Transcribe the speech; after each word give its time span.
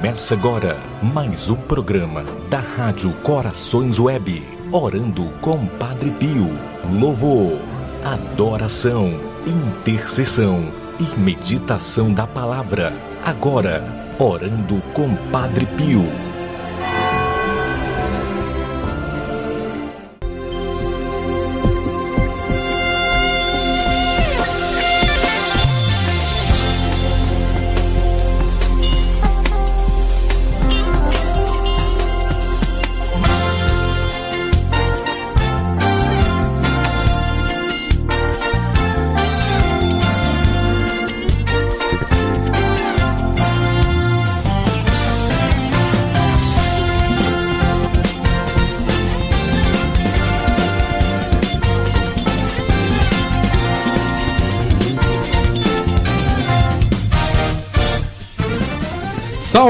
Começa 0.00 0.32
agora 0.32 0.78
mais 1.02 1.50
um 1.50 1.56
programa 1.56 2.24
da 2.48 2.58
Rádio 2.58 3.12
Corações 3.22 4.00
Web. 4.00 4.42
Orando 4.72 5.28
com 5.42 5.66
Padre 5.66 6.10
Pio. 6.12 6.48
Louvor, 6.98 7.58
adoração, 8.02 9.20
intercessão 9.46 10.72
e 10.98 11.20
meditação 11.20 12.14
da 12.14 12.26
palavra. 12.26 12.94
Agora, 13.22 13.84
Orando 14.18 14.80
com 14.94 15.14
Padre 15.30 15.66
Pio. 15.66 16.29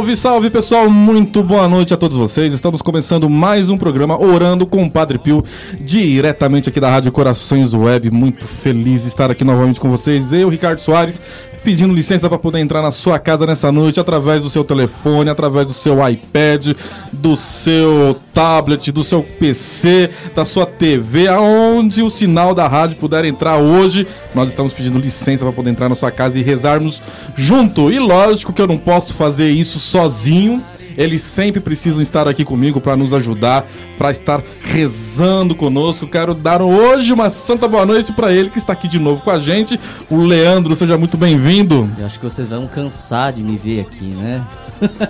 Salve, 0.01 0.17
salve 0.17 0.51
pessoal, 0.51 0.89
muito 0.89 1.43
boa 1.43 1.69
noite 1.69 1.93
a 1.93 1.97
todos 1.97 2.16
vocês. 2.16 2.55
Estamos 2.55 2.80
começando 2.80 3.29
mais 3.29 3.69
um 3.69 3.77
programa 3.77 4.19
Orando 4.19 4.66
com 4.66 4.83
o 4.83 4.91
Padre 4.91 5.19
Pio, 5.19 5.45
diretamente 5.79 6.71
aqui 6.71 6.80
da 6.80 6.88
Rádio 6.88 7.13
Corações 7.13 7.74
Web. 7.74 8.11
Muito 8.11 8.47
feliz 8.47 9.02
de 9.02 9.09
estar 9.09 9.30
aqui 9.30 9.45
novamente 9.45 9.79
com 9.79 9.91
vocês. 9.91 10.33
Eu, 10.33 10.49
Ricardo 10.49 10.79
Soares, 10.79 11.21
pedindo 11.63 11.95
licença 11.95 12.30
para 12.30 12.39
poder 12.39 12.61
entrar 12.61 12.80
na 12.80 12.91
sua 12.91 13.19
casa 13.19 13.45
nessa 13.45 13.71
noite 13.71 14.01
através 14.01 14.43
do 14.43 14.49
seu 14.49 14.65
telefone, 14.65 15.29
através 15.29 15.66
do 15.66 15.74
seu 15.74 15.97
iPad, 16.09 16.69
do 17.13 17.37
seu 17.37 18.17
tablet, 18.33 18.91
do 18.91 19.05
seu 19.05 19.23
PC, 19.23 20.09
da 20.35 20.46
sua 20.46 20.65
TV, 20.65 21.29
aonde 21.29 22.02
o 22.02 22.09
sinal 22.09 22.55
da 22.55 22.67
rádio 22.67 22.96
puder 22.96 23.27
entrar 23.27 23.59
hoje. 23.59 24.07
Nós 24.35 24.49
estamos 24.49 24.73
pedindo 24.73 24.99
licença 24.99 25.45
para 25.45 25.52
poder 25.52 25.71
entrar 25.71 25.91
na 25.91 25.95
sua 25.95 26.11
casa 26.11 26.39
e 26.39 26.43
rezarmos 26.43 27.02
junto. 27.37 27.93
E 27.93 27.99
lógico 27.99 28.52
que 28.52 28.63
eu 28.63 28.67
não 28.67 28.79
posso 28.79 29.13
fazer 29.13 29.51
isso 29.51 29.79
sozinho. 29.91 30.63
Eles 30.96 31.23
sempre 31.23 31.60
precisam 31.60 32.02
estar 32.02 32.29
aqui 32.29 32.45
comigo 32.45 32.80
para 32.80 32.96
nos 32.96 33.15
ajudar, 33.15 33.66
para 33.96 34.10
estar 34.10 34.43
rezando 34.60 35.55
conosco. 35.55 36.07
Quero 36.07 36.35
dar 36.35 36.60
hoje 36.60 37.13
uma 37.13 37.30
santa 37.30 37.69
boa 37.69 37.87
noite 37.87 38.13
para 38.13 38.33
ele 38.33 38.51
que 38.51 38.59
está 38.59 38.73
aqui 38.73 38.88
de 38.88 38.99
novo 38.99 39.23
com 39.23 39.30
a 39.30 39.38
gente. 39.38 39.79
O 40.11 40.16
Leandro, 40.16 40.74
seja 40.74 40.99
muito 40.99 41.16
bem-vindo. 41.16 41.88
Eu 41.96 42.07
acho 42.07 42.18
que 42.18 42.24
vocês 42.24 42.49
vão 42.49 42.66
cansar 42.66 43.33
de 43.33 43.43
me 43.43 43.57
ver 43.57 43.83
aqui, 43.83 44.05
né? 44.05 44.45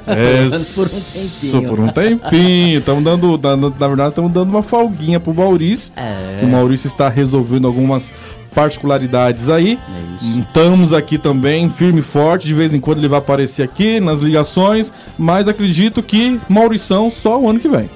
É, 0.06 0.48
por 0.74 0.86
um 0.86 1.00
tempinho. 1.00 1.68
Por 1.68 1.80
um 1.80 1.88
tempinho. 1.88 2.78
Estamos 2.78 3.02
dando, 3.02 3.40
na 3.78 3.88
verdade, 3.88 4.10
estamos 4.10 4.32
dando 4.32 4.50
uma 4.50 4.62
folguinha 4.62 5.18
pro 5.18 5.34
Maurício. 5.34 5.92
É. 5.96 6.44
O 6.44 6.46
Maurício 6.46 6.88
está 6.88 7.08
resolvendo 7.08 7.66
algumas 7.66 8.12
particularidades 8.54 9.48
aí. 9.48 9.78
É 9.88 10.16
isso. 10.16 10.40
Estamos 10.40 10.92
aqui 10.92 11.18
também, 11.18 11.68
firme 11.70 12.00
e 12.00 12.02
forte. 12.02 12.46
De 12.46 12.54
vez 12.54 12.74
em 12.74 12.80
quando 12.80 12.98
ele 12.98 13.08
vai 13.08 13.18
aparecer 13.18 13.62
aqui 13.62 14.00
nas 14.00 14.20
ligações. 14.20 14.92
Mas 15.18 15.48
acredito 15.48 16.02
que 16.02 16.40
Maurição 16.48 17.10
só 17.10 17.40
o 17.40 17.48
ano 17.48 17.60
que 17.60 17.68
vem. 17.68 17.88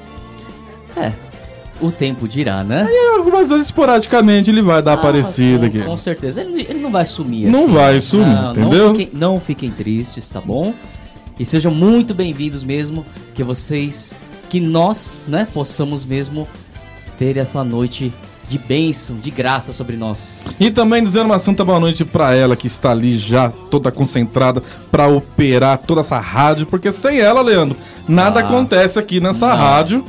É. 0.96 1.12
O 1.80 1.91
tempo 1.91 2.28
dirá, 2.28 2.62
né? 2.62 2.89
Algumas 3.17 3.48
vezes 3.48 3.67
esporadicamente 3.67 4.48
ele 4.48 4.62
vai 4.62 4.80
dar 4.80 4.92
ah, 4.92 4.95
aparecida 4.95 5.58
com, 5.58 5.67
aqui. 5.67 5.83
Com 5.83 5.96
certeza. 5.96 6.40
Ele, 6.40 6.67
ele, 6.68 6.78
não 6.78 6.90
vai 6.90 7.05
sumir 7.05 7.51
Não 7.51 7.64
assim, 7.64 7.73
vai 7.73 8.01
sumir, 8.01 8.27
não, 8.27 8.52
entendeu? 8.52 8.89
Não 8.89 8.95
fiquem, 8.95 9.11
não 9.12 9.40
fiquem 9.40 9.70
tristes, 9.70 10.30
tá 10.30 10.40
bom? 10.40 10.73
E 11.39 11.45
sejam 11.45 11.74
muito 11.74 12.14
bem-vindos 12.14 12.62
mesmo. 12.62 13.05
Que 13.34 13.42
vocês, 13.42 14.17
que 14.48 14.61
nós, 14.61 15.24
né, 15.27 15.48
possamos 15.52 16.05
mesmo 16.05 16.46
ter 17.18 17.36
essa 17.36 17.64
noite 17.64 18.12
de 18.48 18.58
bênção, 18.58 19.16
de 19.16 19.30
graça 19.30 19.72
sobre 19.72 19.96
nós. 19.96 20.46
E 20.60 20.70
também 20.70 21.02
dizendo 21.02 21.27
uma 21.27 21.38
santa 21.38 21.64
boa 21.64 21.80
noite 21.80 22.05
para 22.05 22.34
ela 22.34 22.56
que 22.56 22.66
está 22.66 22.90
ali 22.90 23.16
já 23.16 23.50
toda 23.50 23.90
concentrada 23.90 24.62
para 24.90 25.06
operar 25.08 25.78
toda 25.78 26.00
essa 26.00 26.18
rádio, 26.18 26.66
porque 26.66 26.92
sem 26.92 27.20
ela, 27.20 27.42
Leandro, 27.42 27.77
nada 28.06 28.40
ah, 28.40 28.44
acontece 28.44 28.98
aqui 28.98 29.20
nessa 29.20 29.48
não. 29.48 29.56
rádio. 29.56 30.04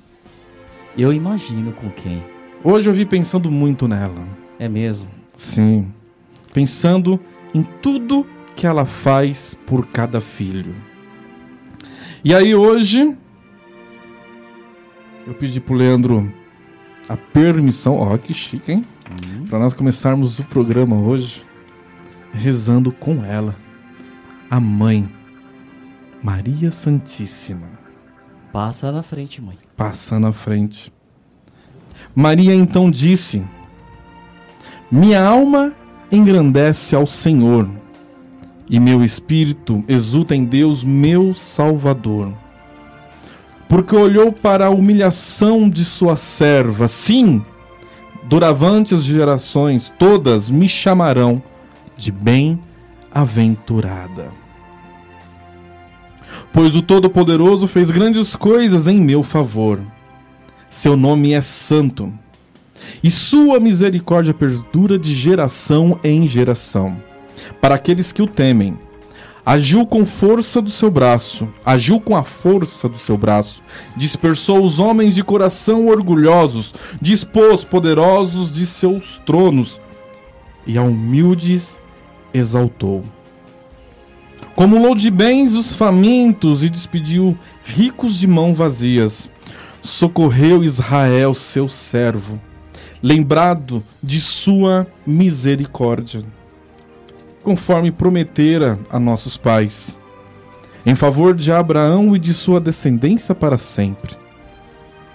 Eu 0.97 1.13
imagino 1.13 1.73
com 1.73 1.89
quem. 1.91 2.23
Hoje 2.63 2.91
eu 2.91 2.93
vi 2.93 3.07
pensando 3.07 3.51
muito 3.51 3.87
nela. 3.87 4.27
É 4.59 4.69
mesmo. 4.69 5.18
Sim. 5.39 5.87
Pensando 6.53 7.19
em 7.55 7.63
tudo 7.63 8.27
que 8.57 8.67
ela 8.67 8.85
faz 8.85 9.55
por 9.65 9.87
cada 9.87 10.21
filho. 10.21 10.75
E 12.25 12.35
aí 12.35 12.55
hoje 12.57 13.17
eu 15.25 15.35
pedi 15.35 15.61
pro 15.61 15.77
Leandro 15.77 16.31
a 17.09 17.17
permissão, 17.17 17.97
ó, 17.97 18.19
que 18.19 18.35
chique, 18.35 18.73
hein? 18.73 18.85
Uhum. 19.11 19.47
Para 19.47 19.61
nós 19.61 19.73
começarmos 19.73 20.41
o 20.41 20.47
programa 20.49 20.97
hoje 20.97 21.47
rezando 22.33 22.91
com 22.91 23.25
ela, 23.25 23.55
a 24.51 24.59
mãe 24.59 25.09
Maria 26.23 26.73
Santíssima. 26.73 27.69
Passa 28.53 28.91
na 28.91 29.05
frente, 29.05 29.41
mãe. 29.41 29.57
Passa 29.77 30.19
na 30.19 30.33
frente. 30.33 30.93
Maria 32.15 32.55
então 32.55 32.91
disse: 32.91 33.47
minha 34.91 35.23
alma 35.23 35.75
engrandece 36.11 36.97
ao 36.97 37.07
Senhor, 37.07 37.69
e 38.71 38.81
meu 38.81 39.05
espírito 39.05 39.85
exulta 39.87 40.35
em 40.35 40.45
Deus, 40.45 40.83
meu 40.83 41.35
Salvador. 41.35 42.33
Porque 43.69 43.95
olhou 43.95 44.33
para 44.33 44.69
a 44.69 44.71
humilhação 44.71 45.69
de 45.69 45.85
sua 45.85 46.17
serva. 46.17 46.89
Sim, 46.89 47.45
duravantes 48.25 49.05
gerações 49.05 49.93
todas 49.99 50.49
me 50.49 50.67
chamarão 50.67 51.43
de 51.95 52.11
bem-aventurada. 52.11 54.33
Pois 56.51 56.75
o 56.75 56.81
Todo-Poderoso 56.81 57.67
fez 57.67 57.91
grandes 57.91 58.35
coisas 58.35 58.87
em 58.87 58.99
meu 58.99 59.23
favor. 59.23 59.83
Seu 60.71 60.97
nome 60.97 61.33
é 61.33 61.43
santo 61.43 62.11
e 63.03 63.11
sua 63.11 63.61
misericórdia 63.61 64.35
perdura 64.35 64.99
de 64.99 65.15
geração 65.15 65.99
em 66.03 66.27
geração, 66.27 66.97
para 67.61 67.75
aqueles 67.75 68.13
que 68.13 68.23
o 68.23 68.27
temem. 68.27 68.77
Agiu 69.45 69.87
com 69.87 70.05
força 70.05 70.61
do 70.61 70.71
seu 70.71 70.91
braço, 70.91 71.49
agiu 71.65 71.99
com 71.99 72.15
a 72.15 72.23
força 72.23 72.87
do 72.87 72.99
seu 72.99 73.17
braço, 73.17 73.63
dispersou 73.97 74.63
os 74.63 74.79
homens 74.79 75.15
de 75.15 75.25
coração 75.25 75.89
orgulhosos, 75.89 76.75
dispôs 77.01 77.65
poderosos 77.65 78.53
de 78.53 78.67
seus 78.67 79.17
tronos, 79.25 79.81
e 80.67 80.77
a 80.77 80.83
humildes 80.83 81.81
exaltou. 82.35 83.03
Acumulou 84.59 84.95
de 84.95 85.09
bens 85.09 85.55
os 85.55 85.73
famintos 85.73 86.65
e 86.65 86.69
despediu 86.69 87.39
ricos 87.65 88.19
de 88.19 88.27
mão 88.27 88.55
vazias. 88.55 89.31
Socorreu 89.81 90.65
Israel, 90.65 91.33
seu 91.33 91.69
servo, 91.69 92.41
lembrado 93.03 93.83
de 94.03 94.21
sua 94.21 94.87
misericórdia 95.07 96.25
conforme 97.43 97.91
prometera 97.91 98.79
a 98.91 98.99
nossos 98.99 99.37
pais, 99.37 100.01
em 100.85 100.95
favor 100.95 101.35
de 101.35 101.51
Abraão 101.51 102.15
e 102.15 102.19
de 102.19 102.35
sua 102.35 102.61
descendência 102.61 103.35
para 103.35 103.57
sempre. 103.57 104.17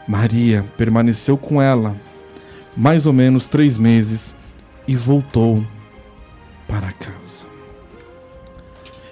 Maria 0.08 0.66
permaneceu 0.78 1.38
com 1.38 1.62
ela 1.62 1.96
mais 2.76 3.06
ou 3.06 3.14
menos 3.14 3.48
três 3.48 3.78
meses 3.78 4.36
e 4.88 4.96
voltou 4.96 5.64
para 6.68 6.92
casa. 6.92 7.46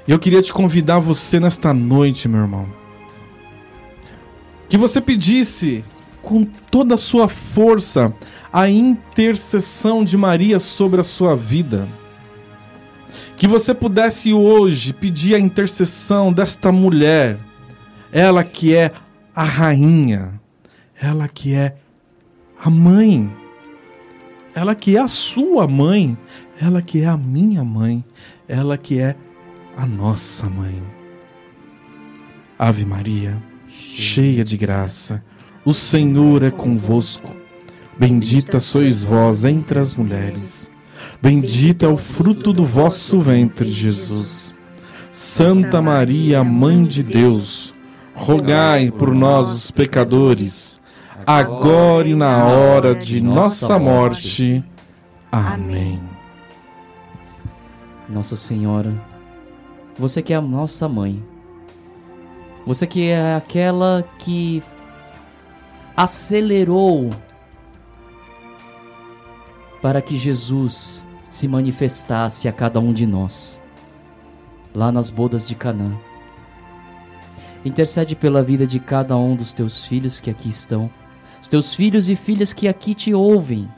Eu 0.07 0.18
queria 0.18 0.41
te 0.41 0.51
convidar 0.51 1.00
você 1.00 1.39
nesta 1.39 1.73
noite, 1.73 2.27
meu 2.27 2.41
irmão, 2.41 2.68
que 4.68 4.77
você 4.77 5.00
pedisse 5.00 5.83
com 6.21 6.44
toda 6.44 6.95
a 6.95 6.97
sua 6.97 7.27
força 7.27 8.13
a 8.51 8.69
intercessão 8.69 10.03
de 10.03 10.18
Maria 10.18 10.59
sobre 10.59 11.01
a 11.01 11.03
sua 11.03 11.35
vida 11.35 11.88
que 13.41 13.47
você 13.47 13.73
pudesse 13.73 14.31
hoje 14.31 14.94
pedir 14.94 15.33
a 15.33 15.39
intercessão 15.39 16.31
desta 16.31 16.71
mulher, 16.71 17.39
ela 18.12 18.44
que 18.44 18.75
é 18.75 18.91
a 19.33 19.44
rainha, 19.44 20.39
ela 21.01 21.27
que 21.27 21.56
é 21.56 21.75
a 22.63 22.69
mãe, 22.69 23.35
ela 24.53 24.75
que 24.75 24.95
é 24.95 25.00
a 25.00 25.07
sua 25.07 25.68
mãe, 25.68 26.15
ela 26.62 26.83
que 26.83 27.01
é 27.01 27.07
a 27.07 27.18
minha 27.18 27.65
mãe, 27.65 28.06
ela 28.47 28.77
que 28.77 29.00
é 29.00 29.15
a 29.75 29.88
nossa 29.88 30.47
mãe. 30.47 30.79
Ave 32.59 32.85
Maria, 32.85 33.41
cheia 33.68 34.44
de 34.44 34.56
graça, 34.56 35.23
o 35.66 35.74
Senhor 35.74 36.44
é 36.44 36.52
convosco. 36.52 37.36
Bendita 37.98 38.60
sois 38.60 39.04
vós 39.04 39.46
entre 39.46 39.80
as 39.80 39.96
mulheres 39.96 40.72
Bendito 41.22 41.86
é 41.86 41.88
o 41.88 41.98
fruto 41.98 42.52
do 42.52 42.66
vosso 42.66 43.19
ventre, 43.19 43.69
Jesus. 43.69 44.60
Santa 45.12 45.80
Maria, 45.80 46.44
Mãe 46.44 46.81
de 46.81 47.04
Deus, 47.04 47.75
rogai 48.16 48.90
por 48.90 49.13
nós, 49.13 49.52
os 49.52 49.72
pecadores, 49.72 50.80
agora 51.28 52.07
e 52.07 52.16
na 52.16 52.46
hora 52.46 52.96
de 52.96 53.22
nossa 53.22 53.78
morte. 53.78 54.64
Amém. 55.31 56.02
Nossa 58.10 58.36
Senhora, 58.36 59.00
você 59.98 60.24
que 60.24 60.34
é 60.34 60.38
a 60.38 60.42
nossa 60.42 60.90
mãe, 60.90 61.24
você 62.66 62.88
que 62.88 63.10
é 63.10 63.36
aquela 63.36 64.04
que 64.18 64.64
acelerou 65.96 67.10
para 69.82 70.02
que 70.02 70.16
Jesus 70.16 71.08
se 71.30 71.48
manifestasse 71.48 72.48
a 72.48 72.52
cada 72.52 72.80
um 72.80 72.94
de 72.94 73.08
nós, 73.08 73.60
lá 74.74 74.92
nas 74.92 75.10
bodas 75.10 75.48
de 75.48 75.56
Canaã. 75.56 75.98
Intercede 77.64 78.16
pela 78.16 78.44
vida 78.44 78.66
de 78.66 78.80
cada 78.80 79.16
um 79.16 79.36
dos 79.36 79.54
teus 79.54 79.86
filhos 79.86 80.20
que 80.20 80.30
aqui 80.30 80.50
estão, 80.50 80.90
os 81.42 81.48
teus 81.48 81.74
filhos 81.74 82.10
e 82.10 82.16
filhas 82.16 82.54
que 82.54 82.68
aqui 82.68 82.94
te 82.94 83.14
ouvem, 83.14 83.70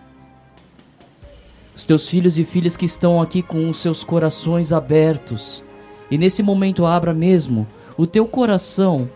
os 1.76 1.86
teus 1.86 2.08
filhos 2.08 2.38
e 2.38 2.44
filhas 2.44 2.78
que 2.78 2.86
estão 2.86 3.22
aqui 3.22 3.42
com 3.42 3.70
os 3.70 3.78
seus 3.78 4.04
corações 4.04 4.72
abertos. 4.72 5.64
E 6.12 6.18
nesse 6.18 6.44
momento 6.44 6.86
abra 6.86 7.14
mesmo 7.14 7.66
o 7.98 8.06
teu 8.06 8.28
coração 8.28 9.10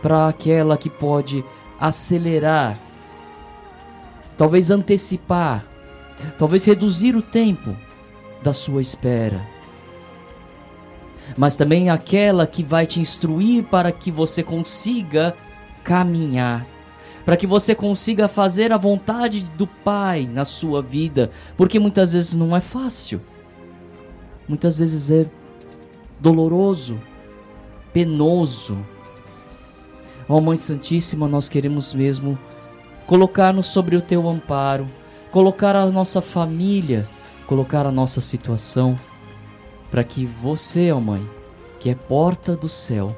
para 0.00 0.28
aquela 0.28 0.76
que 0.76 0.90
pode 0.90 1.44
acelerar, 1.82 2.78
talvez 4.36 4.70
antecipar 4.70 5.64
talvez 6.38 6.64
reduzir 6.64 7.16
o 7.16 7.22
tempo 7.22 7.76
da 8.42 8.52
sua 8.52 8.80
espera. 8.80 9.46
Mas 11.36 11.56
também 11.56 11.88
aquela 11.88 12.46
que 12.46 12.62
vai 12.62 12.86
te 12.86 13.00
instruir 13.00 13.64
para 13.64 13.92
que 13.92 14.10
você 14.10 14.42
consiga 14.42 15.36
caminhar, 15.84 16.66
para 17.24 17.36
que 17.36 17.46
você 17.46 17.74
consiga 17.74 18.28
fazer 18.28 18.72
a 18.72 18.76
vontade 18.76 19.42
do 19.56 19.66
Pai 19.66 20.28
na 20.30 20.44
sua 20.44 20.82
vida, 20.82 21.30
porque 21.56 21.78
muitas 21.78 22.12
vezes 22.12 22.34
não 22.34 22.56
é 22.56 22.60
fácil, 22.60 23.20
muitas 24.48 24.78
vezes 24.78 25.10
é 25.10 25.26
doloroso, 26.20 26.98
penoso. 27.92 28.78
Ó 30.32 30.38
oh, 30.38 30.40
Mãe 30.40 30.56
Santíssima, 30.56 31.28
nós 31.28 31.46
queremos 31.46 31.92
mesmo 31.92 32.38
colocar-nos 33.06 33.66
sobre 33.66 33.96
o 33.96 34.00
teu 34.00 34.26
amparo 34.26 34.86
colocar 35.30 35.76
a 35.76 35.84
nossa 35.90 36.22
família, 36.22 37.06
colocar 37.46 37.84
a 37.84 37.92
nossa 37.92 38.18
situação, 38.18 38.98
para 39.90 40.02
que 40.02 40.24
você, 40.24 40.90
ó 40.90 40.98
Mãe, 40.98 41.28
que 41.78 41.90
é 41.90 41.94
porta 41.94 42.56
do 42.56 42.66
céu, 42.66 43.14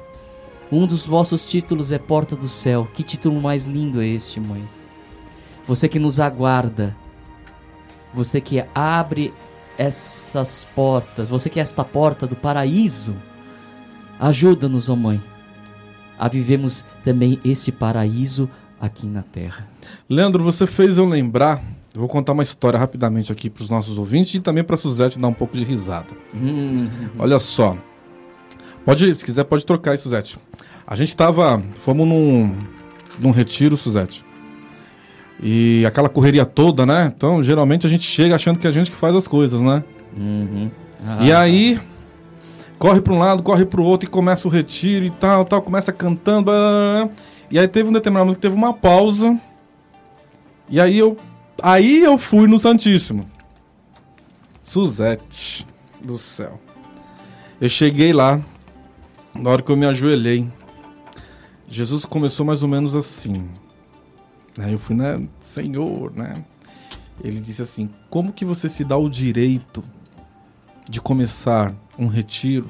um 0.69 0.85
dos 0.85 1.05
vossos 1.05 1.47
títulos 1.47 1.93
é 1.93 1.97
porta 1.97 2.35
do 2.35 2.49
céu. 2.49 2.85
Que 2.93 3.01
título 3.01 3.41
mais 3.41 3.63
lindo 3.63 4.01
é 4.01 4.07
este, 4.07 4.41
Mãe? 4.41 4.67
Você 5.65 5.87
que 5.87 5.99
nos 5.99 6.19
aguarda, 6.19 6.93
você 8.13 8.41
que 8.41 8.61
abre 8.75 9.33
essas 9.77 10.67
portas, 10.75 11.29
você 11.29 11.49
que 11.49 11.61
é 11.61 11.63
esta 11.63 11.85
porta 11.85 12.27
do 12.27 12.35
paraíso, 12.35 13.15
ajuda-nos, 14.19 14.89
ó 14.89 14.97
Mãe, 14.97 15.23
a 16.17 16.27
vivemos 16.27 16.85
também 17.03 17.39
este 17.43 17.71
paraíso 17.71 18.49
aqui 18.79 19.07
na 19.07 19.21
terra. 19.21 19.67
Leandro, 20.09 20.43
você 20.43 20.67
fez 20.67 20.97
eu 20.97 21.05
lembrar 21.05 21.61
eu 21.95 22.01
vou 22.01 22.09
contar 22.09 22.33
uma 22.33 22.43
história 22.43 22.77
rapidamente 22.77 23.31
aqui 23.31 23.49
para 23.49 23.63
os 23.63 23.69
nossos 23.69 23.97
ouvintes 23.97 24.35
e 24.35 24.41
também 24.41 24.65
para 24.65 24.75
a 24.75 24.77
Suzete 24.77 25.17
dar 25.17 25.29
um 25.29 25.33
pouco 25.33 25.55
de 25.55 25.63
risada. 25.63 26.09
Uhum. 26.33 26.89
Olha 27.17 27.39
só. 27.39 27.77
Pode, 28.83 29.17
se 29.17 29.23
quiser, 29.23 29.45
pode 29.45 29.65
trocar 29.65 29.91
aí, 29.91 29.97
Suzete. 29.97 30.37
A 30.85 30.93
gente 30.97 31.07
estava, 31.07 31.63
fomos 31.75 32.05
num, 32.05 32.53
num 33.17 33.31
retiro, 33.31 33.77
Suzete. 33.77 34.25
E 35.41 35.85
aquela 35.87 36.09
correria 36.09 36.45
toda, 36.45 36.85
né? 36.85 37.13
Então, 37.15 37.41
geralmente 37.41 37.87
a 37.87 37.89
gente 37.89 38.03
chega 38.03 38.35
achando 38.35 38.59
que 38.59 38.67
é 38.67 38.69
a 38.69 38.73
gente 38.73 38.91
que 38.91 38.97
faz 38.97 39.15
as 39.15 39.25
coisas, 39.25 39.61
né? 39.61 39.81
Uhum. 40.17 40.69
Ah, 41.01 41.25
e 41.25 41.31
aí, 41.31 41.79
corre 42.77 43.01
para 43.01 43.13
um 43.13 43.19
lado, 43.19 43.43
corre 43.43 43.65
para 43.65 43.81
o 43.81 43.85
outro 43.85 44.07
e 44.07 44.11
começa 44.11 44.47
o 44.47 44.51
retiro 44.51 45.05
e 45.05 45.11
tal, 45.11 45.45
tal, 45.45 45.61
começa 45.61 45.91
cantando. 45.91 46.43
Blá, 46.43 46.53
blá, 46.53 47.05
blá. 47.05 47.15
E 47.49 47.59
aí 47.59 47.67
teve 47.67 47.89
um 47.89 47.93
determinado 47.93 48.25
momento 48.25 48.37
que 48.37 48.41
teve 48.41 48.55
uma 48.55 48.73
pausa. 48.73 49.39
E 50.69 50.79
aí 50.79 50.97
eu 50.97 51.15
Aí 51.61 52.03
eu 52.03 52.17
fui 52.17 52.47
no 52.47 52.59
Santíssimo. 52.59 53.29
Suzete 54.61 55.65
do 56.01 56.17
céu. 56.17 56.59
Eu 57.59 57.69
cheguei 57.69 58.11
lá, 58.11 58.41
na 59.33 59.49
hora 59.49 59.61
que 59.61 59.71
eu 59.71 59.77
me 59.77 59.85
ajoelhei, 59.85 60.47
Jesus 61.67 62.03
começou 62.03 62.45
mais 62.45 62.61
ou 62.61 62.69
menos 62.69 62.95
assim. 62.95 63.49
Aí 64.59 64.73
eu 64.73 64.79
fui, 64.79 64.95
né, 64.95 65.27
Senhor, 65.39 66.11
né? 66.13 66.43
Ele 67.23 67.39
disse 67.39 67.61
assim: 67.61 67.89
Como 68.09 68.33
que 68.33 68.43
você 68.43 68.67
se 68.67 68.83
dá 68.83 68.97
o 68.97 69.09
direito 69.09 69.83
de 70.89 70.99
começar 70.99 71.73
um 71.97 72.07
retiro 72.07 72.69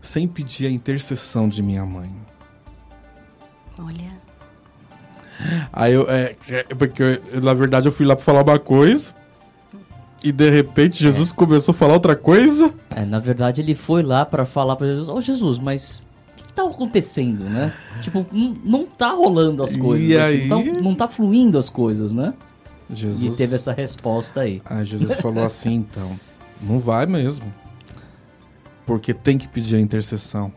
sem 0.00 0.26
pedir 0.28 0.66
a 0.66 0.70
intercessão 0.70 1.48
de 1.48 1.62
minha 1.62 1.84
mãe? 1.84 2.10
Olha. 3.78 4.18
Aí 5.72 5.92
eu, 5.92 6.08
é, 6.10 6.34
é 6.48 6.62
porque 6.74 7.02
eu, 7.02 7.40
na 7.40 7.54
verdade 7.54 7.86
eu 7.86 7.92
fui 7.92 8.04
lá 8.04 8.16
pra 8.16 8.24
falar 8.24 8.42
uma 8.42 8.58
coisa. 8.58 9.16
E 10.22 10.32
de 10.32 10.50
repente 10.50 11.00
Jesus 11.00 11.30
é. 11.30 11.34
começou 11.34 11.72
a 11.72 11.76
falar 11.76 11.94
outra 11.94 12.16
coisa. 12.16 12.74
É, 12.90 13.04
na 13.04 13.20
verdade 13.20 13.60
ele 13.60 13.74
foi 13.74 14.02
lá 14.02 14.26
para 14.26 14.44
falar 14.44 14.74
para 14.76 14.88
Jesus: 14.88 15.08
Ô 15.08 15.14
oh, 15.14 15.20
Jesus, 15.20 15.58
mas 15.58 16.02
o 16.32 16.36
que, 16.36 16.44
que 16.44 16.52
tá 16.52 16.64
acontecendo, 16.64 17.44
né? 17.44 17.72
Tipo, 18.00 18.26
não, 18.32 18.56
não 18.64 18.82
tá 18.82 19.10
rolando 19.10 19.62
as 19.62 19.76
coisas. 19.76 20.08
E 20.08 20.18
aí? 20.18 20.48
Não 20.48 20.64
tá, 20.64 20.80
não 20.82 20.94
tá 20.94 21.08
fluindo 21.08 21.56
as 21.56 21.70
coisas, 21.70 22.12
né? 22.12 22.34
Jesus... 22.90 23.34
E 23.34 23.36
teve 23.36 23.54
essa 23.54 23.72
resposta 23.72 24.40
aí. 24.40 24.60
Ah, 24.64 24.82
Jesus 24.82 25.20
falou 25.20 25.44
assim 25.44 25.74
então: 25.74 26.18
Não 26.60 26.80
vai 26.80 27.06
mesmo. 27.06 27.52
Porque 28.88 29.12
tem 29.12 29.36
que 29.36 29.46
pedir 29.46 29.76
a 29.76 29.80
intercessão. 29.80 30.50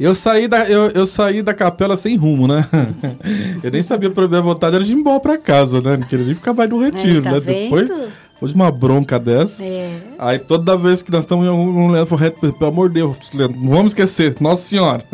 Eu 0.00 0.14
saí 0.14 0.48
da, 0.48 0.66
eu, 0.66 0.90
eu 0.92 1.06
saí 1.06 1.42
da 1.42 1.52
capela 1.52 1.98
sem 1.98 2.16
rumo, 2.16 2.48
né? 2.48 2.66
eu 3.62 3.70
nem 3.70 3.82
sabia, 3.82 4.10
a 4.10 4.28
minha 4.28 4.40
vontade 4.40 4.74
era 4.74 4.82
de 4.82 4.92
ir 4.92 4.96
embora 4.96 5.20
pra 5.20 5.36
casa, 5.36 5.82
né? 5.82 5.98
Não 5.98 6.06
queria 6.06 6.24
nem 6.24 6.34
ficar 6.34 6.54
mais 6.54 6.70
no 6.70 6.80
retiro, 6.80 7.18
é, 7.18 7.20
tá 7.20 7.32
né? 7.32 7.40
Vendo? 7.40 7.62
Depois, 7.64 7.88
depois 8.32 8.50
de 8.52 8.56
uma 8.56 8.72
bronca 8.72 9.18
dessa. 9.18 9.62
É. 9.62 9.98
Aí 10.18 10.38
toda 10.38 10.78
vez 10.78 11.02
que 11.02 11.12
nós 11.12 11.24
estamos 11.24 11.44
em 11.44 11.48
algum 11.50 11.88
lugar, 11.88 12.06
pelo 12.06 12.66
amor 12.66 12.88
de 12.88 12.94
Deus, 12.94 13.18
não 13.34 13.68
vamos 13.68 13.88
esquecer, 13.88 14.34
Nossa 14.40 14.62
Senhora. 14.66 15.04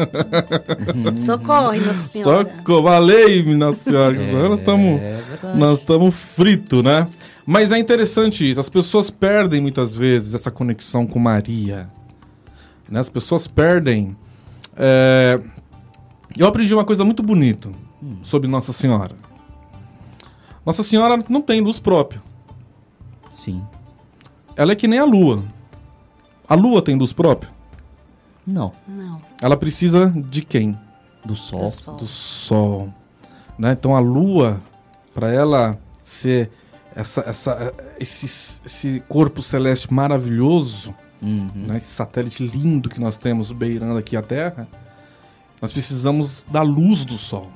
Socorre, 1.20 1.80
Nossa 1.80 2.08
Senhora. 2.08 2.48
Socorro, 2.56 2.82
valeu, 2.82 3.56
Nossa 3.56 3.90
Senhora. 3.90 4.16
senão 4.16 4.48
nós 4.48 4.58
estamos 4.60 5.00
É 5.02 5.22
verdade. 5.28 5.58
nós 5.58 5.80
estamos 5.80 6.14
fritos, 6.14 6.84
né? 6.84 7.08
Mas 7.44 7.72
é 7.72 7.78
interessante 7.78 8.48
isso, 8.48 8.60
as 8.60 8.68
pessoas 8.70 9.10
perdem 9.10 9.60
muitas 9.60 9.92
vezes 9.92 10.34
essa 10.34 10.52
conexão 10.52 11.04
com 11.04 11.18
Maria. 11.18 11.88
Né? 12.90 13.00
As 13.00 13.08
pessoas 13.08 13.46
perdem. 13.46 14.16
é, 14.76 15.40
Eu 16.36 16.46
aprendi 16.46 16.74
uma 16.74 16.84
coisa 16.84 17.04
muito 17.04 17.22
bonita 17.22 17.70
sobre 18.22 18.48
Nossa 18.48 18.72
Senhora. 18.72 19.14
Nossa 20.64 20.82
Senhora 20.82 21.22
não 21.28 21.40
tem 21.40 21.60
luz 21.60 21.78
própria. 21.78 22.22
Sim. 23.30 23.62
Ela 24.56 24.72
é 24.72 24.76
que 24.76 24.88
nem 24.88 24.98
a 24.98 25.04
lua. 25.04 25.42
A 26.48 26.54
lua 26.54 26.82
tem 26.82 26.96
luz 26.96 27.12
própria? 27.12 27.50
Não. 28.46 28.72
Não, 28.88 29.20
Ela 29.40 29.56
precisa 29.56 30.12
de 30.28 30.42
quem? 30.42 30.76
Do 31.24 31.36
sol. 31.36 31.60
do 31.64 31.70
sol. 31.70 31.96
do 31.96 32.06
sol. 32.06 32.94
Né? 33.58 33.72
Então 33.72 33.94
a 33.94 34.00
Lua, 34.00 34.60
para 35.14 35.30
ela 35.32 35.78
ser 36.02 36.50
essa, 36.96 37.20
essa, 37.20 37.72
esse, 38.00 38.60
esse 38.64 39.00
corpo 39.08 39.42
celeste 39.42 39.92
maravilhoso, 39.92 40.94
Uhum. 41.22 41.50
né? 41.54 41.76
esse 41.76 41.86
satélite 41.92 42.46
lindo 42.46 42.88
que 42.88 42.98
nós 43.00 43.16
temos 43.18 43.52
beirando 43.52 43.98
aqui 43.98 44.16
a 44.16 44.22
Terra, 44.22 44.66
nós 45.60 45.72
precisamos 45.72 46.46
da 46.50 46.62
luz 46.62 47.04
do 47.04 47.16
Sol. 47.18 47.50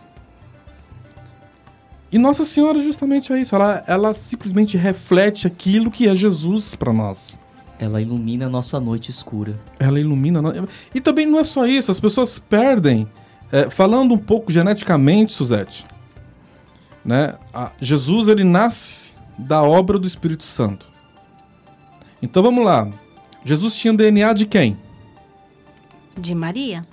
E 2.13 2.19
Nossa 2.19 2.45
Senhora 2.45 2.79
justamente 2.81 3.33
é 3.33 3.41
isso, 3.41 3.55
ela, 3.55 3.83
ela 3.87 4.15
simplesmente 4.15 4.77
reflete 4.77 5.47
aquilo 5.47 5.91
que 5.91 6.07
é 6.09 6.15
Jesus 6.15 6.75
para 6.75 6.93
nós. 6.93 7.39
Ela 7.79 8.01
ilumina 8.01 8.47
a 8.47 8.49
nossa 8.49 8.79
noite 8.79 9.11
escura. 9.11 9.59
Ela 9.81 9.99
ilumina. 9.99 10.41
no- 10.41 10.69
E 10.95 11.01
também 11.01 11.27
não 11.27 11.41
é 11.41 11.45
só 11.45 11.67
isso, 11.67 11.91
as 11.91 11.99
pessoas 11.99 12.39
perdem. 12.39 13.09
é, 13.53 13.69
falando 13.71 14.15
um 14.15 14.19
pouco 14.19 14.51
geneticamente, 14.51 15.33
Suzete, 15.33 15.87
né? 17.05 17.35
a- 17.53 17.71
Jesus 17.81 18.27
ele 18.29 18.43
nasce 18.43 19.13
da 19.39 19.63
obra 19.63 19.97
do 19.99 20.07
Espírito 20.09 20.43
Santo. 20.43 20.89
Então 22.23 22.43
vamos 22.43 22.65
lá. 22.65 22.89
Jesus 23.45 23.77
tinha 23.77 23.93
DNA 23.93 24.33
de 24.33 24.47
quem? 24.47 24.79
De 26.17 26.35
Maria? 26.35 26.85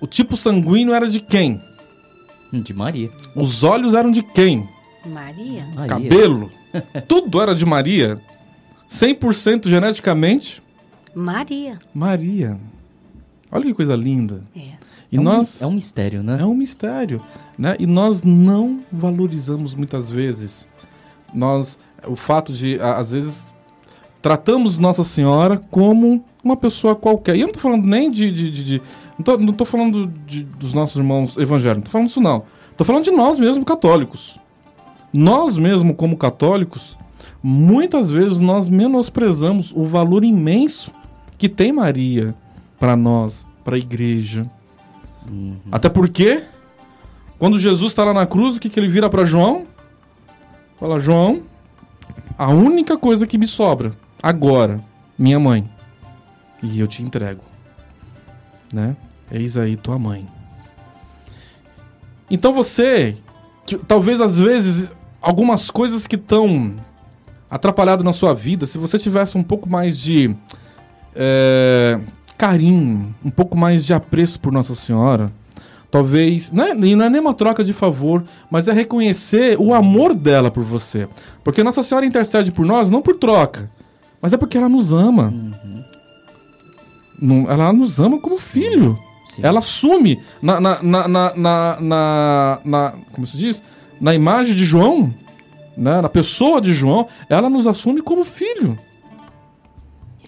O 0.00 0.06
tipo 0.06 0.36
sanguíneo 0.36 0.94
era 0.94 1.08
de 1.08 1.20
quem? 1.20 1.60
De 2.52 2.72
Maria. 2.72 3.10
Os 3.34 3.62
olhos 3.62 3.94
eram 3.94 4.10
de 4.10 4.22
quem? 4.22 4.68
Maria? 5.04 5.66
Maria. 5.74 5.88
Cabelo? 5.88 6.52
Tudo 7.08 7.40
era 7.40 7.54
de 7.54 7.64
Maria. 7.64 8.20
100% 8.90 9.68
geneticamente 9.68 10.62
Maria. 11.16 11.78
Maria. 11.94 12.60
Olha 13.50 13.64
que 13.64 13.72
coisa 13.72 13.96
linda. 13.96 14.42
É. 14.54 14.76
E 15.10 15.16
é, 15.16 15.20
um, 15.20 15.22
nós 15.22 15.62
é 15.62 15.66
um 15.66 15.72
mistério, 15.72 16.22
né? 16.22 16.38
É 16.40 16.44
um 16.44 16.54
mistério, 16.54 17.22
né? 17.56 17.74
E 17.78 17.86
nós 17.86 18.22
não 18.22 18.84
valorizamos 18.92 19.74
muitas 19.74 20.10
vezes. 20.10 20.68
Nós, 21.32 21.78
o 22.06 22.14
fato 22.14 22.52
de, 22.52 22.78
às 22.80 23.12
vezes, 23.12 23.55
tratamos 24.22 24.78
Nossa 24.78 25.04
Senhora 25.04 25.58
como 25.70 26.24
uma 26.42 26.56
pessoa 26.56 26.94
qualquer. 26.94 27.36
E 27.36 27.40
eu 27.40 27.46
não 27.46 27.52
tô 27.54 27.60
falando 27.60 27.86
nem 27.86 28.10
de... 28.10 28.30
de, 28.30 28.50
de- 28.50 28.64
de- 28.64 28.82
não, 29.18 29.24
tô, 29.24 29.36
não 29.38 29.52
tô 29.52 29.64
falando 29.64 30.06
de- 30.26 30.44
dos 30.44 30.74
nossos 30.74 30.96
irmãos 30.96 31.36
evangélicos, 31.36 31.78
não 31.78 31.84
tô 31.84 31.90
falando 31.90 32.08
isso 32.08 32.20
não. 32.20 32.42
Tô 32.76 32.84
falando 32.84 33.04
de 33.04 33.10
nós 33.10 33.38
mesmos 33.38 33.64
católicos. 33.64 34.38
Nós 35.12 35.56
mesmo 35.56 35.94
como 35.94 36.16
católicos, 36.16 36.98
muitas 37.42 38.10
vezes 38.10 38.38
nós 38.40 38.68
menosprezamos 38.68 39.72
o 39.74 39.84
valor 39.84 40.22
imenso 40.24 40.92
que 41.38 41.48
tem 41.48 41.72
Maria 41.72 42.34
para 42.78 42.94
nós, 42.94 43.46
para 43.64 43.76
a 43.76 43.78
igreja. 43.78 44.46
Até 45.72 45.88
porque, 45.88 46.44
quando 47.38 47.58
Jesus 47.58 47.92
está 47.92 48.04
lá 48.04 48.12
na 48.12 48.26
cruz, 48.26 48.56
o 48.56 48.60
que, 48.60 48.68
que 48.68 48.78
ele 48.78 48.88
vira 48.88 49.08
para 49.08 49.24
João? 49.24 49.64
Fala, 50.78 50.98
João, 50.98 51.42
a 52.36 52.48
única 52.48 52.98
coisa 52.98 53.26
que 53.26 53.38
me 53.38 53.46
sobra 53.46 53.92
agora, 54.22 54.82
minha 55.18 55.38
mãe. 55.38 55.68
E 56.62 56.80
eu 56.80 56.86
te 56.86 57.02
entrego. 57.02 57.42
Né? 58.72 58.96
Eis 59.30 59.56
aí 59.56 59.76
tua 59.76 59.98
mãe. 59.98 60.26
Então 62.30 62.52
você, 62.52 63.16
que, 63.64 63.76
talvez 63.76 64.20
às 64.20 64.38
vezes, 64.38 64.92
algumas 65.20 65.70
coisas 65.70 66.06
que 66.06 66.16
estão 66.16 66.74
atrapalhado 67.50 68.02
na 68.02 68.12
sua 68.12 68.34
vida, 68.34 68.66
se 68.66 68.78
você 68.78 68.98
tivesse 68.98 69.38
um 69.38 69.42
pouco 69.42 69.68
mais 69.68 70.00
de 70.00 70.34
é, 71.14 72.00
carinho, 72.36 73.14
um 73.24 73.30
pouco 73.30 73.56
mais 73.56 73.84
de 73.86 73.94
apreço 73.94 74.40
por 74.40 74.52
Nossa 74.52 74.74
Senhora, 74.74 75.32
talvez. 75.90 76.50
Não 76.50 76.64
é, 76.64 76.74
não 76.74 77.04
é 77.04 77.10
nem 77.10 77.20
uma 77.20 77.34
troca 77.34 77.64
de 77.64 77.72
favor, 77.72 78.24
mas 78.50 78.68
é 78.68 78.72
reconhecer 78.72 79.56
o 79.58 79.72
amor 79.72 80.14
dela 80.14 80.50
por 80.50 80.62
você. 80.64 81.08
Porque 81.42 81.62
Nossa 81.62 81.82
Senhora 81.82 82.06
intercede 82.06 82.52
por 82.52 82.66
nós 82.66 82.90
não 82.90 83.00
por 83.00 83.16
troca, 83.16 83.70
mas 84.20 84.32
é 84.32 84.36
porque 84.36 84.56
ela 84.58 84.68
nos 84.68 84.92
ama. 84.92 85.32
Não- 87.20 87.50
ela 87.50 87.72
nos 87.72 87.98
ama 87.98 88.18
como 88.18 88.38
filho. 88.38 88.98
Sim. 89.26 89.42
Ela 89.44 89.58
assume 89.58 90.20
na, 90.40 90.60
na, 90.60 90.82
na, 90.82 91.08
na, 91.08 91.36
na, 91.36 91.80
na- 91.80 92.58
na- 92.64 92.92
Como 93.12 93.26
se 93.26 93.36
diz? 93.36 93.62
Na 94.00 94.14
imagem 94.14 94.54
de 94.54 94.64
João, 94.64 95.12
né? 95.76 96.00
na 96.00 96.08
pessoa 96.08 96.60
de 96.60 96.72
João, 96.72 97.08
ela 97.28 97.48
nos 97.50 97.66
assume 97.66 98.02
como 98.02 98.24
filho. 98.24 98.78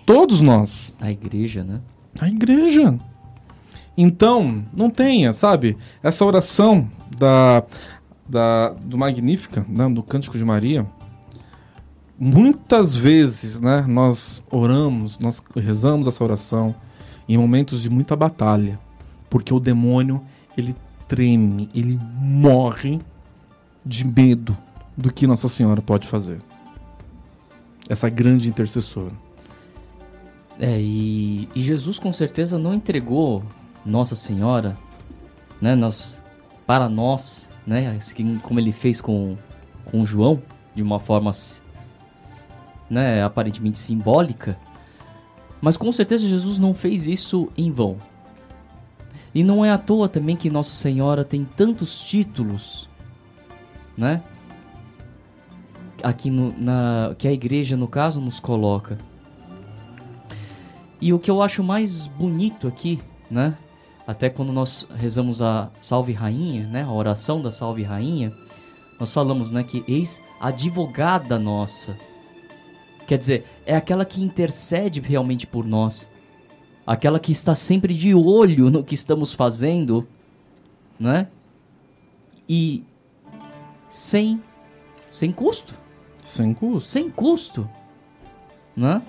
Todos 0.04 0.40
nós. 0.40 0.92
A 1.00 1.11
igreja, 1.11 1.62
né? 1.62 1.80
A 2.21 2.28
igreja. 2.28 2.99
Então, 3.97 4.64
não 4.76 4.88
tenha, 4.90 5.33
sabe? 5.33 5.76
Essa 6.02 6.25
oração 6.25 6.88
da, 7.18 7.62
da, 8.28 8.71
do 8.71 8.97
Magnífica, 8.97 9.66
né? 9.68 9.88
do 9.88 10.02
Cântico 10.02 10.38
de 10.38 10.45
Maria. 10.45 10.87
Muitas 12.19 12.97
vezes, 12.97 13.61
né? 13.61 13.85
Nós 13.87 14.43
oramos, 14.51 15.19
nós 15.19 15.43
rezamos 15.55 16.09
essa 16.09 16.25
oração 16.25 16.75
em 17.29 17.39
momentos 17.39 17.83
de 17.83 17.91
muita 17.91 18.17
batalha. 18.17 18.79
Porque 19.31 19.55
o 19.55 19.61
demônio, 19.61 20.21
ele 20.57 20.75
treme, 21.07 21.69
ele 21.75 21.99
morre 22.21 23.01
de 23.85 24.05
medo 24.05 24.57
do 24.97 25.13
que 25.13 25.27
Nossa 25.27 25.49
Senhora 25.49 25.81
pode 25.81 26.07
fazer. 26.07 26.41
Essa 27.89 28.09
grande 28.09 28.49
intercessora. 28.49 29.15
É, 30.59 30.81
e, 30.81 31.49
e 31.55 31.63
Jesus 31.63 32.01
com 32.01 32.13
certeza 32.13 32.59
não 32.59 32.75
entregou 32.75 33.45
Nossa 33.87 34.17
Senhora, 34.17 34.77
né, 35.61 35.77
nós, 35.77 36.21
para 36.67 36.89
nós, 36.89 37.49
né, 37.65 37.99
como 38.43 38.59
ele 38.59 38.73
fez 38.73 39.01
com, 39.01 39.37
com 39.85 40.05
João, 40.05 40.43
de 40.75 40.83
uma 40.83 40.99
forma, 40.99 41.31
né, 42.88 43.23
aparentemente 43.23 43.78
simbólica, 43.78 44.59
mas 45.61 45.76
com 45.76 45.90
certeza 45.92 46.26
Jesus 46.26 46.59
não 46.59 46.73
fez 46.73 47.07
isso 47.07 47.49
em 47.57 47.71
vão. 47.71 47.97
E 49.35 49.45
não 49.45 49.64
é 49.64 49.71
à 49.71 49.78
toa 49.78 50.09
também 50.09 50.37
que 50.37 50.49
Nossa 50.49 50.75
Senhora 50.75 51.25
tem 51.25 51.45
tantos 51.45 52.00
títulos, 52.00 52.88
né? 53.97 54.23
Aqui 56.02 56.30
no, 56.30 56.57
na 56.59 57.14
que 57.18 57.28
a 57.28 57.33
igreja 57.33 57.76
no 57.76 57.88
caso 57.88 58.21
nos 58.21 58.40
coloca. 58.40 58.99
E 61.00 61.12
o 61.12 61.18
que 61.18 61.30
eu 61.30 61.42
acho 61.42 61.62
mais 61.62 62.07
bonito 62.07 62.66
aqui, 62.66 63.00
né? 63.30 63.57
Até 64.07 64.30
quando 64.30 64.52
nós 64.52 64.87
rezamos 64.97 65.42
a 65.42 65.71
Salve 65.80 66.12
Rainha, 66.12 66.66
né? 66.66 66.83
A 66.83 66.90
oração 66.90 67.42
da 67.42 67.52
Salve 67.52 67.83
Rainha, 67.83 68.33
nós 68.99 69.12
falamos, 69.12 69.50
né, 69.50 69.62
que 69.62 69.85
eis 69.87 70.21
advogada 70.40 71.38
nossa. 71.38 71.97
Quer 73.09 73.17
dizer, 73.17 73.47
é 73.65 73.75
aquela 73.75 74.05
que 74.05 74.23
intercede 74.23 75.00
realmente 75.00 75.47
por 75.47 75.65
nós. 75.65 76.07
Aquela 76.87 77.19
que 77.19 77.33
está 77.33 77.55
sempre 77.55 77.95
de 77.95 78.15
olho 78.15 78.71
no 78.71 78.85
que 78.85 78.95
estamos 78.95 79.33
fazendo, 79.33 80.07
né? 81.00 81.27
E 82.47 82.85
sem 83.88 84.43
sem 85.11 85.33
custo 85.33 85.73
Sem 86.23 86.53
custo. 86.53 86.87
sem 86.87 87.09
custo, 87.09 87.67
né? 88.77 89.00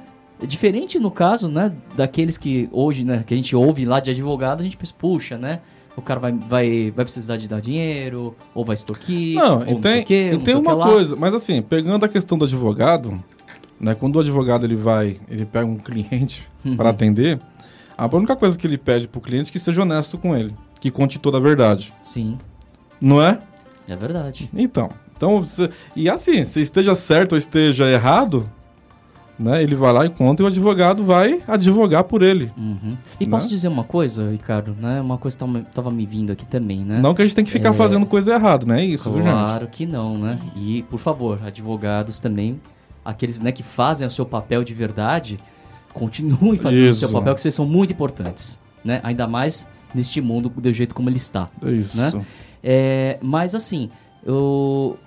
Diferente 0.48 0.98
no 0.98 1.12
caso, 1.12 1.50
né, 1.50 1.74
daqueles 1.98 2.38
que 2.38 2.70
hoje, 2.72 3.03
né, 3.03 3.25
que 3.27 3.34
a 3.34 3.38
gente 3.38 3.53
ouve 3.53 3.84
lá 3.84 4.00
de 4.00 4.12
advogado, 4.12 4.62
a 4.62 4.63
gente 4.63 4.77
pensa, 4.77 4.94
puxa, 4.98 5.38
né, 5.38 5.60
o 5.98 6.01
cara 6.01 6.22
vai, 6.22 6.32
vai, 6.32 6.91
vai 6.91 7.03
precisar 7.03 7.36
de 7.36 7.46
dar 7.50 7.60
dinheiro, 7.60 8.34
ou 8.56 8.63
vai 8.63 8.75
extorquir, 8.75 9.36
Não, 9.36 9.58
ou 9.58 9.63
e 9.63 9.74
não 9.74 9.82
sei 9.82 9.91
tem, 9.91 10.01
o 10.01 10.06
quê, 10.06 10.29
e 10.34 10.38
tem 10.38 10.56
uma 10.56 10.77
coisa, 10.77 11.18
mas 11.18 11.34
assim, 11.34 11.62
pegando 11.62 12.06
a 12.06 12.08
questão 12.08 12.38
do 12.38 12.46
advogado, 12.46 13.22
né, 13.79 13.95
quando 13.95 14.15
o 14.17 14.19
advogado 14.19 14.65
ele 14.65 14.75
vai, 14.75 15.19
ele 15.29 15.45
pega 15.45 15.65
um 15.65 15.77
cliente 15.77 16.48
Uhum. 16.65 16.75
para 16.75 16.89
atender, 16.89 17.39
a 17.98 18.05
única 18.15 18.36
coisa 18.36 18.57
que 18.57 18.67
ele 18.67 18.77
pede 18.77 19.07
pro 19.07 19.21
cliente 19.21 19.50
é 19.50 19.53
que 19.53 19.59
seja 19.59 19.81
honesto 19.81 20.17
com 20.17 20.36
ele, 20.36 20.53
que 20.81 20.91
conte 20.91 21.17
toda 21.19 21.38
a 21.38 21.41
verdade, 21.41 21.93
Sim, 22.03 22.38
não 23.00 23.21
é? 23.21 23.39
é 23.88 23.95
verdade. 23.95 24.50
Então, 24.53 24.89
então 25.15 25.41
você, 25.41 25.69
e 25.95 26.09
assim, 26.09 26.43
se 26.43 26.62
esteja 26.62 26.95
certo 26.95 27.33
ou 27.33 27.38
esteja 27.38 27.86
errado, 27.89 28.50
Né? 29.41 29.63
Ele 29.63 29.74
vai 29.74 29.93
lá 29.93 30.05
e 30.05 30.09
conta 30.09 30.41
e 30.41 30.43
o 30.43 30.48
advogado 30.48 31.01
vai 31.05 31.39
advogar 31.48 32.03
por 32.03 32.21
ele. 32.21 32.51
Uhum. 32.57 32.98
E 33.17 33.24
Né? 33.25 33.31
posso 33.31 33.48
dizer 33.48 33.69
uma 33.69 33.86
coisa, 33.86 34.29
Ricardo? 34.29 34.75
Né? 34.77 35.00
Uma 35.00 35.17
coisa 35.17 35.38
que 35.38 35.45
tava, 35.45 35.62
tava 35.74 35.91
me 35.91 36.05
vindo 36.05 36.29
aqui 36.29 36.45
também, 36.45 36.79
né? 36.83 37.00
Não 37.00 37.13
que 37.15 37.21
a 37.21 37.25
gente 37.25 37.36
tem 37.36 37.45
que 37.45 37.50
ficar 37.51 37.71
fazendo 37.74 38.05
coisa 38.05 38.33
errada, 38.33 38.65
não 38.65 38.75
é 38.75 38.83
isso, 38.83 39.09
viu, 39.09 39.24
gente? 39.24 39.31
Claro 39.31 39.67
que 39.69 39.86
não, 39.86 40.17
né? 40.17 40.38
E, 40.57 40.83
por 40.89 41.00
favor, 41.00 41.39
advogados 41.41 42.19
também, 42.19 42.59
aqueles 43.03 43.39
né, 43.39 43.51
que 43.51 43.63
fazem 43.63 44.06
o 44.06 44.12
seu 44.12 44.25
papel 44.25 44.63
de 44.63 44.74
verdade, 44.74 45.39
continuem 45.94 46.58
fazendo 46.58 46.89
o 46.89 46.94
seu 46.94 47.08
Isso. 47.08 47.18
papel, 47.18 47.36
que 47.36 47.41
vocês 47.41 47.56
são 47.56 47.65
muito 47.65 47.94
importantes, 47.94 48.60
né? 48.84 49.00
Ainda 49.03 49.27
mais 49.27 49.68
neste 49.94 50.22
mundo 50.22 50.50
do 50.50 50.72
jeito 50.74 50.94
como 50.94 51.10
ele 51.10 51.18
está. 51.18 51.50
Isso. 51.63 51.98
né? 51.98 52.25
É, 52.63 53.18
mas 53.22 53.56
assim, 53.56 53.89
eu, 54.24 54.98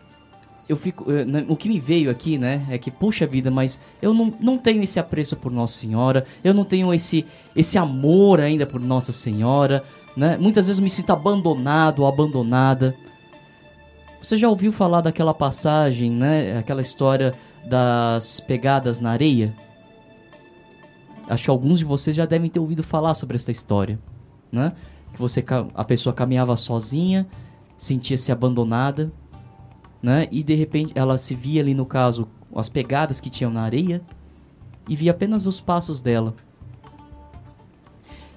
eu 0.69 0.77
fico. 0.77 1.11
eh, 1.13 1.25
né, 1.25 1.45
O 1.49 1.55
que 1.57 1.69
me 1.69 1.79
veio 1.79 2.11
aqui, 2.11 2.39
né, 2.39 2.67
é 2.71 2.79
que, 2.79 2.91
puxa 2.91 3.27
vida, 3.27 3.51
mas 3.51 3.81
eu 4.01 4.13
não, 4.13 4.33
não 4.41 4.59
tenho 4.59 4.83
esse 4.83 4.99
apreço 4.99 5.37
por 5.37 5.53
Nossa 5.53 5.79
Senhora, 5.79 6.25
eu 6.43 6.53
não 6.53 6.65
tenho 6.65 6.93
esse, 6.93 7.25
esse 7.55 7.79
amor 7.79 8.41
ainda 8.41 8.67
por 8.67 8.81
Nossa 8.81 9.13
Senhora, 9.13 9.85
né? 10.17 10.37
Muitas 10.39 10.67
vezes 10.67 10.79
eu 10.79 10.83
me 10.83 10.91
sinto 10.91 11.11
abandonado 11.11 12.01
ou 12.01 12.07
abandonada. 12.09 12.95
Você 14.23 14.37
já 14.37 14.49
ouviu 14.49 14.71
falar 14.73 15.01
daquela 15.01 15.35
passagem, 15.35 16.11
né? 16.11 16.59
Aquela 16.59 16.83
história 16.83 17.35
das 17.65 18.41
pegadas 18.41 19.01
na 19.01 19.11
areia? 19.11 19.55
Acho 21.29 21.45
que 21.45 21.51
alguns 21.51 21.79
de 21.79 21.85
vocês 21.85 22.15
já 22.15 22.27
devem 22.27 22.51
ter 22.51 22.61
ouvido 22.61 22.83
falar 22.83 23.15
sobre 23.15 23.37
essa 23.37 23.51
história, 23.51 23.99
né? 24.51 24.73
Que 25.13 25.19
você 25.19 25.45
a 25.75 25.85
pessoa 25.85 26.13
caminhava 26.13 26.57
sozinha, 26.57 27.27
sentia-se 27.79 28.33
abandonada, 28.33 29.13
né? 30.03 30.29
E 30.31 30.43
de 30.43 30.55
repente 30.55 30.93
ela 30.95 31.17
se 31.17 31.35
via 31.35 31.63
ali 31.63 31.75
no 31.75 31.87
caso 31.87 32.29
as 32.55 32.69
pegadas 32.69 33.21
que 33.21 33.31
tinham 33.31 33.51
na 33.51 33.63
areia 33.63 34.03
e 34.89 34.97
via 34.97 35.13
apenas 35.13 35.47
os 35.47 35.61
passos 35.61 36.01
dela. 36.01 36.35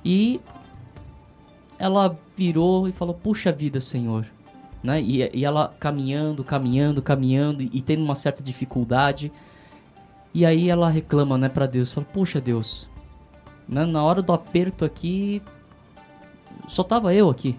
E 0.03 0.39
ela 1.79 2.17
virou 2.37 2.87
e 2.87 2.91
falou: 2.91 3.15
"Puxa 3.15 3.51
vida, 3.51 3.81
Senhor", 3.81 4.25
né? 4.85 5.01
E, 5.01 5.29
e 5.33 5.43
ela 5.43 5.73
caminhando, 5.79 6.43
caminhando, 6.43 7.01
caminhando 7.01 7.63
e, 7.63 7.69
e 7.73 7.81
tendo 7.81 8.03
uma 8.03 8.15
certa 8.15 8.43
dificuldade. 8.43 9.31
E 10.31 10.45
aí 10.45 10.69
ela 10.69 10.89
reclama, 10.89 11.37
né, 11.37 11.49
para 11.49 11.65
Deus, 11.65 11.91
fala: 11.91 12.05
"Puxa, 12.13 12.39
Deus, 12.39 12.87
né, 13.67 13.83
na 13.85 14.03
hora 14.03 14.21
do 14.21 14.31
aperto 14.31 14.85
aqui 14.85 15.41
só 16.67 16.83
tava 16.83 17.13
eu 17.13 17.29
aqui. 17.29 17.57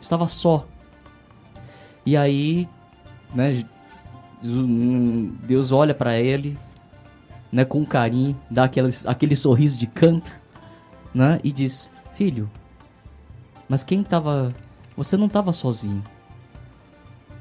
Estava 0.00 0.28
só. 0.28 0.66
E 2.04 2.14
aí, 2.16 2.68
né, 3.34 3.64
Deus 5.42 5.72
olha 5.72 5.94
pra 5.94 6.18
ele, 6.18 6.58
né, 7.50 7.64
com 7.64 7.84
carinho, 7.86 8.38
dá 8.50 8.64
aquele, 8.64 8.90
aquele 9.06 9.34
sorriso 9.34 9.78
de 9.78 9.86
canto, 9.86 10.30
né, 11.14 11.40
e 11.42 11.50
diz: 11.50 11.90
"Filho, 12.14 12.50
mas 13.66 13.82
quem 13.82 14.02
tava, 14.02 14.50
você 14.94 15.16
não 15.16 15.28
tava 15.28 15.54
sozinho. 15.54 16.04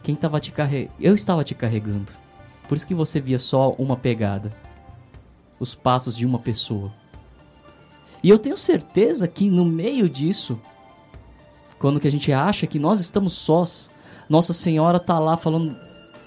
Quem 0.03 0.15
tava 0.15 0.39
te 0.39 0.51
carregando, 0.51 0.93
eu 0.99 1.15
estava 1.15 1.43
te 1.43 1.55
carregando. 1.55 2.11
Por 2.67 2.75
isso 2.75 2.85
que 2.85 2.93
você 2.93 3.21
via 3.21 3.39
só 3.39 3.71
uma 3.71 3.95
pegada. 3.95 4.51
Os 5.59 5.73
passos 5.73 6.15
de 6.15 6.25
uma 6.25 6.39
pessoa. 6.39 6.93
E 8.21 8.29
eu 8.29 8.37
tenho 8.37 8.57
certeza 8.57 9.27
que 9.27 9.49
no 9.49 9.65
meio 9.65 10.09
disso, 10.09 10.59
quando 11.79 11.99
que 11.99 12.07
a 12.07 12.11
gente 12.11 12.31
acha 12.31 12.67
que 12.67 12.79
nós 12.79 12.99
estamos 12.99 13.33
sós, 13.33 13.89
Nossa 14.29 14.53
Senhora 14.53 14.99
tá 14.99 15.19
lá 15.19 15.37
falando 15.37 15.75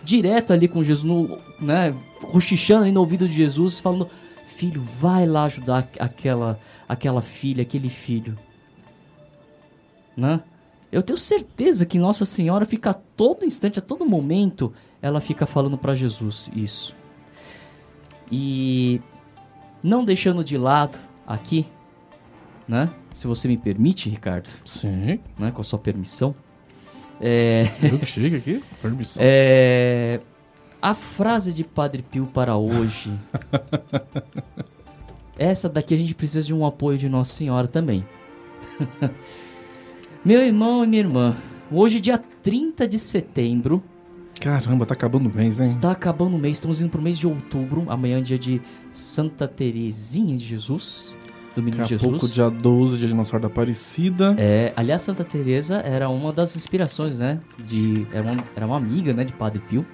direto 0.02 0.52
ali 0.52 0.68
com 0.68 0.84
Jesus, 0.84 1.04
no, 1.04 1.38
né, 1.60 1.94
cochichando 2.30 2.90
no 2.90 3.00
ouvido 3.00 3.28
de 3.28 3.34
Jesus, 3.34 3.80
falando: 3.80 4.08
"Filho, 4.46 4.82
vai 4.98 5.26
lá 5.26 5.44
ajudar 5.44 5.88
aquela 5.98 6.58
aquela 6.88 7.20
filha, 7.20 7.62
aquele 7.62 7.90
filho". 7.90 8.38
Né? 10.16 10.40
Eu 10.90 11.02
tenho 11.02 11.18
certeza 11.18 11.84
que 11.84 11.98
Nossa 11.98 12.24
Senhora 12.24 12.64
fica 12.64 12.90
a 12.90 12.94
todo 12.94 13.44
instante, 13.44 13.78
a 13.78 13.82
todo 13.82 14.06
momento, 14.06 14.72
ela 15.02 15.20
fica 15.20 15.46
falando 15.46 15.76
para 15.76 15.94
Jesus 15.94 16.50
isso. 16.54 16.94
E 18.30 19.00
não 19.82 20.04
deixando 20.04 20.42
de 20.42 20.56
lado 20.56 20.98
aqui, 21.26 21.66
né? 22.68 22.88
Se 23.12 23.26
você 23.26 23.48
me 23.48 23.56
permite, 23.56 24.08
Ricardo, 24.08 24.48
Sim. 24.64 25.20
né, 25.38 25.50
com 25.50 25.60
a 25.60 25.64
sua 25.64 25.78
permissão, 25.78 26.34
é, 27.20 27.70
Eu 27.82 27.98
que 27.98 28.06
chego 28.06 28.36
aqui. 28.36 28.62
Permissão. 28.82 29.22
é, 29.24 30.20
a 30.82 30.94
frase 30.94 31.52
de 31.52 31.64
Padre 31.64 32.02
Pio 32.02 32.26
para 32.26 32.56
hoje. 32.56 33.10
Essa 35.38 35.68
daqui 35.68 35.94
a 35.94 35.96
gente 35.96 36.14
precisa 36.14 36.42
de 36.42 36.54
um 36.54 36.64
apoio 36.66 36.98
de 36.98 37.08
Nossa 37.08 37.32
Senhora 37.34 37.66
também. 37.68 38.04
Meu 40.26 40.42
irmão 40.44 40.82
e 40.82 40.88
minha 40.88 41.02
irmã, 41.02 41.36
hoje, 41.70 42.00
dia 42.00 42.18
30 42.18 42.88
de 42.88 42.98
setembro, 42.98 43.80
Caramba, 44.40 44.84
tá 44.84 44.92
acabando 44.92 45.28
o 45.28 45.32
mês, 45.32 45.60
hein? 45.60 45.66
está 45.66 45.92
acabando 45.92 46.36
o 46.36 46.38
mês, 46.38 46.56
estamos 46.56 46.80
indo 46.80 46.90
pro 46.90 47.00
mês 47.00 47.16
de 47.16 47.28
outubro. 47.28 47.84
Amanhã 47.88 48.18
é 48.18 48.20
dia 48.20 48.36
de 48.36 48.60
Santa 48.90 49.46
Terezinha 49.46 50.36
de 50.36 50.44
Jesus, 50.44 51.14
do 51.54 51.62
Menino 51.62 51.84
Daqui 51.84 51.94
a 51.94 51.96
Jesus. 51.96 52.10
pouco, 52.10 52.26
dia 52.28 52.50
12, 52.50 52.98
dia 52.98 53.06
de 53.06 53.14
Nossa 53.14 53.30
Senhora 53.30 53.42
da 53.42 53.52
Aparecida. 53.52 54.34
É, 54.36 54.72
aliás, 54.74 55.02
Santa 55.02 55.22
Teresa 55.22 55.76
era 55.76 56.08
uma 56.08 56.32
das 56.32 56.56
inspirações, 56.56 57.20
né? 57.20 57.38
De, 57.64 58.04
era, 58.12 58.24
uma, 58.24 58.44
era 58.56 58.66
uma 58.66 58.76
amiga, 58.78 59.14
né, 59.14 59.22
de 59.22 59.32
Padre 59.32 59.60
Pio, 59.60 59.86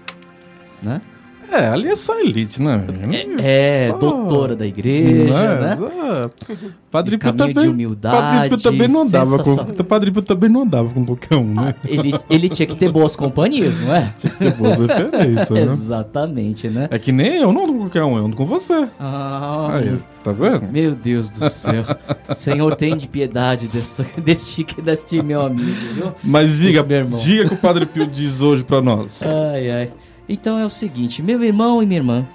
né? 0.83 1.03
É, 1.53 1.69
ali 1.69 1.89
é 1.89 1.97
só 1.97 2.19
elite, 2.19 2.63
né? 2.63 2.83
menino? 2.89 3.41
É, 3.43 3.89
Só- 3.89 3.99
doutora 3.99 4.57
da 4.57 4.67
igreja, 4.67 5.59
né? 5.61 5.75
Exato. 5.75 6.73
Padre 6.91 7.19
Pio 7.19 7.33
também. 7.33 7.69
humildade, 7.69 8.17
Padre 8.17 8.49
Pio 8.49 8.59
também 8.61 8.89
não 8.89 9.03
andava 9.03 9.39
com. 9.39 9.57
Padre 9.85 10.11
Pio 10.11 10.23
também 10.23 10.49
não 10.51 10.63
andava 10.63 10.89
com 10.91 11.05
qualquer 11.05 11.37
um, 11.37 11.55
né? 11.55 11.75
Ele, 11.85 12.15
ele 12.31 12.49
tinha 12.49 12.67
que 12.67 12.75
ter 12.77 12.91
boas 12.91 13.15
companhias, 13.17 13.79
não 13.81 13.95
é? 13.95 14.13
Tinha 14.19 14.33
que 14.33 14.39
ter 14.39 14.55
boas 14.55 14.79
referências, 14.81 15.51
né? 15.51 15.63
Exatamente, 15.63 16.69
né? 16.69 16.89
É 16.91 16.99
que 16.99 17.13
nem 17.13 17.37
eu 17.37 17.53
não 17.53 17.65
ando 17.65 17.73
com 17.75 17.79
qualquer 17.81 18.05
um, 18.05 18.17
eu 18.17 18.25
ando 18.27 18.37
com 18.37 18.47
você. 18.47 18.89
Ah, 18.99 19.71
Aí, 19.75 19.99
tá 20.25 20.33
vendo? 20.33 20.71
meu 20.73 20.95
Deus 20.95 21.29
do 21.31 21.49
céu. 21.51 21.85
Senhor, 22.37 22.75
tem 22.77 22.97
de 22.97 23.07
piedade 23.09 23.69
desta, 23.69 24.05
deste, 24.23 24.67
deste 24.83 25.23
meu 25.23 25.43
amigo, 25.43 25.71
viu? 25.95 26.13
Mas 26.25 26.59
diga, 26.59 26.81
Esse 26.81 26.89
meu 26.89 26.99
irmão. 26.99 27.19
diga 27.19 27.49
que 27.49 27.55
o 27.55 27.59
Padre 27.59 27.87
Pio 27.87 28.07
diz 28.07 28.41
hoje 28.41 28.65
pra 28.65 28.81
nós. 28.81 29.23
Ai, 29.23 29.71
ai. 29.71 29.91
Então 30.29 30.59
é 30.59 30.65
o 30.65 30.71
seguinte, 30.71 31.23
meu 31.23 31.43
irmão 31.43 31.83
e 31.83 31.87
minha 31.87 31.99
irmã, 32.01 32.27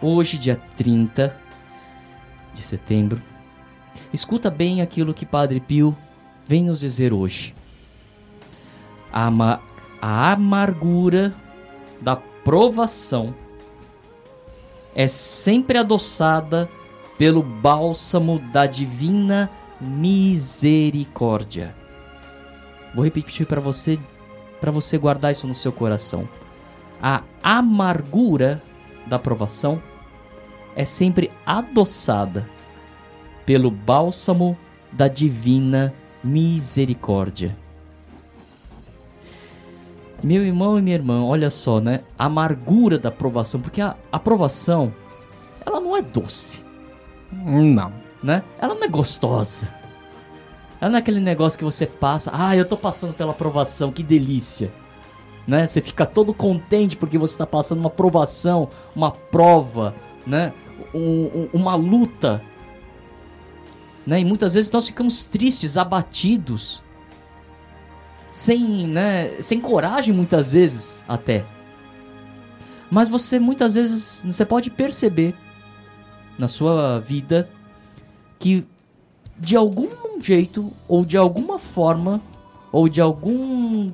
hoje, 0.00 0.38
dia 0.38 0.56
30 0.76 1.36
de 2.52 2.62
setembro, 2.62 3.20
escuta 4.12 4.50
bem 4.50 4.82
aquilo 4.82 5.14
que 5.14 5.24
Padre 5.26 5.60
Pio 5.60 5.96
vem 6.46 6.64
nos 6.64 6.80
dizer 6.80 7.12
hoje. 7.12 7.54
A, 9.12 9.26
ama- 9.26 9.60
a 10.00 10.32
amargura 10.32 11.34
da 12.00 12.16
provação 12.16 13.34
é 14.94 15.08
sempre 15.08 15.78
adoçada 15.78 16.68
pelo 17.18 17.42
bálsamo 17.42 18.38
da 18.52 18.66
divina 18.66 19.50
misericórdia. 19.80 21.74
Vou 22.94 23.04
repetir 23.04 23.46
para 23.46 23.60
você, 23.60 23.98
para 24.60 24.70
você 24.70 24.98
guardar 24.98 25.32
isso 25.32 25.46
no 25.46 25.54
seu 25.54 25.70
coração. 25.72 26.28
A 27.02 27.22
amargura 27.42 28.62
da 29.06 29.18
provação 29.18 29.82
é 30.76 30.84
sempre 30.84 31.30
adoçada 31.44 32.48
pelo 33.46 33.70
bálsamo 33.70 34.56
da 34.92 35.08
divina 35.08 35.94
misericórdia. 36.22 37.56
Meu 40.22 40.44
irmão 40.44 40.78
e 40.78 40.82
minha 40.82 40.96
irmã, 40.96 41.24
olha 41.24 41.48
só, 41.48 41.80
né? 41.80 42.00
A 42.18 42.26
amargura 42.26 42.98
da 42.98 43.10
provação, 43.10 43.60
porque 43.60 43.80
a 43.80 43.96
aprovação, 44.12 44.92
ela 45.64 45.80
não 45.80 45.96
é 45.96 46.02
doce, 46.02 46.62
Não. 47.32 47.92
né? 48.22 48.42
Ela 48.58 48.74
não 48.74 48.84
é 48.84 48.88
gostosa. 48.88 49.74
Ela 50.78 50.90
não 50.90 50.98
é 50.98 51.00
aquele 51.00 51.20
negócio 51.20 51.58
que 51.58 51.64
você 51.64 51.86
passa, 51.86 52.30
ah, 52.34 52.54
eu 52.54 52.66
tô 52.66 52.76
passando 52.76 53.14
pela 53.14 53.30
aprovação, 53.32 53.90
que 53.90 54.02
delícia. 54.02 54.70
Né? 55.50 55.66
Você 55.66 55.80
fica 55.80 56.06
todo 56.06 56.32
contente 56.32 56.96
porque 56.96 57.18
você 57.18 57.34
está 57.34 57.44
passando 57.44 57.80
uma 57.80 57.90
provação, 57.90 58.68
uma 58.94 59.10
prova, 59.10 59.96
né? 60.24 60.52
Um- 60.94 61.24
um- 61.24 61.48
uma 61.52 61.74
luta. 61.74 62.40
Né? 64.06 64.20
E 64.20 64.24
muitas 64.24 64.54
vezes 64.54 64.70
nós 64.70 64.86
ficamos 64.86 65.24
tristes, 65.24 65.76
abatidos, 65.76 66.84
sem, 68.30 68.86
né, 68.86 69.42
sem 69.42 69.60
coragem 69.60 70.14
muitas 70.14 70.52
vezes 70.52 71.02
até. 71.08 71.44
Mas 72.88 73.08
você 73.08 73.40
muitas 73.40 73.74
vezes 73.74 74.22
você 74.24 74.46
pode 74.46 74.70
perceber 74.70 75.34
na 76.38 76.46
sua 76.46 77.00
vida 77.00 77.50
que 78.38 78.64
de 79.36 79.56
algum 79.56 79.88
jeito 80.20 80.72
ou 80.86 81.04
de 81.04 81.16
alguma 81.16 81.58
forma 81.58 82.20
ou 82.70 82.88
de 82.88 83.00
algum 83.00 83.90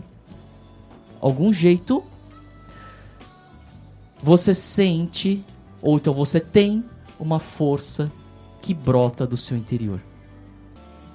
algum 1.27 1.53
jeito 1.53 2.05
você 4.23 4.55
sente 4.55 5.45
ou 5.83 5.97
então 5.97 6.15
você 6.15 6.39
tem 6.39 6.85
uma 7.19 7.41
força 7.41 8.11
que 8.63 8.73
brota 8.73 9.27
do 9.27 9.37
seu 9.37 9.57
interior. 9.57 10.01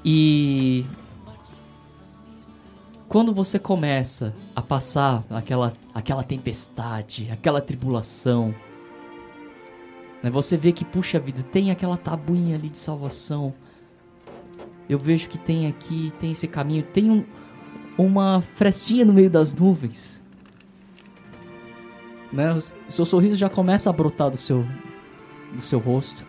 E 0.04 0.86
quando 3.08 3.34
você 3.34 3.58
começa 3.58 4.36
a 4.56 4.62
passar 4.62 5.24
aquela, 5.30 5.74
aquela 5.94 6.24
tempestade, 6.24 7.30
aquela 7.32 7.62
tribulação, 7.62 8.54
né, 10.22 10.30
você 10.30 10.58
vê 10.58 10.72
que, 10.72 10.84
puxa 10.84 11.20
vida, 11.20 11.42
tem 11.42 11.72
aquela 11.72 11.98
tabuinha 11.98 12.56
ali 12.56 12.70
de 12.70 12.78
salvação. 12.78 13.54
Eu 14.90 15.00
vejo 15.00 15.30
que 15.30 15.38
tem 15.38 15.68
aqui, 15.68 16.12
tem 16.20 16.32
esse 16.32 16.48
caminho, 16.48 16.84
tem 16.84 17.10
um, 17.10 17.26
uma 18.06 18.42
frestinha 18.56 19.06
no 19.06 19.14
meio 19.14 19.30
das 19.30 19.54
nuvens. 19.54 20.22
Né? 22.32 22.54
O 22.54 22.92
seu 22.92 23.06
sorriso 23.06 23.36
já 23.36 23.50
começa 23.50 23.90
a 23.90 23.94
brotar 23.94 24.30
do 24.30 24.38
seu, 24.38 24.66
do 25.54 25.62
seu 25.62 25.80
rosto. 25.80 26.26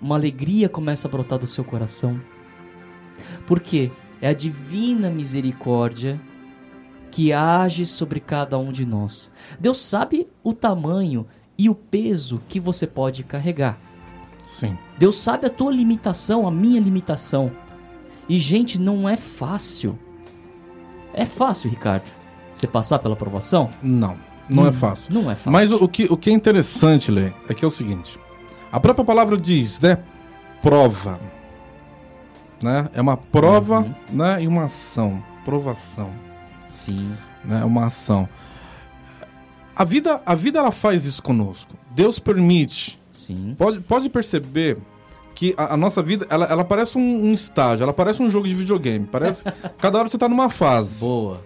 Uma 0.00 0.16
alegria 0.16 0.68
começa 0.68 1.08
a 1.08 1.10
brotar 1.10 1.38
do 1.38 1.46
seu 1.46 1.64
coração. 1.64 2.20
Por 3.46 3.60
quê? 3.60 3.90
É 4.20 4.28
a 4.28 4.34
divina 4.34 5.08
misericórdia 5.08 6.20
que 7.10 7.32
age 7.32 7.86
sobre 7.86 8.20
cada 8.20 8.58
um 8.58 8.70
de 8.70 8.84
nós. 8.84 9.32
Deus 9.58 9.80
sabe 9.80 10.26
o 10.42 10.52
tamanho 10.52 11.26
e 11.56 11.70
o 11.70 11.74
peso 11.74 12.42
que 12.48 12.60
você 12.60 12.86
pode 12.86 13.24
carregar. 13.24 13.78
Sim. 14.46 14.76
Deus 14.98 15.16
sabe 15.16 15.46
a 15.46 15.50
tua 15.50 15.72
limitação, 15.72 16.46
a 16.46 16.50
minha 16.50 16.80
limitação. 16.80 17.50
E, 18.28 18.38
gente, 18.38 18.78
não 18.78 19.08
é 19.08 19.16
fácil. 19.16 19.98
É 21.16 21.24
fácil, 21.24 21.68
Ricardo, 21.70 22.08
você 22.54 22.66
passar 22.66 22.98
pela 23.00 23.14
aprovação? 23.14 23.68
Não, 23.82 24.16
não 24.48 24.64
Hum, 24.64 24.68
é 24.68 24.72
fácil. 24.72 25.12
Não 25.14 25.30
é 25.30 25.34
fácil. 25.34 25.50
Mas 25.50 25.72
o, 25.72 25.76
o 25.84 25.88
que, 25.88 26.04
o 26.04 26.16
que 26.16 26.30
é 26.30 26.32
interessante, 26.32 27.10
Lê, 27.10 27.32
é 27.48 27.54
que 27.54 27.64
é 27.64 27.68
o 27.68 27.70
seguinte: 27.70 28.18
a 28.70 28.78
própria 28.78 29.04
palavra 29.04 29.36
diz, 29.36 29.80
né? 29.80 29.98
Prova. 30.62 31.18
Né? 32.62 32.88
É 32.94 33.00
uma 33.00 33.16
prova 33.16 33.80
Uhum. 33.80 33.94
né? 34.12 34.42
e 34.42 34.46
uma 34.48 34.64
ação. 34.64 35.22
Provação. 35.44 36.10
Sim, 36.68 37.14
Né? 37.44 37.64
Uma 37.64 37.86
ação. 37.86 38.28
A 39.74 39.84
vida, 39.84 40.20
a 40.24 40.34
vida 40.34 40.58
ela 40.58 40.72
faz 40.72 41.04
isso 41.04 41.22
conosco. 41.22 41.74
Deus 41.90 42.18
permite. 42.18 43.00
sim. 43.12 43.54
Pode, 43.58 43.80
pode 43.80 44.08
perceber 44.08 44.78
que 45.36 45.54
a, 45.56 45.74
a 45.74 45.76
nossa 45.76 46.02
vida 46.02 46.26
ela, 46.30 46.46
ela 46.46 46.64
parece 46.64 46.96
um, 46.96 47.26
um 47.26 47.32
estágio, 47.32 47.84
ela 47.84 47.92
parece 47.92 48.22
um 48.22 48.30
jogo 48.30 48.48
de 48.48 48.54
videogame. 48.54 49.06
Parece. 49.06 49.44
cada 49.78 49.98
hora 49.98 50.08
você 50.08 50.16
tá 50.18 50.28
numa 50.28 50.48
fase. 50.48 51.04
Boa. 51.04 51.40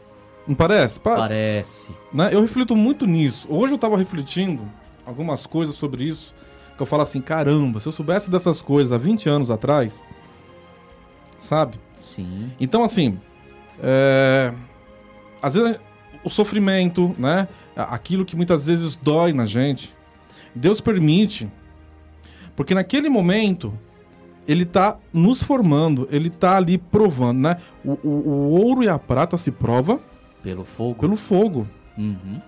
Não 0.46 0.54
parece? 0.54 0.98
Pa- 1.00 1.16
Parece. 1.16 1.92
né? 2.12 2.30
Eu 2.32 2.40
reflito 2.40 2.74
muito 2.76 3.04
nisso. 3.04 3.46
Hoje 3.50 3.74
eu 3.74 3.78
tava 3.78 3.98
refletindo 3.98 4.66
algumas 5.04 5.44
coisas 5.44 5.74
sobre 5.74 6.04
isso. 6.04 6.32
Que 6.76 6.82
eu 6.82 6.86
falo 6.86 7.02
assim, 7.02 7.20
caramba, 7.20 7.80
se 7.80 7.88
eu 7.88 7.92
soubesse 7.92 8.30
dessas 8.30 8.62
coisas 8.62 8.92
há 8.92 8.96
20 8.96 9.28
anos 9.28 9.50
atrás, 9.50 10.02
sabe? 11.38 11.78
Sim. 11.98 12.50
Então, 12.58 12.82
assim, 12.84 13.18
é... 13.82 14.52
às 15.42 15.54
vezes 15.54 15.78
o 16.24 16.30
sofrimento, 16.30 17.14
né? 17.18 17.48
Aquilo 17.76 18.24
que 18.24 18.36
muitas 18.36 18.66
vezes 18.66 18.94
dói 18.96 19.32
na 19.32 19.46
gente, 19.46 19.94
Deus 20.54 20.80
permite, 20.80 21.50
porque 22.60 22.74
naquele 22.74 23.08
momento 23.08 23.72
ele 24.46 24.66
tá 24.66 24.98
nos 25.14 25.42
formando, 25.42 26.06
ele 26.10 26.28
tá 26.28 26.58
ali 26.58 26.76
provando, 26.76 27.38
né? 27.38 27.56
O, 27.82 27.92
o- 28.06 28.28
o 28.28 28.50
ouro 28.50 28.82
e 28.84 28.88
a 28.88 28.98
prata 28.98 29.38
se 29.38 29.50
prova 29.50 29.98
Pelo 30.42 30.62
fogo. 30.62 30.94
pelo 31.00 31.16
fogo. 31.16 31.66
Uhum. 31.96 32.38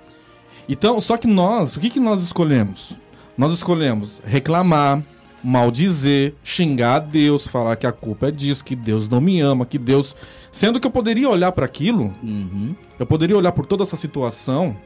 Então, 0.69 1.01
só 1.01 1.17
que 1.17 1.27
nós, 1.27 1.77
o 1.79 1.81
que, 1.81 1.89
que 1.89 1.99
nós 1.99 2.23
escolhemos? 2.23 2.95
Nós 3.39 3.55
escolhemos 3.55 4.21
reclamar, 4.23 5.03
maldizer, 5.43 6.35
xingar 6.45 6.97
a 6.97 6.99
Deus, 6.99 7.47
falar 7.49 7.77
que 7.77 7.87
a 7.87 7.93
culpa 7.93 8.29
é 8.29 8.31
disso, 8.31 8.63
que 8.63 8.77
Deus 8.77 9.09
não 9.09 9.19
me 9.19 9.41
ama, 9.41 9.65
que 9.65 9.79
Deus. 9.79 10.15
Sendo 10.51 10.79
que 10.79 10.87
eu 10.87 10.91
poderia 10.91 11.31
olhar 11.31 11.53
para 11.53 11.65
aquilo, 11.65 12.13
Uhum. 12.23 12.75
eu 12.99 13.07
poderia 13.07 13.35
olhar 13.39 13.53
por 13.53 13.65
toda 13.65 13.83
essa 13.83 13.97
situação. 13.97 14.77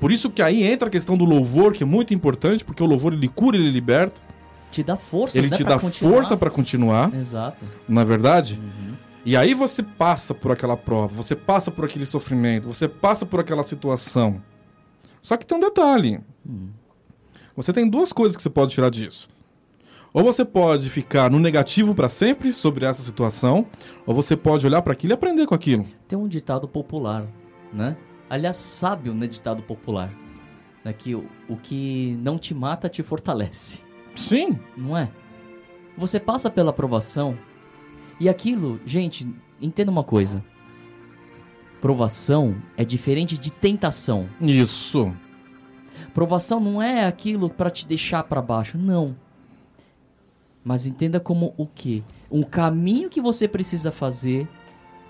Por 0.00 0.10
isso 0.12 0.30
que 0.30 0.40
aí 0.40 0.62
entra 0.62 0.88
a 0.88 0.90
questão 0.90 1.14
do 1.16 1.24
louvor, 1.26 1.72
que 1.74 1.82
é 1.82 1.86
muito 1.86 2.12
importante, 2.14 2.64
porque 2.64 2.82
o 2.82 2.86
louvor 2.86 3.12
ele 3.14 3.28
cura, 3.28 3.56
ele 3.56 3.70
liberta, 3.70 4.20
Te 4.76 4.82
dá 4.82 4.94
força, 4.94 5.38
ele 5.38 5.48
né, 5.48 5.56
te 5.56 5.64
dá 5.64 5.78
continuar. 5.78 6.12
força 6.12 6.36
para 6.36 6.50
continuar, 6.50 7.14
Exato. 7.14 7.64
não 7.88 8.02
é 8.02 8.04
verdade? 8.04 8.60
Uhum. 8.62 8.94
E 9.24 9.34
aí 9.34 9.54
você 9.54 9.82
passa 9.82 10.34
por 10.34 10.52
aquela 10.52 10.76
prova, 10.76 11.14
você 11.14 11.34
passa 11.34 11.70
por 11.70 11.86
aquele 11.86 12.04
sofrimento, 12.04 12.70
você 12.70 12.86
passa 12.86 13.24
por 13.24 13.40
aquela 13.40 13.62
situação. 13.62 14.42
Só 15.22 15.34
que 15.38 15.46
tem 15.46 15.56
um 15.56 15.60
detalhe. 15.62 16.20
Você 17.56 17.72
tem 17.72 17.88
duas 17.88 18.12
coisas 18.12 18.36
que 18.36 18.42
você 18.42 18.50
pode 18.50 18.72
tirar 18.72 18.90
disso. 18.90 19.30
Ou 20.12 20.22
você 20.22 20.44
pode 20.44 20.90
ficar 20.90 21.30
no 21.30 21.38
negativo 21.38 21.94
para 21.94 22.10
sempre 22.10 22.52
sobre 22.52 22.84
essa 22.84 23.00
situação, 23.00 23.66
ou 24.04 24.14
você 24.14 24.36
pode 24.36 24.66
olhar 24.66 24.82
para 24.82 24.92
aquilo 24.92 25.14
e 25.14 25.14
aprender 25.14 25.46
com 25.46 25.54
aquilo. 25.54 25.86
Tem 26.06 26.18
um 26.18 26.28
ditado 26.28 26.68
popular, 26.68 27.26
né? 27.72 27.96
Aliás, 28.28 28.58
sábio, 28.58 29.14
né? 29.14 29.26
Ditado 29.26 29.62
popular. 29.62 30.12
Né? 30.84 30.92
Que 30.92 31.14
o, 31.14 31.24
o 31.48 31.56
que 31.56 32.14
não 32.20 32.38
te 32.38 32.52
mata 32.52 32.90
te 32.90 33.02
fortalece. 33.02 33.85
Sim, 34.16 34.58
Não 34.76 34.96
é? 34.96 35.08
Você 35.96 36.20
passa 36.20 36.50
pela 36.50 36.70
aprovação 36.70 37.38
e 38.20 38.28
aquilo, 38.28 38.80
gente, 38.84 39.26
entenda 39.60 39.90
uma 39.90 40.04
coisa. 40.04 40.44
Provação 41.80 42.56
é 42.76 42.84
diferente 42.84 43.38
de 43.38 43.50
tentação. 43.50 44.28
isso. 44.40 45.14
Provação 46.12 46.60
não 46.60 46.82
é 46.82 47.06
aquilo 47.06 47.48
pra 47.48 47.70
te 47.70 47.86
deixar 47.86 48.22
pra 48.24 48.42
baixo, 48.42 48.76
não. 48.76 49.16
Mas 50.64 50.86
entenda 50.86 51.20
como 51.20 51.54
o 51.56 51.66
quê? 51.66 52.02
Um 52.30 52.42
caminho 52.42 53.08
que 53.08 53.20
você 53.20 53.46
precisa 53.46 53.92
fazer 53.92 54.48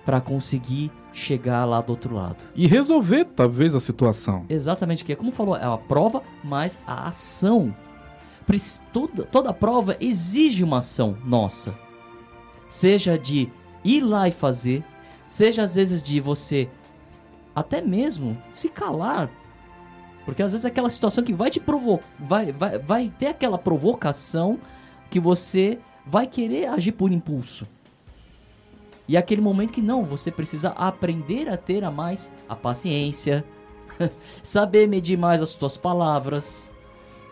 pra 0.04 0.20
conseguir 0.20 0.92
chegar 1.12 1.64
lá 1.64 1.80
do 1.80 1.90
outro 1.90 2.14
lado. 2.14 2.44
E 2.54 2.66
resolver, 2.66 3.24
talvez, 3.24 3.74
a 3.74 3.80
situação. 3.80 4.44
Exatamente, 4.48 5.04
que 5.04 5.12
é 5.12 5.16
como 5.16 5.32
falou, 5.32 5.56
é 5.56 5.64
a 5.64 5.78
prova, 5.78 6.22
mas 6.44 6.78
a 6.86 7.08
ação. 7.08 7.74
Toda, 8.92 9.24
toda 9.24 9.52
prova 9.52 9.96
exige 10.00 10.62
uma 10.62 10.78
ação 10.78 11.16
nossa. 11.24 11.76
Seja 12.68 13.18
de 13.18 13.50
ir 13.84 14.00
lá 14.00 14.28
e 14.28 14.32
fazer, 14.32 14.84
seja 15.26 15.62
às 15.62 15.74
vezes 15.74 16.02
de 16.02 16.20
você 16.20 16.68
até 17.54 17.80
mesmo 17.80 18.36
se 18.52 18.68
calar. 18.68 19.30
Porque 20.24 20.42
às 20.42 20.52
vezes 20.52 20.64
é 20.64 20.68
aquela 20.68 20.90
situação 20.90 21.24
que 21.24 21.32
vai 21.32 21.50
te 21.50 21.60
provocar, 21.60 22.04
vai, 22.18 22.52
vai, 22.52 22.78
vai 22.78 23.12
ter 23.16 23.28
aquela 23.28 23.58
provocação 23.58 24.58
que 25.08 25.20
você 25.20 25.78
vai 26.04 26.26
querer 26.26 26.66
agir 26.66 26.92
por 26.92 27.12
impulso. 27.12 27.66
E 29.08 29.16
é 29.16 29.18
aquele 29.18 29.40
momento 29.40 29.72
que 29.72 29.82
não, 29.82 30.04
você 30.04 30.30
precisa 30.30 30.70
aprender 30.70 31.48
a 31.48 31.56
ter 31.56 31.84
a 31.84 31.90
mais 31.90 32.32
a 32.48 32.56
paciência, 32.56 33.44
saber 34.42 34.88
medir 34.88 35.16
mais 35.16 35.40
as 35.40 35.50
suas 35.50 35.76
palavras, 35.76 36.72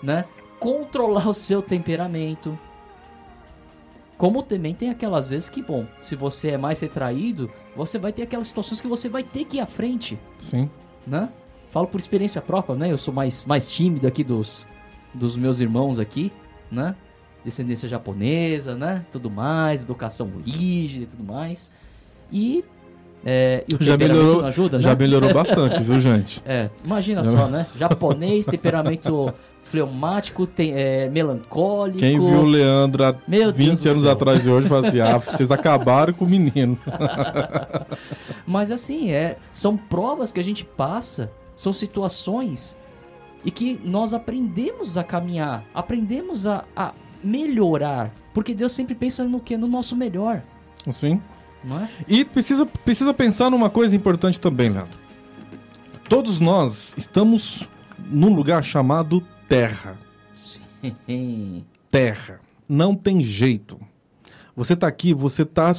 né? 0.02 0.24
Controlar 0.64 1.28
o 1.28 1.34
seu 1.34 1.60
temperamento. 1.60 2.58
Como 4.16 4.42
também 4.42 4.72
tem 4.74 4.88
aquelas 4.88 5.28
vezes 5.28 5.50
que, 5.50 5.60
bom, 5.60 5.84
se 6.00 6.16
você 6.16 6.52
é 6.52 6.58
mais 6.58 6.80
retraído, 6.80 7.50
você 7.76 7.98
vai 7.98 8.12
ter 8.12 8.22
aquelas 8.22 8.46
situações 8.46 8.80
que 8.80 8.86
você 8.86 9.08
vai 9.08 9.22
ter 9.22 9.44
que 9.44 9.58
ir 9.58 9.60
à 9.60 9.66
frente, 9.66 10.18
Sim. 10.38 10.70
né? 11.06 11.28
Falo 11.68 11.88
por 11.88 11.98
experiência 11.98 12.40
própria, 12.40 12.76
né? 12.76 12.90
Eu 12.90 12.96
sou 12.96 13.12
mais, 13.12 13.44
mais 13.44 13.68
tímido 13.68 14.06
aqui 14.06 14.24
dos, 14.24 14.66
dos 15.12 15.36
meus 15.36 15.60
irmãos 15.60 15.98
aqui, 15.98 16.32
né? 16.70 16.94
Descendência 17.44 17.88
japonesa, 17.88 18.74
né? 18.74 19.04
Tudo 19.12 19.28
mais, 19.28 19.82
educação 19.82 20.30
rígida 20.42 21.04
e 21.04 21.06
tudo 21.08 21.24
mais. 21.24 21.70
E, 22.32 22.64
é, 23.24 23.64
e 23.68 23.74
o 23.74 23.84
Já 23.84 23.98
melhorou, 23.98 24.44
ajuda, 24.44 24.80
já 24.80 24.90
né? 24.90 24.96
melhorou 24.96 25.34
bastante, 25.34 25.82
viu, 25.82 25.98
gente? 26.00 26.40
É, 26.46 26.70
imagina 26.84 27.24
só, 27.24 27.48
né? 27.48 27.66
Japonês, 27.76 28.46
temperamento 28.46 29.34
fleumático, 29.64 30.46
tem, 30.46 30.72
é, 30.74 31.08
melancólico. 31.08 31.98
Quem 31.98 32.18
viu 32.18 32.40
o 32.40 32.44
Leandro 32.44 33.04
há 33.04 33.16
Meu 33.26 33.50
Deus 33.50 33.80
20 33.80 33.82
do 33.82 33.90
anos 33.90 34.06
atrás 34.06 34.42
de 34.42 34.50
hoje 34.50 34.68
fala 34.68 34.86
assim: 34.86 35.00
ah, 35.00 35.18
vocês 35.18 35.50
acabaram 35.50 36.12
com 36.12 36.24
o 36.24 36.28
menino. 36.28 36.78
Mas 38.46 38.70
assim, 38.70 39.10
é, 39.10 39.38
são 39.52 39.76
provas 39.76 40.30
que 40.30 40.38
a 40.38 40.44
gente 40.44 40.64
passa, 40.64 41.32
são 41.56 41.72
situações 41.72 42.76
e 43.44 43.50
que 43.50 43.80
nós 43.84 44.14
aprendemos 44.14 44.96
a 44.96 45.02
caminhar, 45.02 45.64
aprendemos 45.74 46.46
a, 46.46 46.64
a 46.76 46.92
melhorar. 47.22 48.12
Porque 48.32 48.54
Deus 48.54 48.72
sempre 48.72 48.94
pensa 48.94 49.24
no 49.24 49.40
que? 49.40 49.56
No 49.56 49.66
nosso 49.66 49.96
melhor, 49.96 50.42
Assim. 50.86 51.20
não 51.62 51.80
é? 51.80 51.88
E 52.06 52.24
precisa, 52.24 52.66
precisa 52.66 53.14
pensar 53.14 53.50
numa 53.50 53.70
coisa 53.70 53.96
importante 53.96 54.38
também, 54.40 54.68
Leandro. 54.68 54.98
Todos 56.08 56.38
nós 56.38 56.94
estamos 56.98 57.68
num 57.98 58.34
lugar 58.34 58.62
chamado 58.62 59.26
Terra. 59.48 59.98
Sim. 60.34 61.64
Terra. 61.90 62.40
Não 62.68 62.94
tem 62.94 63.22
jeito. 63.22 63.78
Você 64.56 64.76
tá 64.76 64.86
aqui, 64.86 65.12
você 65.12 65.44
tá. 65.44 65.72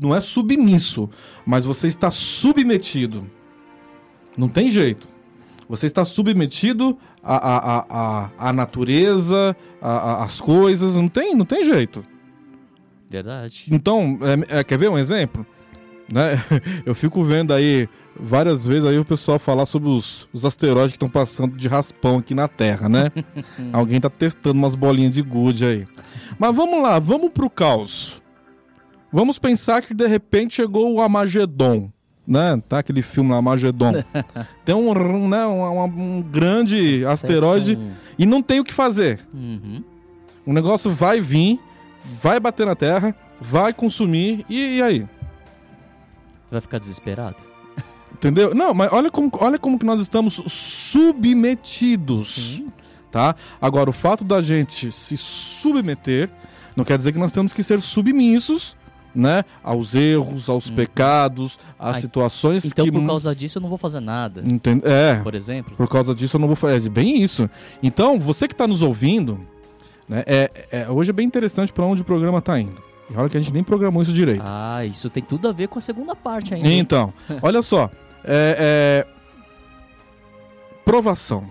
Não 0.00 0.14
é 0.14 0.20
submisso, 0.20 1.10
mas 1.44 1.64
você 1.64 1.88
está 1.88 2.10
submetido. 2.10 3.28
Não 4.36 4.48
tem 4.48 4.70
jeito. 4.70 5.08
Você 5.68 5.86
está 5.86 6.04
submetido 6.04 6.98
à, 7.22 7.36
à, 7.36 7.86
à, 7.88 8.30
à 8.48 8.52
natureza, 8.52 9.56
às 9.80 10.40
coisas, 10.40 10.96
não 10.96 11.08
tem, 11.08 11.34
não 11.34 11.44
tem 11.44 11.64
jeito. 11.64 12.04
Verdade. 13.08 13.66
Então, 13.70 14.18
é, 14.48 14.58
é, 14.58 14.64
quer 14.64 14.78
ver 14.78 14.88
um 14.88 14.98
exemplo? 14.98 15.46
Né? 16.12 16.42
Eu 16.84 16.94
fico 16.94 17.22
vendo 17.22 17.52
aí 17.52 17.88
várias 18.18 18.66
vezes 18.66 18.84
aí 18.84 18.98
o 18.98 19.04
pessoal 19.04 19.38
falar 19.38 19.66
sobre 19.66 19.88
os, 19.88 20.28
os 20.32 20.44
asteroides 20.44 20.92
que 20.92 20.96
estão 20.96 21.08
passando 21.08 21.56
de 21.56 21.68
raspão 21.68 22.18
aqui 22.18 22.34
na 22.34 22.48
Terra, 22.48 22.88
né? 22.88 23.10
Alguém 23.72 24.00
tá 24.00 24.10
testando 24.10 24.58
umas 24.58 24.74
bolinhas 24.74 25.12
de 25.12 25.22
gude 25.22 25.64
aí. 25.64 25.86
Mas 26.38 26.54
vamos 26.54 26.82
lá, 26.82 26.98
vamos 26.98 27.30
pro 27.30 27.48
caos. 27.48 28.20
Vamos 29.12 29.38
pensar 29.38 29.82
que 29.82 29.94
de 29.94 30.06
repente 30.06 30.54
chegou 30.54 30.94
o 30.94 31.00
Amagedon, 31.00 31.90
né? 32.26 32.60
Tá 32.68 32.78
aquele 32.78 33.02
filme 33.02 33.32
Amagedon. 33.32 34.04
tem 34.64 34.74
um, 34.74 35.28
né, 35.28 35.46
um, 35.46 35.82
um 35.82 36.22
grande 36.22 37.04
asteroide 37.06 37.78
e 38.18 38.26
não 38.26 38.42
tem 38.42 38.60
o 38.60 38.64
que 38.64 38.74
fazer. 38.74 39.20
Uhum. 39.32 39.82
O 40.46 40.52
negócio 40.52 40.90
vai 40.90 41.20
vir, 41.20 41.58
vai 42.04 42.38
bater 42.38 42.66
na 42.66 42.76
Terra, 42.76 43.14
vai 43.40 43.72
consumir 43.72 44.44
e, 44.48 44.78
e 44.78 44.82
aí? 44.82 45.06
Você 46.50 46.56
vai 46.56 46.60
ficar 46.60 46.78
desesperado? 46.78 47.36
Entendeu? 48.12 48.52
Não, 48.52 48.74
mas 48.74 48.92
olha 48.92 49.08
como, 49.08 49.30
olha 49.34 49.56
como 49.56 49.78
que 49.78 49.86
nós 49.86 50.00
estamos 50.00 50.42
submetidos. 50.48 52.56
Sim. 52.56 52.72
Tá? 53.08 53.36
Agora, 53.62 53.88
o 53.88 53.92
fato 53.92 54.24
da 54.24 54.42
gente 54.42 54.90
se 54.90 55.16
submeter 55.16 56.28
não 56.74 56.84
quer 56.84 56.98
dizer 56.98 57.12
que 57.12 57.20
nós 57.20 57.30
temos 57.30 57.52
que 57.52 57.62
ser 57.62 57.80
submissos 57.80 58.76
né, 59.14 59.44
aos 59.62 59.94
erros, 59.94 60.48
aos 60.48 60.68
hum. 60.68 60.74
pecados, 60.74 61.56
às 61.78 61.94
Ai, 61.94 62.00
situações 62.00 62.64
então, 62.64 62.84
que... 62.84 62.90
por 62.90 63.06
causa 63.06 63.32
disso 63.32 63.58
eu 63.58 63.62
não 63.62 63.68
vou 63.68 63.78
fazer 63.78 64.00
nada. 64.00 64.42
Entende? 64.44 64.82
É. 64.84 65.20
Por 65.22 65.36
exemplo. 65.36 65.76
Por 65.76 65.88
causa 65.88 66.12
disso 66.16 66.36
eu 66.36 66.40
não 66.40 66.48
vou 66.48 66.56
fazer. 66.56 66.84
É 66.84 66.90
bem 66.90 67.22
isso. 67.22 67.48
Então, 67.80 68.18
você 68.18 68.48
que 68.48 68.54
está 68.54 68.66
nos 68.66 68.82
ouvindo, 68.82 69.38
né, 70.08 70.24
é, 70.26 70.50
é, 70.72 70.90
hoje 70.90 71.10
é 71.10 71.12
bem 71.12 71.28
interessante 71.28 71.72
para 71.72 71.84
onde 71.84 72.02
o 72.02 72.04
programa 72.04 72.40
está 72.40 72.58
indo. 72.58 72.89
E 73.10 73.16
olha 73.16 73.28
que 73.28 73.36
a 73.36 73.40
gente 73.40 73.52
nem 73.52 73.64
programou 73.64 74.02
isso 74.02 74.12
direito. 74.12 74.42
Ah, 74.44 74.84
isso 74.86 75.10
tem 75.10 75.22
tudo 75.22 75.48
a 75.48 75.52
ver 75.52 75.68
com 75.68 75.78
a 75.78 75.82
segunda 75.82 76.14
parte 76.14 76.54
ainda. 76.54 76.68
Então, 76.68 77.12
olha 77.42 77.60
só. 77.62 77.90
É, 78.24 79.04
é... 79.04 79.20
Provação. 80.84 81.50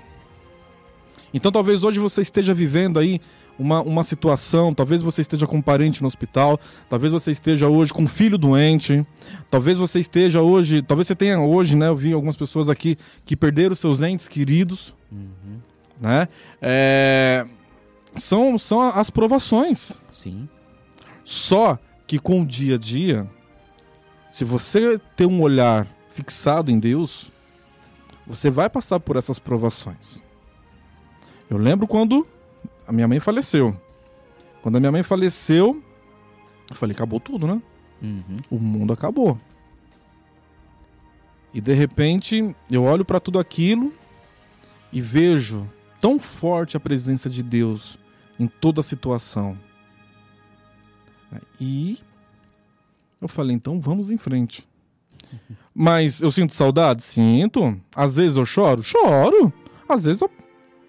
Então 1.34 1.52
talvez 1.52 1.84
hoje 1.84 2.00
você 2.00 2.22
esteja 2.22 2.54
vivendo 2.54 2.98
aí 2.98 3.22
uma, 3.58 3.82
uma 3.82 4.04
situação, 4.04 4.74
talvez 4.74 5.02
você 5.02 5.22
esteja 5.22 5.46
com 5.46 5.58
um 5.58 5.62
parente 5.62 6.02
no 6.02 6.08
hospital, 6.08 6.58
talvez 6.90 7.12
você 7.12 7.32
esteja 7.32 7.68
hoje 7.68 7.94
com 7.94 8.04
um 8.04 8.08
filho 8.08 8.38
doente, 8.38 9.06
talvez 9.52 9.78
você 9.78 10.00
esteja 10.00 10.42
hoje, 10.42 10.82
talvez 10.82 11.08
você 11.08 11.16
tenha 11.16 11.40
hoje, 11.42 11.76
né? 11.76 11.90
Eu 11.90 11.96
vi 11.96 12.14
algumas 12.14 12.38
pessoas 12.38 12.70
aqui 12.70 12.98
que 13.26 13.36
perderam 13.36 13.76
seus 13.76 14.02
entes 14.02 14.30
queridos, 14.30 14.96
uhum. 15.12 15.60
né? 16.00 16.30
É, 16.62 17.46
são, 18.16 18.58
são 18.58 18.82
as 18.82 19.10
provações. 19.10 19.92
Sim. 20.10 20.48
Só 21.30 21.78
que 22.08 22.18
com 22.18 22.42
o 22.42 22.46
dia 22.46 22.74
a 22.74 22.78
dia, 22.80 23.30
se 24.32 24.44
você 24.44 24.98
ter 25.16 25.28
um 25.28 25.44
olhar 25.44 25.86
fixado 26.10 26.72
em 26.72 26.80
Deus, 26.80 27.32
você 28.26 28.50
vai 28.50 28.68
passar 28.68 29.00
por 29.00 29.16
essas 29.16 29.38
provações. 29.38 30.24
Eu 31.48 31.60
lembro 31.60 31.86
quando 31.86 32.28
a 32.88 32.92
minha 32.92 33.08
mãe 33.08 33.20
faleceu. 33.20 33.80
Quando 34.64 34.78
a 34.78 34.80
minha 34.80 34.92
mãe 34.92 35.04
faleceu, 35.04 35.84
eu 36.68 36.76
falei, 36.76 36.96
acabou 36.96 37.20
tudo, 37.20 37.46
né? 37.46 37.62
Uhum. 38.02 38.38
O 38.50 38.58
mundo 38.58 38.92
acabou. 38.92 39.40
E 41.54 41.62
de 41.62 41.76
repente, 41.76 42.56
eu 42.72 42.86
olho 42.86 43.06
para 43.06 43.20
tudo 43.20 43.38
aquilo 43.38 43.94
e 44.92 45.00
vejo 45.00 45.70
tão 46.02 46.18
forte 46.18 46.76
a 46.76 46.80
presença 46.80 47.30
de 47.30 47.44
Deus 47.44 48.00
em 48.40 48.48
toda 48.48 48.82
a 48.82 48.84
situação. 48.84 49.69
E 51.60 52.00
eu 53.22 53.28
falei, 53.28 53.56
então 53.56 53.80
vamos 53.80 54.12
em 54.12 54.18
frente. 54.18 54.68
Mas 55.74 56.22
eu 56.22 56.32
sinto 56.32 56.54
saudade? 56.54 57.04
Sinto. 57.04 57.80
Às 57.96 58.16
vezes 58.16 58.36
eu 58.36 58.46
choro? 58.46 58.82
Choro. 58.82 59.54
Às 59.88 60.06
vezes 60.06 60.22
eu 60.22 60.30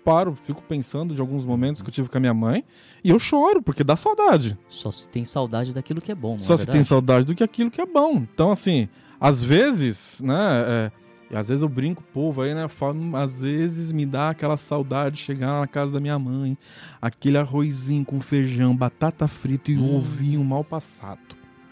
paro, 0.04 0.34
fico 0.34 0.62
pensando 0.62 1.14
de 1.14 1.20
alguns 1.20 1.44
momentos 1.44 1.82
que 1.82 1.88
eu 1.88 1.92
tive 1.92 2.08
com 2.08 2.16
a 2.16 2.20
minha 2.20 2.34
mãe 2.34 2.64
e 3.04 3.10
eu 3.10 3.18
choro, 3.18 3.62
porque 3.62 3.84
dá 3.84 3.96
saudade. 3.96 4.58
Só 4.68 4.90
se 4.90 5.08
tem 5.08 5.24
saudade 5.24 5.74
daquilo 5.74 6.00
que 6.00 6.10
é 6.10 6.14
bom, 6.14 6.36
não 6.36 6.42
Só 6.42 6.54
é 6.54 6.58
se 6.58 6.66
tem 6.66 6.82
saudade 6.82 7.26
do 7.26 7.34
que 7.34 7.44
aquilo 7.44 7.70
que 7.70 7.80
é 7.80 7.86
bom. 7.86 8.16
Então, 8.16 8.50
assim, 8.50 8.88
às 9.20 9.44
vezes, 9.44 10.20
né, 10.22 10.64
é, 10.66 10.92
e 11.30 11.36
às 11.36 11.48
vezes 11.48 11.62
eu 11.62 11.68
brinco 11.68 12.02
povo 12.12 12.42
aí, 12.42 12.54
né? 12.54 12.66
Falo, 12.66 13.16
às 13.16 13.38
vezes 13.38 13.92
me 13.92 14.04
dá 14.04 14.30
aquela 14.30 14.56
saudade 14.56 15.16
de 15.16 15.22
chegar 15.22 15.60
na 15.60 15.66
casa 15.66 15.92
da 15.92 16.00
minha 16.00 16.18
mãe, 16.18 16.58
aquele 17.00 17.38
arrozinho 17.38 18.04
com 18.04 18.20
feijão, 18.20 18.74
batata 18.74 19.28
frita 19.28 19.70
e 19.70 19.78
hum. 19.78 19.96
ovinho 19.96 20.42
mal 20.42 20.64
passado. 20.64 21.20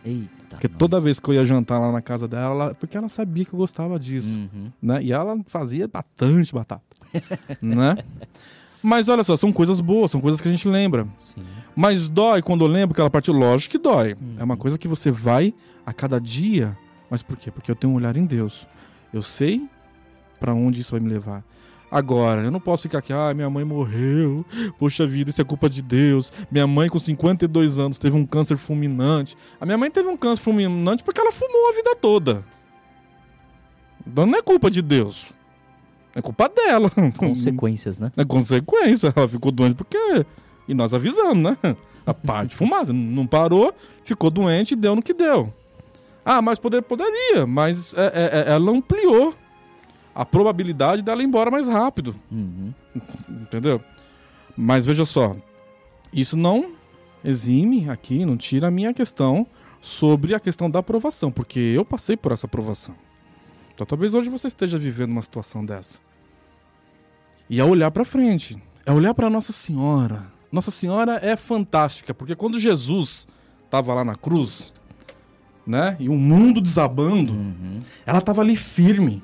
Eita. 0.04 0.28
Porque 0.50 0.68
nossa. 0.68 0.78
toda 0.78 1.00
vez 1.00 1.18
que 1.18 1.28
eu 1.28 1.34
ia 1.34 1.44
jantar 1.44 1.80
lá 1.80 1.90
na 1.90 2.00
casa 2.00 2.28
dela, 2.28 2.44
ela, 2.44 2.74
porque 2.74 2.96
ela 2.96 3.08
sabia 3.08 3.44
que 3.44 3.52
eu 3.52 3.58
gostava 3.58 3.98
disso, 3.98 4.36
uhum. 4.36 4.70
né? 4.80 5.02
E 5.02 5.12
ela 5.12 5.36
fazia 5.46 5.88
bastante 5.88 6.54
batata, 6.54 6.82
né? 7.60 7.96
Mas 8.80 9.08
olha 9.08 9.24
só, 9.24 9.36
são 9.36 9.52
coisas 9.52 9.80
boas, 9.80 10.10
são 10.10 10.20
coisas 10.20 10.40
que 10.40 10.46
a 10.46 10.50
gente 10.50 10.68
lembra. 10.68 11.06
Sim. 11.18 11.42
Mas 11.74 12.08
dói 12.08 12.42
quando 12.42 12.64
eu 12.64 12.68
lembro 12.68 12.94
que 12.94 13.00
ela 13.00 13.10
partiu, 13.10 13.34
lógico 13.34 13.72
que 13.72 13.78
dói. 13.78 14.14
Uhum. 14.14 14.36
É 14.38 14.44
uma 14.44 14.56
coisa 14.56 14.78
que 14.78 14.86
você 14.86 15.10
vai 15.10 15.52
a 15.84 15.92
cada 15.92 16.20
dia. 16.20 16.78
Mas 17.10 17.22
por 17.22 17.36
quê? 17.36 17.50
Porque 17.50 17.70
eu 17.70 17.76
tenho 17.76 17.92
um 17.92 17.96
olhar 17.96 18.16
em 18.16 18.24
Deus. 18.24 18.66
Eu 19.12 19.22
sei 19.22 19.68
para 20.38 20.54
onde 20.54 20.80
isso 20.80 20.92
vai 20.92 21.00
me 21.00 21.08
levar. 21.08 21.44
Agora, 21.90 22.42
eu 22.42 22.50
não 22.50 22.60
posso 22.60 22.82
ficar 22.82 22.98
aqui, 22.98 23.12
ah, 23.14 23.32
minha 23.32 23.48
mãe 23.48 23.64
morreu, 23.64 24.44
poxa 24.78 25.06
vida, 25.06 25.30
isso 25.30 25.40
é 25.40 25.44
culpa 25.44 25.70
de 25.70 25.80
Deus. 25.80 26.30
Minha 26.50 26.66
mãe, 26.66 26.88
com 26.88 26.98
52 26.98 27.78
anos, 27.78 27.98
teve 27.98 28.14
um 28.14 28.26
câncer 28.26 28.58
fulminante. 28.58 29.34
A 29.58 29.64
minha 29.64 29.78
mãe 29.78 29.90
teve 29.90 30.06
um 30.06 30.16
câncer 30.16 30.42
fulminante 30.42 31.02
porque 31.02 31.20
ela 31.20 31.32
fumou 31.32 31.70
a 31.70 31.72
vida 31.74 31.96
toda. 31.96 32.44
Então 34.06 34.26
não 34.26 34.38
é 34.38 34.42
culpa 34.42 34.70
de 34.70 34.82
Deus. 34.82 35.32
É 36.14 36.20
culpa 36.20 36.48
dela. 36.48 36.90
Consequências, 37.16 37.98
né? 37.98 38.12
É 38.16 38.24
consequência. 38.24 39.12
Ela 39.14 39.28
ficou 39.28 39.52
doente 39.52 39.76
porque. 39.76 40.26
E 40.66 40.74
nós 40.74 40.92
avisamos, 40.92 41.42
né? 41.42 41.56
A 42.04 42.12
parte 42.12 42.50
de 42.50 42.56
fumaça. 42.56 42.92
Não 42.92 43.26
parou, 43.26 43.72
ficou 44.04 44.30
doente 44.30 44.72
e 44.72 44.76
deu 44.76 44.96
no 44.96 45.02
que 45.02 45.14
deu. 45.14 45.52
Ah, 46.30 46.42
mas 46.42 46.58
poder, 46.58 46.82
poderia, 46.82 47.46
mas 47.46 47.94
é, 47.94 48.04
é, 48.04 48.50
é 48.50 48.52
ela 48.52 48.70
ampliou 48.70 49.34
a 50.14 50.26
probabilidade 50.26 51.00
dela 51.00 51.22
ir 51.22 51.24
embora 51.24 51.50
mais 51.50 51.66
rápido. 51.68 52.14
Uhum. 52.30 52.74
Entendeu? 53.30 53.80
Mas 54.54 54.84
veja 54.84 55.06
só, 55.06 55.34
isso 56.12 56.36
não 56.36 56.74
exime 57.24 57.88
aqui, 57.88 58.26
não 58.26 58.36
tira 58.36 58.68
a 58.68 58.70
minha 58.70 58.92
questão 58.92 59.46
sobre 59.80 60.34
a 60.34 60.40
questão 60.40 60.68
da 60.70 60.80
aprovação, 60.80 61.32
porque 61.32 61.58
eu 61.58 61.82
passei 61.82 62.14
por 62.14 62.32
essa 62.32 62.44
aprovação. 62.44 62.94
Então 63.72 63.86
talvez 63.86 64.12
hoje 64.12 64.28
você 64.28 64.48
esteja 64.48 64.78
vivendo 64.78 65.12
uma 65.12 65.22
situação 65.22 65.64
dessa. 65.64 65.98
E 67.48 67.58
é 67.58 67.64
olhar 67.64 67.90
para 67.90 68.04
frente, 68.04 68.62
é 68.84 68.92
olhar 68.92 69.14
para 69.14 69.30
Nossa 69.30 69.54
Senhora. 69.54 70.26
Nossa 70.52 70.70
Senhora 70.70 71.20
é 71.22 71.36
fantástica, 71.36 72.12
porque 72.12 72.36
quando 72.36 72.60
Jesus 72.60 73.26
estava 73.64 73.94
lá 73.94 74.04
na 74.04 74.14
cruz, 74.14 74.74
né, 75.68 75.96
e 76.00 76.08
o 76.08 76.14
mundo 76.14 76.60
desabando, 76.60 77.34
uhum. 77.34 77.80
ela 78.06 78.18
estava 78.18 78.40
ali 78.40 78.56
firme 78.56 79.22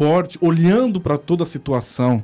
forte, 0.00 0.38
olhando 0.40 0.98
para 0.98 1.18
toda 1.18 1.42
a 1.42 1.46
situação. 1.46 2.22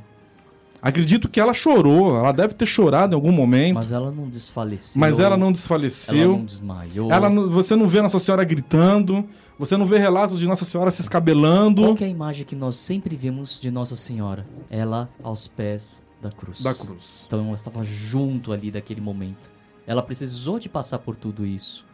Acredito 0.80 1.28
que 1.28 1.40
ela 1.40 1.52
chorou, 1.52 2.16
ela 2.16 2.32
deve 2.32 2.54
ter 2.54 2.64
chorado 2.64 3.12
em 3.12 3.16
algum 3.16 3.32
momento. 3.32 3.74
Mas 3.74 3.92
ela 3.92 4.10
não 4.10 4.28
desfaleceu. 4.30 5.00
Mas 5.00 5.18
ela 5.18 5.36
não 5.36 5.50
desfaleceu. 5.50 6.16
Ela 6.16 6.36
não 6.38 6.44
desmaiou. 6.44 7.10
Ela 7.10 7.28
não, 7.28 7.50
você 7.50 7.74
não 7.74 7.88
vê 7.88 8.00
Nossa 8.00 8.18
Senhora 8.18 8.44
gritando, 8.44 9.28
você 9.58 9.76
não 9.76 9.84
vê 9.84 9.98
relatos 9.98 10.38
de 10.38 10.46
Nossa 10.46 10.64
Senhora 10.64 10.90
se 10.90 11.02
escabelando. 11.02 11.82
Qual 11.82 11.96
é 12.00 12.04
a 12.04 12.08
imagem 12.08 12.46
que 12.46 12.54
nós 12.54 12.76
sempre 12.76 13.16
vimos 13.16 13.60
de 13.60 13.70
Nossa 13.70 13.96
Senhora? 13.96 14.46
Ela 14.70 15.10
aos 15.22 15.48
pés 15.48 16.04
da 16.22 16.30
cruz. 16.30 16.62
Da 16.62 16.74
cruz. 16.74 17.24
Então 17.26 17.40
ela 17.46 17.54
estava 17.54 17.84
junto 17.84 18.52
ali 18.52 18.70
daquele 18.70 19.00
momento. 19.00 19.50
Ela 19.86 20.02
precisou 20.02 20.58
de 20.58 20.68
passar 20.68 21.00
por 21.00 21.16
tudo 21.16 21.44
isso. 21.44 21.84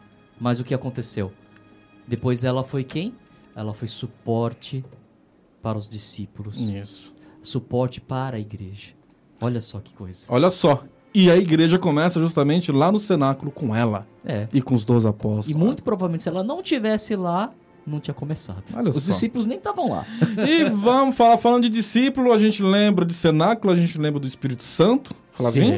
Mas 0.43 0.59
o 0.59 0.63
que 0.65 0.73
aconteceu? 0.73 1.31
Depois 2.05 2.43
ela 2.43 2.65
foi 2.65 2.83
quem? 2.83 3.13
Ela 3.55 3.73
foi 3.73 3.87
suporte 3.87 4.83
para 5.61 5.77
os 5.77 5.87
discípulos. 5.87 6.59
Isso. 6.59 7.15
Suporte 7.41 8.01
para 8.01 8.35
a 8.35 8.39
igreja. 8.41 8.91
Olha 9.39 9.61
só 9.61 9.79
que 9.79 9.93
coisa. 9.93 10.25
Olha 10.27 10.49
só. 10.51 10.83
E 11.13 11.31
a 11.31 11.37
igreja 11.37 11.79
começa 11.79 12.19
justamente 12.19 12.73
lá 12.73 12.91
no 12.91 12.99
cenáculo 12.99 13.51
com 13.51 13.73
ela. 13.73 14.05
É. 14.25 14.49
E 14.51 14.61
com 14.61 14.75
os 14.75 14.83
dois 14.83 15.05
apóstolos. 15.05 15.49
E 15.49 15.53
muito 15.53 15.81
provavelmente 15.81 16.23
se 16.23 16.29
ela 16.29 16.43
não 16.43 16.61
tivesse 16.61 17.15
lá, 17.15 17.53
não 17.87 18.01
tinha 18.01 18.13
começado. 18.13 18.63
Olha 18.75 18.89
os 18.89 19.01
só. 19.01 19.11
discípulos 19.11 19.45
nem 19.45 19.57
estavam 19.57 19.91
lá. 19.91 20.05
E 20.45 20.65
vamos 20.65 21.15
falar, 21.15 21.37
falando 21.37 21.63
de 21.63 21.69
discípulo, 21.69 22.33
a 22.33 22.37
gente 22.37 22.61
lembra 22.61 23.05
de 23.05 23.13
cenáculo, 23.13 23.71
a 23.71 23.77
gente 23.77 23.97
lembra 23.97 24.19
do 24.19 24.27
Espírito 24.27 24.63
Santo, 24.63 25.15
Flavinho. 25.31 25.67
Sim, 25.67 25.71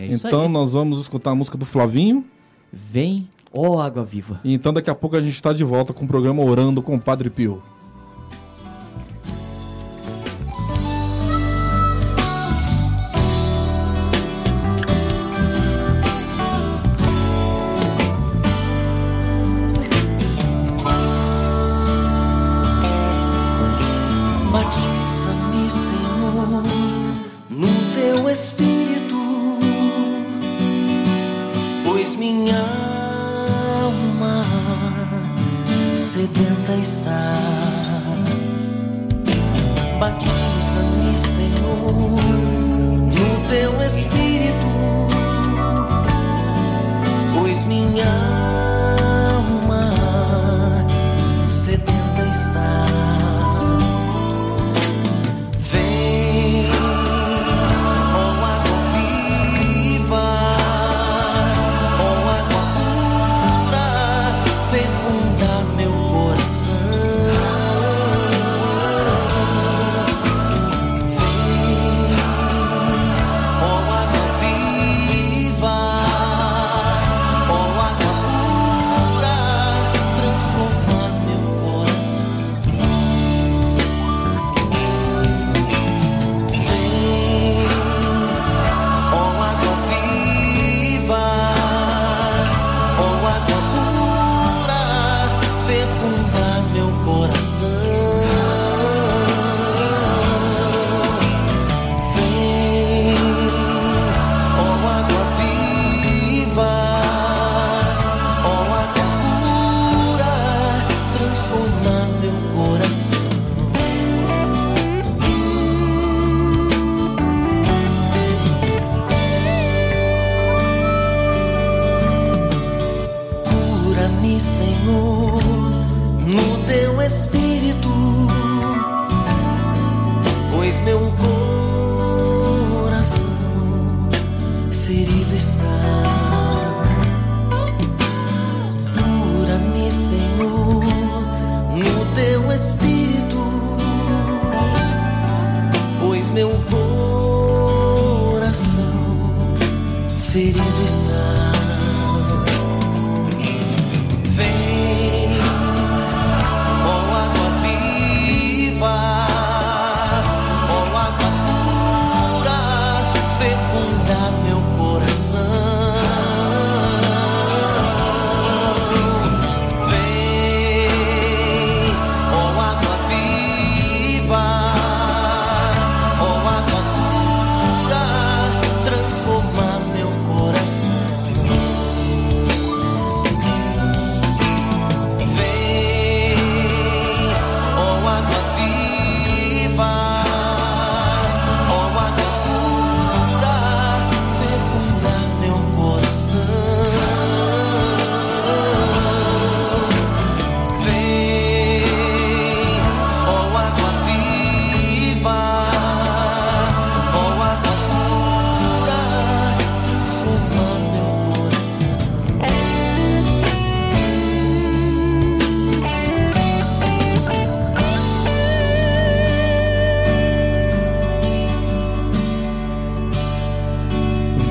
é 0.00 0.06
isso 0.08 0.26
Então 0.26 0.42
aí. 0.42 0.48
nós 0.48 0.72
vamos 0.72 1.00
escutar 1.00 1.30
a 1.30 1.34
música 1.34 1.56
do 1.56 1.64
Flavinho. 1.64 2.22
Vem, 2.70 3.26
ó 3.52 3.80
água 3.80 4.04
viva. 4.04 4.40
Então 4.44 4.72
daqui 4.72 4.90
a 4.90 4.94
pouco 4.94 5.16
a 5.16 5.20
gente 5.20 5.34
está 5.34 5.52
de 5.52 5.64
volta 5.64 5.92
com 5.92 6.04
o 6.04 6.08
programa 6.08 6.42
Orando 6.42 6.82
com 6.82 6.94
o 6.94 7.00
Padre 7.00 7.30
Pio. 7.30 7.62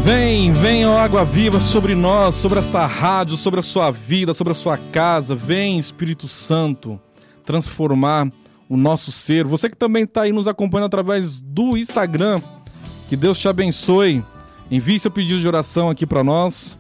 Vem, 0.04 0.52
vem, 0.54 0.86
ó 0.86 0.98
água 0.98 1.24
viva 1.26 1.60
sobre 1.60 1.94
nós, 1.94 2.36
sobre 2.36 2.58
esta 2.60 2.86
rádio, 2.86 3.38
sobre 3.38 3.60
a 3.60 3.64
sua 3.64 3.92
vida, 3.92 4.34
sobre 4.34 4.52
a 4.54 4.56
sua 4.56 4.78
casa. 4.78 5.36
Vem, 5.36 5.78
Espírito 5.78 6.28
Santo, 6.28 7.00
transformar 7.46 8.28
o 8.68 8.78
nosso 8.78 9.12
ser. 9.12 9.46
Você 9.46 9.70
que 9.70 9.76
também 9.78 10.04
está 10.06 10.22
aí 10.24 10.32
nos 10.32 10.48
acompanhando 10.48 10.88
através 10.88 11.40
do 11.40 11.78
Instagram, 11.78 12.42
que 13.08 13.16
Deus 13.16 13.40
te 13.40 13.48
abençoe. 13.48 14.24
Envie 14.72 15.00
seu 15.00 15.12
pedido 15.12 15.40
de 15.40 15.48
oração 15.48 15.90
aqui 15.90 16.06
para 16.08 16.24
nós. 16.24 16.78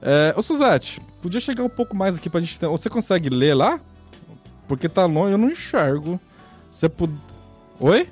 É, 0.00 0.34
ô 0.36 0.42
Suzete, 0.42 1.00
podia 1.20 1.40
chegar 1.40 1.62
um 1.62 1.68
pouco 1.68 1.94
mais 1.94 2.16
aqui 2.16 2.30
pra 2.30 2.40
gente. 2.40 2.58
ter- 2.58 2.68
Você 2.68 2.88
consegue 2.88 3.28
ler 3.28 3.54
lá? 3.54 3.78
Porque 4.66 4.88
tá 4.88 5.04
longe, 5.06 5.32
eu 5.32 5.38
não 5.38 5.50
enxergo. 5.50 6.18
Você 6.70 6.88
pud... 6.88 7.12
Oi? 7.78 8.08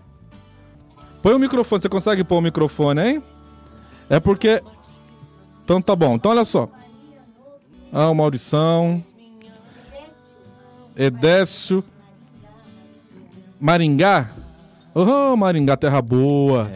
Põe 1.22 1.34
o 1.34 1.38
microfone, 1.38 1.80
você 1.82 1.88
consegue 1.88 2.22
pôr 2.22 2.36
o 2.38 2.42
microfone, 2.42 3.00
hein? 3.00 3.22
É 4.14 4.20
porque. 4.20 4.62
Então 5.64 5.82
tá 5.82 5.96
bom. 5.96 6.14
Então 6.14 6.30
olha 6.30 6.44
só. 6.44 6.68
Ah, 7.92 8.08
o 8.10 8.14
Maurição. 8.14 9.02
Edécio. 10.96 11.82
Maringá. 13.60 14.30
Oh, 14.94 15.36
Maringá, 15.36 15.76
terra 15.76 16.00
boa. 16.00 16.70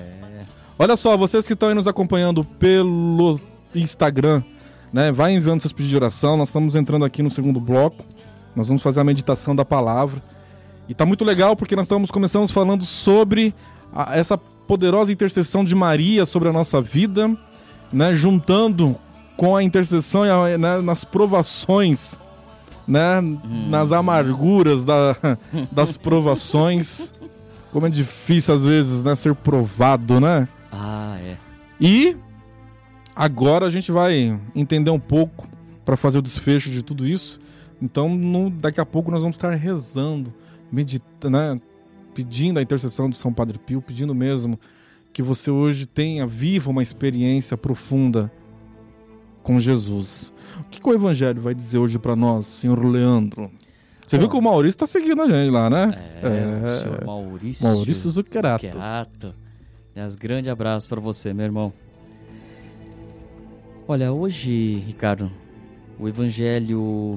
Olha 0.76 0.96
só, 0.96 1.16
vocês 1.16 1.46
que 1.46 1.52
estão 1.52 1.68
aí 1.68 1.74
nos 1.74 1.86
acompanhando 1.86 2.42
pelo 2.42 3.40
Instagram, 3.74 4.42
né? 4.92 5.12
Vai 5.12 5.32
enviando 5.34 5.60
seus 5.60 5.72
pedidos 5.72 5.90
de 5.90 5.96
oração. 5.96 6.36
Nós 6.36 6.48
estamos 6.48 6.74
entrando 6.74 7.04
aqui 7.04 7.22
no 7.22 7.30
segundo 7.30 7.60
bloco. 7.60 8.04
Nós 8.56 8.66
vamos 8.66 8.82
fazer 8.82 8.98
a 9.00 9.04
meditação 9.04 9.54
da 9.54 9.64
palavra. 9.64 10.20
E 10.88 10.94
tá 10.94 11.04
muito 11.06 11.24
legal 11.24 11.54
porque 11.54 11.76
nós 11.76 11.84
estamos 11.84 12.10
começamos 12.10 12.50
falando 12.50 12.84
sobre 12.84 13.54
a- 13.94 14.16
essa 14.18 14.40
poderosa 14.68 15.10
intercessão 15.10 15.64
de 15.64 15.74
Maria 15.74 16.24
sobre 16.26 16.48
a 16.48 16.52
nossa 16.52 16.80
vida, 16.80 17.34
né? 17.92 18.14
Juntando 18.14 18.94
com 19.36 19.56
a 19.56 19.62
intercessão 19.62 20.24
e 20.26 20.30
a- 20.30 20.58
né, 20.58 20.80
nas 20.80 21.02
provações, 21.04 22.20
né? 22.86 23.20
Nas 23.68 23.90
amarguras 23.90 24.84
da- 24.84 25.16
das 25.72 25.96
provações. 25.96 27.12
Como 27.72 27.86
é 27.86 27.90
difícil 27.90 28.54
às 28.54 28.62
vezes, 28.62 29.02
né? 29.02 29.14
Ser 29.16 29.34
provado, 29.34 30.20
né? 30.20 30.46
Ah, 30.70 31.16
é. 31.20 31.36
E 31.80 32.16
agora 33.16 33.66
a 33.66 33.70
gente 33.70 33.90
vai 33.90 34.38
entender 34.54 34.90
um 34.90 35.00
pouco 35.00 35.48
para 35.84 35.96
fazer 35.96 36.18
o 36.18 36.22
desfecho 36.22 36.70
de 36.70 36.82
tudo 36.82 37.06
isso. 37.06 37.40
Então, 37.80 38.08
no- 38.08 38.50
daqui 38.50 38.80
a 38.80 38.86
pouco 38.86 39.10
nós 39.10 39.20
vamos 39.20 39.36
estar 39.36 39.54
rezando, 39.54 40.32
meditando, 40.70 41.30
né? 41.38 41.56
Pedindo 42.18 42.58
a 42.58 42.62
intercessão 42.62 43.08
do 43.08 43.14
São 43.14 43.32
Padre 43.32 43.60
Pio, 43.60 43.80
pedindo 43.80 44.12
mesmo 44.12 44.58
que 45.12 45.22
você 45.22 45.52
hoje 45.52 45.86
tenha, 45.86 46.26
viva 46.26 46.68
uma 46.68 46.82
experiência 46.82 47.56
profunda 47.56 48.28
com 49.40 49.60
Jesus. 49.60 50.32
O 50.58 50.64
que, 50.64 50.80
que 50.80 50.88
o 50.88 50.92
Evangelho 50.92 51.40
vai 51.40 51.54
dizer 51.54 51.78
hoje 51.78 51.96
para 51.96 52.16
nós, 52.16 52.44
senhor 52.44 52.84
Leandro? 52.84 53.48
Você 54.04 54.18
viu 54.18 54.28
que 54.28 54.36
o 54.36 54.42
Maurício 54.42 54.74
está 54.74 54.86
seguindo 54.88 55.22
a 55.22 55.28
gente 55.28 55.52
lá, 55.52 55.70
né? 55.70 55.96
É, 56.20 56.66
o 56.66 56.82
senhor 56.82 57.04
Maurício. 57.06 57.68
Maurício 57.68 58.10
Zuccherato. 58.10 58.66
Zuccherato. 58.66 59.34
Aliás, 59.94 60.16
grande 60.16 60.50
abraço 60.50 60.88
pra 60.88 61.00
você, 61.00 61.32
meu 61.32 61.44
irmão. 61.44 61.72
Olha, 63.86 64.12
hoje, 64.12 64.82
Ricardo, 64.84 65.30
o 66.00 66.08
Evangelho 66.08 67.16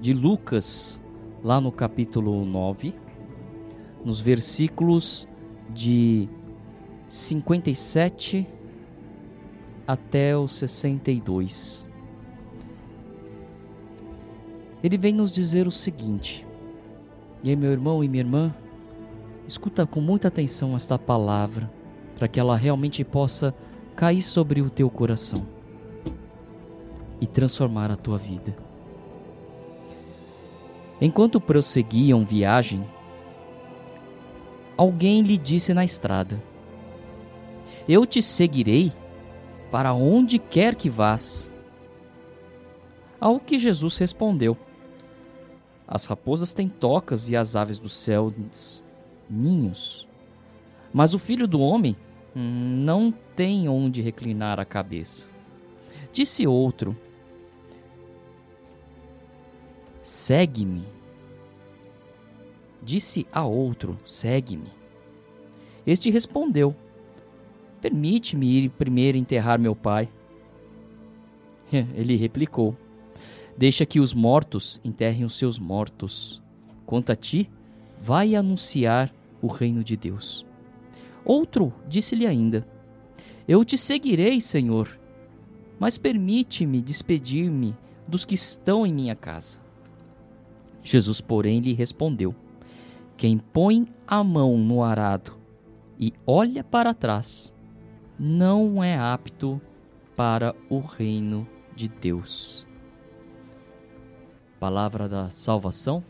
de 0.00 0.12
Lucas, 0.12 1.00
lá 1.42 1.60
no 1.60 1.72
capítulo 1.72 2.44
9, 2.44 3.01
nos 4.04 4.20
versículos 4.20 5.28
de 5.70 6.28
57 7.08 8.46
até 9.86 10.36
o 10.36 10.48
62. 10.48 11.86
Ele 14.82 14.98
vem 14.98 15.12
nos 15.12 15.30
dizer 15.30 15.66
o 15.66 15.72
seguinte: 15.72 16.46
E 17.42 17.50
aí, 17.50 17.56
meu 17.56 17.70
irmão 17.70 18.02
e 18.02 18.08
minha 18.08 18.22
irmã, 18.22 18.54
escuta 19.46 19.86
com 19.86 20.00
muita 20.00 20.28
atenção 20.28 20.74
esta 20.74 20.98
palavra, 20.98 21.70
para 22.16 22.28
que 22.28 22.40
ela 22.40 22.56
realmente 22.56 23.04
possa 23.04 23.54
cair 23.94 24.22
sobre 24.22 24.60
o 24.60 24.70
teu 24.70 24.90
coração 24.90 25.46
e 27.20 27.26
transformar 27.26 27.90
a 27.90 27.96
tua 27.96 28.18
vida. 28.18 28.56
Enquanto 31.00 31.40
prosseguiam 31.40 32.24
viagem, 32.24 32.84
alguém 34.76 35.22
lhe 35.22 35.36
disse 35.36 35.72
na 35.74 35.84
estrada: 35.84 36.42
Eu 37.88 38.06
te 38.06 38.22
seguirei 38.22 38.92
para 39.70 39.94
onde 39.94 40.38
quer 40.38 40.74
que 40.74 40.90
vás. 40.90 41.52
Ao 43.20 43.38
que 43.38 43.58
Jesus 43.58 43.98
respondeu: 43.98 44.56
As 45.86 46.04
raposas 46.04 46.52
têm 46.52 46.68
tocas 46.68 47.28
e 47.28 47.36
as 47.36 47.56
aves 47.56 47.78
do 47.78 47.88
céu 47.88 48.32
ninhos, 49.28 50.06
mas 50.92 51.14
o 51.14 51.18
filho 51.18 51.46
do 51.46 51.60
homem 51.60 51.96
não 52.34 53.12
tem 53.36 53.68
onde 53.68 54.02
reclinar 54.02 54.58
a 54.58 54.64
cabeça. 54.64 55.28
Disse 56.12 56.46
outro: 56.46 56.96
Segue-me. 60.00 61.01
Disse 62.82 63.26
a 63.32 63.44
outro: 63.44 63.98
Segue-me. 64.04 64.70
Este 65.86 66.10
respondeu: 66.10 66.74
Permite-me 67.80 68.46
ir 68.46 68.68
primeiro 68.70 69.18
enterrar 69.18 69.58
meu 69.58 69.74
pai. 69.74 70.08
Ele 71.72 72.16
replicou: 72.16 72.76
Deixa 73.56 73.86
que 73.86 74.00
os 74.00 74.14
mortos 74.14 74.80
enterrem 74.84 75.24
os 75.24 75.36
seus 75.36 75.58
mortos. 75.58 76.42
Quanto 76.84 77.12
a 77.12 77.16
ti, 77.16 77.50
vai 78.00 78.34
anunciar 78.34 79.14
o 79.40 79.46
reino 79.46 79.84
de 79.84 79.96
Deus. 79.96 80.44
Outro 81.24 81.72
disse-lhe 81.88 82.26
ainda: 82.26 82.66
Eu 83.46 83.64
te 83.64 83.78
seguirei, 83.78 84.40
Senhor, 84.40 84.98
mas 85.78 85.98
permite-me 85.98 86.80
despedir-me 86.80 87.76
dos 88.06 88.24
que 88.24 88.34
estão 88.34 88.86
em 88.86 88.92
minha 88.92 89.14
casa. 89.14 89.60
Jesus, 90.84 91.20
porém, 91.20 91.60
lhe 91.60 91.72
respondeu: 91.72 92.34
Quem 93.16 93.38
põe 93.38 93.86
a 94.06 94.22
mão 94.22 94.56
no 94.58 94.82
arado 94.82 95.32
e 95.98 96.12
olha 96.26 96.64
para 96.64 96.92
trás, 96.92 97.52
não 98.18 98.82
é 98.82 98.98
apto 98.98 99.60
para 100.16 100.54
o 100.68 100.80
reino 100.80 101.46
de 101.74 101.88
Deus. 101.88 102.66
Palavra 104.58 105.08
da 105.08 105.30
salvação. 105.30 106.02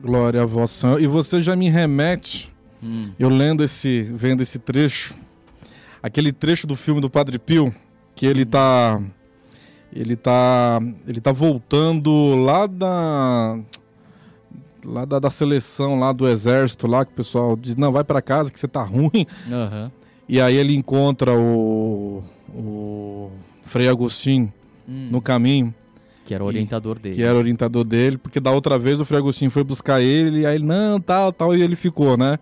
Glória 0.00 0.42
a 0.42 0.46
vós, 0.46 0.70
Senhor. 0.70 1.00
E 1.00 1.06
você 1.06 1.40
já 1.40 1.56
me 1.56 1.70
remete, 1.70 2.54
Hum, 2.82 3.12
eu 3.18 3.28
lendo 3.28 3.64
esse, 3.64 4.02
vendo 4.02 4.42
esse 4.42 4.58
trecho, 4.58 5.16
aquele 6.02 6.32
trecho 6.32 6.66
do 6.66 6.76
filme 6.76 7.00
do 7.00 7.08
Padre 7.08 7.38
Pio, 7.38 7.74
que 8.14 8.26
ele 8.26 8.44
tá 8.44 9.00
ele 9.92 10.14
tá 10.14 10.78
ele 11.06 11.20
tá 11.20 11.32
voltando 11.32 12.34
lá 12.34 12.66
da 12.66 13.58
lá 14.86 15.04
da, 15.04 15.18
da 15.18 15.30
seleção 15.30 15.98
lá 15.98 16.12
do 16.12 16.28
exército 16.28 16.86
lá 16.86 17.04
que 17.04 17.12
o 17.12 17.14
pessoal 17.14 17.56
diz 17.56 17.76
não 17.76 17.92
vai 17.92 18.04
pra 18.04 18.22
casa 18.22 18.50
que 18.50 18.58
você 18.58 18.68
tá 18.68 18.82
ruim. 18.82 19.26
Aham, 19.50 19.90
e 20.28 20.40
aí 20.40 20.56
ele 20.56 20.74
encontra 20.74 21.32
o 21.32 22.22
o 22.54 23.30
Frei 23.64 23.88
Agostinho 23.88 24.52
hum, 24.88 25.08
no 25.10 25.20
caminho. 25.20 25.74
Que 26.24 26.34
era 26.34 26.42
o 26.42 26.46
orientador 26.46 26.98
dele. 26.98 27.14
que 27.14 27.22
era 27.22 27.38
orientador 27.38 27.84
dele, 27.84 28.18
porque 28.18 28.40
da 28.40 28.50
outra 28.50 28.78
vez 28.78 28.98
o 29.00 29.04
Frei 29.04 29.20
Agostinho 29.20 29.50
foi 29.50 29.62
buscar 29.62 30.00
ele, 30.00 30.40
e 30.40 30.46
aí 30.46 30.56
ele, 30.56 30.64
não, 30.64 31.00
tal, 31.00 31.32
tal, 31.32 31.54
e 31.54 31.62
ele 31.62 31.76
ficou, 31.76 32.16
né? 32.16 32.38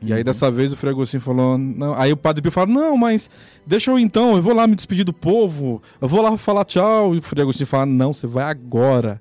E 0.00 0.12
aí 0.12 0.22
dessa 0.22 0.50
vez 0.50 0.70
o 0.70 0.76
Frei 0.76 0.92
Agostinho 0.92 1.20
falou, 1.22 1.56
não, 1.56 1.94
aí 1.94 2.12
o 2.12 2.16
Padre 2.16 2.42
Pio 2.42 2.52
falou, 2.52 2.74
não, 2.74 2.96
mas 2.96 3.30
deixa 3.66 3.90
eu 3.90 3.98
então, 3.98 4.36
eu 4.36 4.42
vou 4.42 4.54
lá 4.54 4.66
me 4.66 4.76
despedir 4.76 5.04
do 5.04 5.14
povo, 5.14 5.82
eu 5.98 6.06
vou 6.06 6.20
lá 6.20 6.36
falar 6.36 6.64
tchau, 6.64 7.14
e 7.14 7.18
o 7.18 7.22
Frei 7.22 7.42
Agostinho 7.42 7.66
fala, 7.66 7.86
não, 7.86 8.12
você 8.12 8.26
vai 8.26 8.44
agora, 8.44 9.18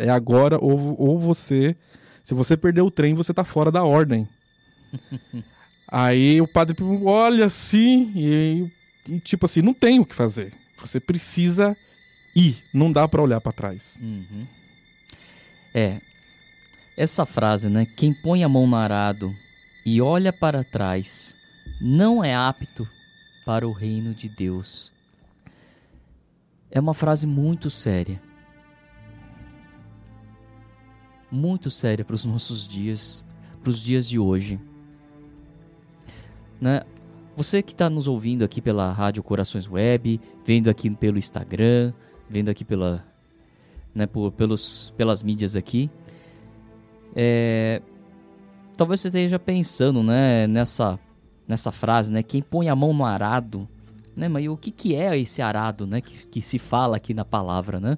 é 0.00 0.08
agora 0.08 0.58
ou, 0.58 1.00
ou 1.00 1.18
você, 1.18 1.76
se 2.22 2.34
você 2.34 2.56
perder 2.56 2.82
o 2.82 2.90
trem, 2.90 3.14
você 3.14 3.32
tá 3.32 3.44
fora 3.44 3.70
da 3.70 3.84
ordem. 3.84 4.28
aí 5.86 6.40
o 6.40 6.48
Padre 6.48 6.76
olha 7.04 7.44
assim, 7.44 8.12
e, 8.16 8.70
e 9.08 9.20
tipo 9.20 9.46
assim, 9.46 9.62
não 9.62 9.74
tem 9.74 10.00
o 10.00 10.06
que 10.06 10.14
fazer, 10.14 10.52
você 10.80 10.98
precisa 10.98 11.76
ir, 12.34 12.56
não 12.72 12.90
dá 12.90 13.06
pra 13.06 13.22
olhar 13.22 13.40
pra 13.40 13.52
trás. 13.52 13.98
Uhum. 14.02 14.46
É, 15.74 16.00
essa 16.96 17.24
frase, 17.24 17.68
né? 17.68 17.86
Quem 17.96 18.12
põe 18.12 18.42
a 18.42 18.48
mão 18.48 18.66
no 18.66 18.76
arado 18.76 19.34
e 19.84 20.00
olha 20.00 20.32
para 20.32 20.64
trás 20.64 21.34
não 21.80 22.22
é 22.22 22.34
apto 22.34 22.86
para 23.44 23.66
o 23.66 23.72
reino 23.72 24.14
de 24.14 24.28
Deus. 24.28 24.92
É 26.70 26.78
uma 26.78 26.94
frase 26.94 27.26
muito 27.26 27.70
séria. 27.70 28.20
Muito 31.30 31.70
séria 31.70 32.04
para 32.04 32.14
os 32.14 32.24
nossos 32.24 32.66
dias, 32.66 33.24
para 33.62 33.70
os 33.70 33.78
dias 33.78 34.08
de 34.08 34.18
hoje. 34.18 34.60
Né? 36.60 36.82
Você 37.36 37.62
que 37.62 37.72
está 37.72 37.88
nos 37.88 38.06
ouvindo 38.06 38.44
aqui 38.44 38.60
pela 38.60 38.92
Rádio 38.92 39.22
Corações 39.22 39.68
Web, 39.68 40.20
vendo 40.44 40.68
aqui 40.68 40.90
pelo 40.90 41.16
Instagram, 41.16 41.92
vendo 42.28 42.48
aqui 42.48 42.64
pela, 42.64 43.04
né, 43.94 44.06
por, 44.06 44.30
pelos, 44.32 44.92
pelas 44.96 45.22
mídias 45.22 45.56
aqui, 45.56 45.90
é, 47.14 47.80
talvez 48.76 49.00
você 49.00 49.08
esteja 49.08 49.38
pensando, 49.38 50.02
né, 50.02 50.46
nessa, 50.46 50.98
nessa 51.48 51.72
frase, 51.72 52.12
né, 52.12 52.22
quem 52.22 52.42
põe 52.42 52.68
a 52.68 52.76
mão 52.76 52.92
no 52.92 53.04
arado, 53.04 53.68
né, 54.14 54.28
mas 54.28 54.46
o 54.46 54.56
que, 54.56 54.70
que 54.70 54.94
é 54.94 55.18
esse 55.18 55.40
arado, 55.40 55.86
né, 55.86 56.00
que, 56.00 56.26
que 56.26 56.42
se 56.42 56.58
fala 56.58 56.96
aqui 56.96 57.14
na 57.14 57.24
palavra, 57.24 57.80
né? 57.80 57.96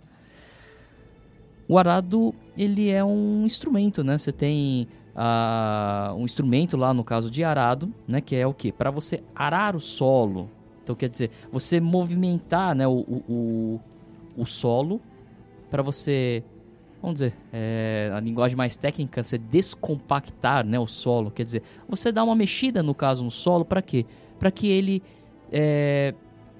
O 1.73 1.79
arado, 1.79 2.35
ele 2.55 2.91
é 2.91 3.03
um 3.03 3.47
instrumento, 3.47 4.05
né? 4.05 4.19
Você 4.19 4.31
tem 4.31 4.87
ah, 5.17 6.13
um 6.19 6.27
instrumento 6.27 6.77
lá 6.77 6.93
no 6.93 7.03
caso 7.03 7.31
de 7.31 7.43
arado, 7.43 7.91
né? 8.07 8.21
Que 8.21 8.37
é 8.37 8.47
o 8.47 8.53
que? 8.53 8.71
Para 8.71 8.91
você 8.91 9.23
arar 9.35 9.75
o 9.75 9.81
solo. 9.81 10.51
Então 10.83 10.95
quer 10.95 11.09
dizer, 11.09 11.31
você 11.51 11.81
movimentar, 11.81 12.75
né, 12.75 12.87
o, 12.87 12.99
o, 13.27 13.81
o, 14.37 14.45
solo 14.45 15.01
para 15.71 15.83
você, 15.83 16.45
vamos 17.01 17.15
dizer, 17.15 17.35
é, 17.51 18.13
a 18.15 18.21
linguagem 18.21 18.55
mais 18.55 18.77
técnica, 18.77 19.25
você 19.25 19.39
descompactar, 19.39 20.67
né, 20.67 20.79
o 20.79 20.87
solo. 20.87 21.31
Quer 21.31 21.47
dizer, 21.47 21.63
você 21.89 22.13
dá 22.13 22.23
uma 22.23 22.35
mexida 22.35 22.83
no 22.83 22.95
caso 22.95 23.25
no 23.25 23.31
solo 23.31 23.65
para 23.65 23.81
quê? 23.81 24.05
Para 24.39 24.51
que 24.51 24.69
ele 24.69 25.03
é, 25.51 26.15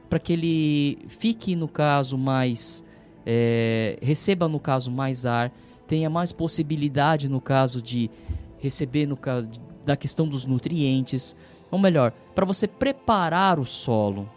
para 0.09 0.19
que 0.19 0.33
ele 0.33 1.01
fique 1.07 1.55
no 1.55 1.69
caso 1.69 2.17
mais 2.17 2.83
é, 3.27 3.99
receba 4.03 4.49
no 4.49 4.59
caso 4.59 4.91
mais 4.91 5.27
ar, 5.27 5.53
tenha 5.87 6.09
mais 6.09 6.33
possibilidade 6.33 7.29
no 7.29 7.41
caso 7.41 7.81
de 7.81 8.11
receber 8.59 9.07
no 9.07 9.17
caso 9.17 9.49
da 9.85 9.97
questão 9.97 10.29
dos 10.29 10.45
nutrientes, 10.45 11.37
ou 11.71 11.79
melhor, 11.79 12.13
para 12.35 12.45
você 12.45 12.67
preparar 12.69 13.59
o 13.59 13.67
solo, 13.67 14.29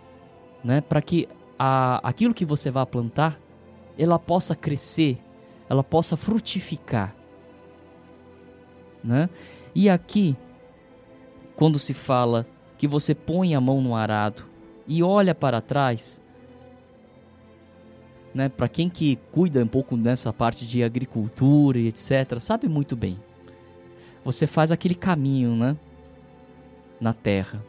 né, 0.64 0.82
para 0.82 1.02
que 1.02 1.28
a, 1.58 2.08
aquilo 2.08 2.34
que 2.34 2.46
você 2.46 2.72
vai 2.72 2.86
plantar, 2.86 3.40
ela 3.98 4.20
possa 4.20 4.56
crescer, 4.56 5.18
ela 5.70 5.84
possa 5.84 6.18
frutificar, 6.18 7.16
né? 9.04 9.30
E 9.74 9.90
aqui, 9.90 10.36
quando 11.56 11.78
se 11.78 11.94
fala 11.94 12.48
que 12.78 12.88
você 12.88 13.14
põe 13.14 13.56
a 13.56 13.62
mão 13.62 13.82
no 13.82 13.96
arado 13.96 14.46
e 14.88 15.04
olha 15.04 15.34
para 15.36 15.62
trás, 15.62 16.22
né? 18.36 18.50
Para 18.50 18.68
quem 18.68 18.90
que 18.90 19.18
cuida 19.32 19.64
um 19.64 19.68
pouco 19.68 19.96
nessa 19.96 20.34
parte 20.34 20.68
de 20.68 20.84
agricultura 20.84 21.80
e 21.80 21.88
etc, 21.88 22.38
sabe 22.42 22.68
muito 22.68 22.94
bem. 22.94 23.18
Você 24.26 24.46
faz 24.46 24.74
aquele 24.74 24.94
caminho, 24.94 25.56
né? 25.56 25.78
Na 27.00 27.14
terra. 27.14 27.64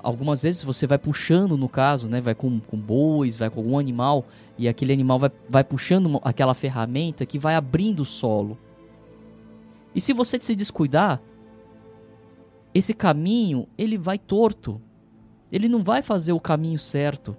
Algumas 0.00 0.42
vezes 0.42 0.62
você 0.62 0.86
vai 0.86 0.98
puxando, 0.98 1.56
no 1.56 1.70
caso, 1.70 2.06
né? 2.06 2.20
Vai 2.20 2.34
com, 2.34 2.60
com 2.60 2.76
bois, 2.76 3.34
vai 3.34 3.48
com 3.48 3.60
algum 3.60 3.78
animal 3.78 4.26
e 4.58 4.68
aquele 4.68 4.92
animal 4.92 5.18
vai, 5.18 5.32
vai 5.48 5.64
puxando 5.64 6.20
aquela 6.22 6.52
ferramenta 6.52 7.24
que 7.24 7.38
vai 7.38 7.54
abrindo 7.54 8.00
o 8.00 8.04
solo. 8.04 8.58
E 9.94 10.02
se 10.02 10.12
você 10.12 10.38
se 10.38 10.54
descuidar, 10.54 11.18
esse 12.74 12.92
caminho 12.92 13.66
ele 13.78 13.96
vai 13.96 14.18
torto. 14.18 14.82
Ele 15.50 15.66
não 15.66 15.82
vai 15.82 16.02
fazer 16.02 16.32
o 16.32 16.40
caminho 16.40 16.78
certo. 16.78 17.34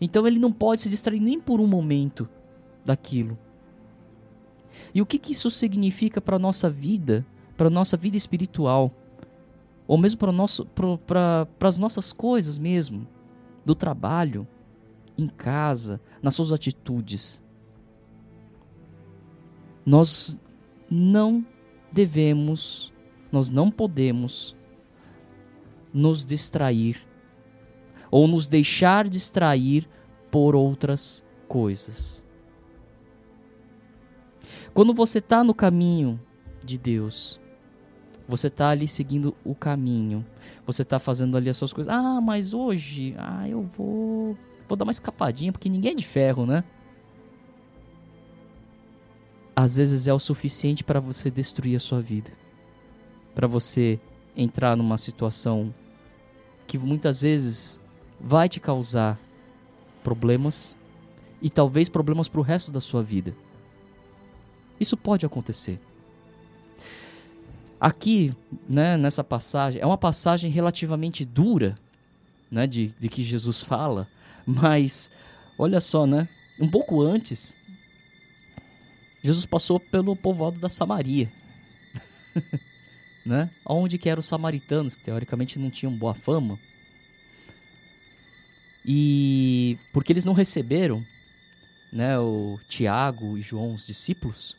Então 0.00 0.26
ele 0.26 0.38
não 0.38 0.50
pode 0.50 0.82
se 0.82 0.88
distrair 0.88 1.20
nem 1.20 1.38
por 1.38 1.60
um 1.60 1.66
momento. 1.66 2.28
daquilo. 2.84 3.38
E 4.94 5.02
o 5.02 5.06
que, 5.06 5.18
que 5.18 5.32
isso 5.32 5.50
significa 5.50 6.20
para 6.20 6.36
a 6.36 6.38
nossa 6.38 6.70
vida, 6.70 7.24
para 7.56 7.66
a 7.66 7.70
nossa 7.70 7.96
vida 7.96 8.16
espiritual? 8.16 8.90
Ou 9.86 9.98
mesmo 9.98 10.18
para 11.06 11.46
as 11.60 11.76
nossas 11.76 12.12
coisas 12.12 12.56
mesmo, 12.56 13.06
do 13.64 13.74
trabalho, 13.74 14.46
em 15.16 15.28
casa, 15.28 16.00
nas 16.22 16.34
suas 16.34 16.52
atitudes. 16.52 17.42
Nós 19.84 20.38
não 20.90 21.44
devemos, 21.92 22.92
nós 23.30 23.50
não 23.50 23.70
podemos 23.70 24.56
nos 25.92 26.24
distrair 26.24 27.06
ou 28.10 28.26
nos 28.26 28.48
deixar 28.48 29.08
distrair 29.08 29.88
por 30.30 30.54
outras 30.54 31.24
coisas. 31.48 32.24
Quando 34.72 34.94
você 34.94 35.18
está 35.18 35.42
no 35.42 35.54
caminho 35.54 36.20
de 36.64 36.78
Deus, 36.78 37.40
você 38.28 38.46
está 38.46 38.70
ali 38.70 38.86
seguindo 38.86 39.34
o 39.44 39.54
caminho, 39.54 40.24
você 40.64 40.82
está 40.82 40.98
fazendo 40.98 41.36
ali 41.36 41.50
as 41.50 41.56
suas 41.56 41.72
coisas. 41.72 41.92
Ah, 41.92 42.20
mas 42.20 42.54
hoje, 42.54 43.14
ah, 43.18 43.48
eu 43.48 43.62
vou, 43.76 44.38
vou 44.68 44.76
dar 44.76 44.84
uma 44.84 44.92
escapadinha 44.92 45.50
porque 45.50 45.68
ninguém 45.68 45.92
é 45.92 45.94
de 45.94 46.06
ferro, 46.06 46.46
né? 46.46 46.62
Às 49.54 49.76
vezes 49.76 50.06
é 50.06 50.14
o 50.14 50.18
suficiente 50.18 50.84
para 50.84 51.00
você 51.00 51.30
destruir 51.30 51.76
a 51.76 51.80
sua 51.80 52.00
vida, 52.00 52.30
para 53.34 53.46
você 53.46 53.98
entrar 54.36 54.76
numa 54.76 54.96
situação 54.96 55.74
que 56.66 56.78
muitas 56.78 57.22
vezes 57.22 57.79
vai 58.20 58.48
te 58.48 58.60
causar 58.60 59.18
problemas 60.04 60.76
e 61.40 61.48
talvez 61.48 61.88
problemas 61.88 62.28
para 62.28 62.40
o 62.40 62.44
resto 62.44 62.70
da 62.70 62.80
sua 62.80 63.02
vida. 63.02 63.34
Isso 64.78 64.96
pode 64.96 65.24
acontecer. 65.24 65.80
Aqui, 67.80 68.34
né, 68.68 68.96
nessa 68.96 69.24
passagem, 69.24 69.80
é 69.80 69.86
uma 69.86 69.96
passagem 69.96 70.50
relativamente 70.50 71.24
dura, 71.24 71.74
né, 72.50 72.66
de, 72.66 72.88
de 72.98 73.08
que 73.08 73.22
Jesus 73.22 73.62
fala, 73.62 74.06
mas 74.44 75.10
olha 75.58 75.80
só, 75.80 76.06
né, 76.06 76.28
um 76.60 76.68
pouco 76.68 77.00
antes, 77.00 77.56
Jesus 79.22 79.46
passou 79.46 79.80
pelo 79.80 80.14
povoado 80.14 80.58
da 80.58 80.68
Samaria, 80.68 81.32
né, 83.24 83.50
onde 83.64 83.96
que 83.96 84.10
eram 84.10 84.20
os 84.20 84.26
samaritanos, 84.26 84.94
que 84.94 85.04
teoricamente 85.04 85.58
não 85.58 85.70
tinham 85.70 85.92
boa 85.96 86.14
fama, 86.14 86.58
e 88.84 89.78
porque 89.92 90.12
eles 90.12 90.24
não 90.24 90.32
receberam, 90.32 91.04
né, 91.92 92.18
o 92.18 92.58
Tiago 92.68 93.36
e 93.36 93.42
João, 93.42 93.74
os 93.74 93.86
discípulos, 93.86 94.56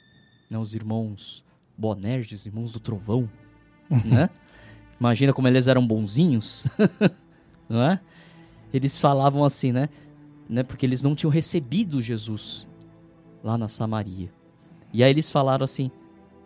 né, 0.49 0.57
os 0.57 0.76
irmãos 0.76 1.43
Bonerges, 1.78 2.45
irmãos 2.45 2.72
do 2.72 2.80
trovão, 2.80 3.30
né? 4.05 4.30
Imagina 4.99 5.34
como 5.34 5.47
eles 5.47 5.67
eram 5.67 5.86
bonzinhos, 5.86 6.65
não 7.67 7.82
é? 7.82 7.99
Eles 8.72 8.99
falavam 8.99 9.43
assim, 9.43 9.72
né? 9.72 9.89
né? 10.47 10.63
Porque 10.63 10.86
eles 10.86 11.01
não 11.01 11.15
tinham 11.15 11.32
recebido 11.32 12.01
Jesus 12.01 12.67
lá 13.43 13.57
na 13.57 13.67
Samaria. 13.67 14.32
E 14.93 15.03
aí 15.03 15.09
eles 15.09 15.32
falaram 15.32 15.63
assim: 15.63 15.89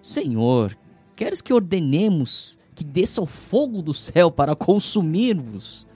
Senhor, 0.02 0.78
queres 1.16 1.42
que 1.42 1.52
ordenemos 1.52 2.60
que 2.76 2.84
desça 2.84 3.22
o 3.22 3.26
fogo 3.26 3.82
do 3.82 3.94
céu 3.94 4.30
para 4.30 4.56
consumir-vos? 4.56 5.88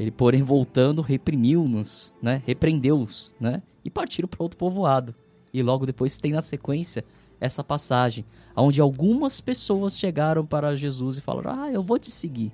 Ele, 0.00 0.10
porém, 0.10 0.42
voltando, 0.42 1.02
reprimiu-nos, 1.02 2.14
né? 2.22 2.42
Repreendeu-os, 2.46 3.34
né? 3.38 3.62
E 3.84 3.90
partiram 3.90 4.26
para 4.26 4.42
outro 4.42 4.56
povoado. 4.56 5.14
E 5.52 5.62
logo 5.62 5.84
depois 5.84 6.16
tem 6.16 6.32
na 6.32 6.40
sequência 6.40 7.04
essa 7.38 7.62
passagem, 7.62 8.24
onde 8.56 8.80
algumas 8.80 9.42
pessoas 9.42 9.98
chegaram 9.98 10.46
para 10.46 10.74
Jesus 10.74 11.18
e 11.18 11.20
falaram: 11.20 11.64
Ah, 11.64 11.70
eu 11.70 11.82
vou 11.82 11.98
te 11.98 12.10
seguir. 12.10 12.50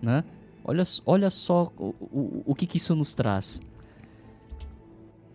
Né? 0.00 0.24
Olha, 0.64 0.82
olha 1.04 1.28
só 1.28 1.70
o, 1.76 1.94
o, 2.00 2.42
o 2.46 2.54
que, 2.54 2.66
que 2.66 2.78
isso 2.78 2.94
nos 2.94 3.12
traz. 3.12 3.60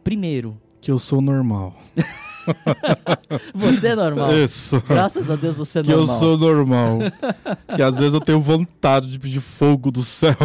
Primeiro, 0.04 0.60
Que 0.82 0.92
eu 0.92 0.98
sou 0.98 1.22
normal. 1.22 1.76
você 3.54 3.90
é 3.90 3.96
normal. 3.96 4.34
Isso. 4.36 4.82
Graças 4.88 5.30
a 5.30 5.36
Deus 5.36 5.56
você 5.56 5.80
é 5.80 5.84
Que 5.84 5.92
eu 5.92 6.00
normal. 6.00 6.20
sou 6.20 6.38
normal. 6.38 6.98
que 7.76 7.82
às 7.82 7.98
vezes 7.98 8.14
eu 8.14 8.20
tenho 8.22 8.40
vontade 8.42 9.10
de 9.12 9.20
pedir 9.20 9.40
fogo 9.42 9.92
do 9.92 10.04
céu 10.04 10.36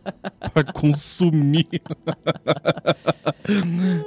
pra 0.52 0.64
consumir. 0.64 1.66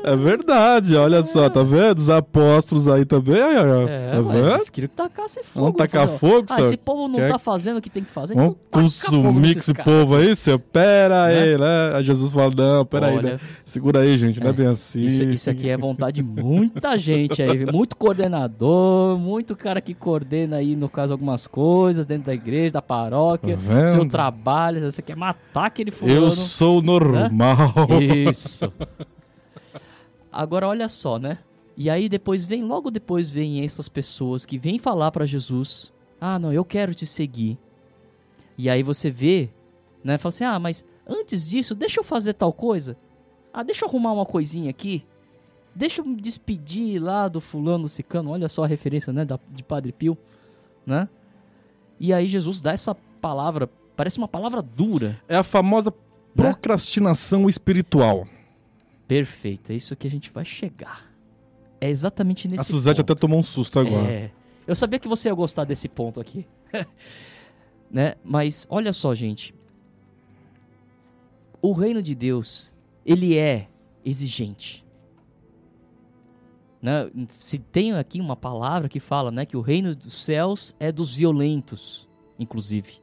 é 0.03 0.15
verdade, 0.15 0.95
olha 0.95 1.23
só, 1.23 1.49
tá 1.49 1.63
vendo? 1.63 1.99
Os 1.99 2.09
apóstolos 2.09 2.87
aí 2.87 3.05
também, 3.05 3.37
É, 3.37 4.11
tá 4.11 4.21
mas 4.21 4.35
vendo? 4.35 4.49
eles 4.53 4.69
queriam 4.69 4.89
que 4.89 4.95
tacasse 4.95 5.43
fogo. 5.43 5.65
Vamos 5.65 5.77
tacar 5.77 6.07
Falei, 6.07 6.17
fogo, 6.19 6.45
Ah, 6.49 6.55
senhor? 6.55 6.67
esse 6.67 6.77
povo 6.77 7.07
não 7.07 7.15
Quer- 7.19 7.31
tá 7.31 7.39
fazendo 7.39 7.77
o 7.77 7.81
que 7.81 7.89
tem 7.89 8.03
que 8.03 8.09
fazer, 8.09 8.35
Vamos 8.35 8.51
então 8.67 8.81
consumir 8.81 9.39
nesses 9.39 9.57
esse 9.57 9.73
caras. 9.73 9.93
povo 9.93 10.15
aí, 10.15 10.35
seu? 10.35 10.59
Pera 10.59 11.27
Né? 11.27 11.39
aí, 11.41 11.57
né? 11.57 11.91
Aí 11.95 12.05
Jesus 12.05 12.31
fala, 12.31 12.53
não, 12.55 12.85
pera 12.85 13.07
aí, 13.07 13.17
Olha, 13.17 13.33
né? 13.33 13.39
segura 13.65 13.99
aí, 14.01 14.17
gente, 14.17 14.39
não 14.39 14.47
é 14.47 14.49
é, 14.49 14.53
bem 14.53 14.67
assim. 14.67 15.01
Isso, 15.01 15.23
isso 15.23 15.49
aqui 15.49 15.69
é 15.69 15.77
vontade 15.77 16.21
de 16.21 16.23
muita 16.23 16.97
gente 16.97 17.41
aí, 17.41 17.46
muito 17.71 17.95
coordenador, 17.95 19.17
muito 19.17 19.55
cara 19.55 19.79
que 19.81 19.93
coordena 19.93 20.57
aí, 20.57 20.75
no 20.75 20.89
caso, 20.89 21.13
algumas 21.13 21.47
coisas 21.47 22.05
dentro 22.05 22.25
da 22.25 22.33
igreja, 22.33 22.73
da 22.73 22.81
paróquia, 22.81 23.55
Tá 23.55 23.61
vendo? 23.61 23.87
seu 23.87 24.05
trabalho, 24.07 24.81
você 24.91 25.01
quer 25.01 25.15
matar 25.15 25.65
aquele 25.67 25.91
fulano. 25.91 26.17
Eu 26.25 26.31
sou 26.31 26.81
normal. 26.81 27.71
Isso. 28.29 28.71
Agora 30.31 30.67
olha 30.67 30.89
só, 30.89 31.17
né? 31.17 31.39
E 31.75 31.89
aí 31.89 32.09
depois 32.09 32.43
vem, 32.43 32.63
logo 32.63 32.89
depois 32.89 33.29
vem 33.29 33.63
essas 33.63 33.87
pessoas 33.87 34.45
que 34.45 34.57
vêm 34.57 34.79
falar 34.79 35.11
pra 35.11 35.25
Jesus: 35.25 35.91
"Ah, 36.19 36.37
não, 36.39 36.51
eu 36.51 36.65
quero 36.65 36.93
te 36.93 37.05
seguir". 37.05 37.57
E 38.57 38.69
aí 38.69 38.81
você 38.83 39.09
vê, 39.11 39.49
né, 40.03 40.17
fala 40.17 40.29
assim: 40.29 40.43
"Ah, 40.43 40.59
mas 40.59 40.83
antes 41.07 41.47
disso, 41.47 41.75
deixa 41.75 41.99
eu 41.99 42.03
fazer 42.03 42.33
tal 42.33 42.51
coisa. 42.51 42.97
Ah, 43.53 43.63
deixa 43.63 43.85
eu 43.85 43.89
arrumar 43.89 44.11
uma 44.11 44.25
coisinha 44.25 44.69
aqui. 44.69 45.03
Deixa 45.77 46.01
eu 46.01 46.05
me 46.05 46.15
despedir 46.19 46.99
lá 46.99 47.27
do 47.27 47.39
fulano 47.39 47.87
cicano. 47.87 48.31
Olha 48.31 48.49
só 48.49 48.63
a 48.63 48.67
referência, 48.67 49.13
né, 49.13 49.23
da, 49.23 49.39
de 49.51 49.63
Padre 49.63 49.91
Pio, 49.91 50.17
né? 50.83 51.07
E 51.99 52.11
aí 52.11 52.27
Jesus 52.27 52.61
dá 52.61 52.71
essa 52.71 52.95
palavra, 53.21 53.69
parece 53.95 54.17
uma 54.17 54.27
palavra 54.27 54.59
dura, 54.61 55.21
É 55.27 55.35
a 55.35 55.43
famosa 55.43 55.91
Né? 55.91 55.95
procrastinação 56.35 57.47
espiritual. 57.47 58.27
Perfeito, 59.07 59.71
é 59.71 59.75
isso 59.75 59.95
que 59.95 60.07
a 60.07 60.09
gente 60.09 60.31
vai 60.31 60.43
chegar. 60.43 61.11
É 61.79 61.87
exatamente 61.91 62.47
nesse 62.47 62.61
a 62.61 62.63
Suzete 62.63 62.97
ponto. 63.03 63.11
até 63.11 63.19
tomou 63.21 63.37
um 63.39 63.43
susto 63.43 63.79
agora. 63.79 64.11
É. 64.11 64.31
Eu 64.65 64.75
sabia 64.75 64.97
que 64.97 65.07
você 65.07 65.29
ia 65.29 65.33
gostar 65.35 65.63
desse 65.63 65.87
ponto 65.87 66.19
aqui. 66.19 66.43
né? 67.89 68.15
Mas 68.23 68.65
olha 68.67 68.91
só, 68.93 69.13
gente. 69.13 69.53
O 71.61 71.71
reino 71.71 72.01
de 72.01 72.15
Deus, 72.15 72.73
ele 73.05 73.37
é 73.37 73.67
exigente. 74.03 74.83
Né? 76.81 77.09
Se 77.39 77.57
tem 77.57 77.93
aqui 77.93 78.19
uma 78.21 78.35
palavra 78.35 78.87
que 78.87 78.99
fala, 78.99 79.31
né, 79.31 79.45
que 79.45 79.57
o 79.57 79.61
reino 79.61 79.95
dos 79.95 80.23
céus 80.23 80.75
é 80.79 80.91
dos 80.91 81.13
violentos, 81.13 82.07
inclusive. 82.39 83.01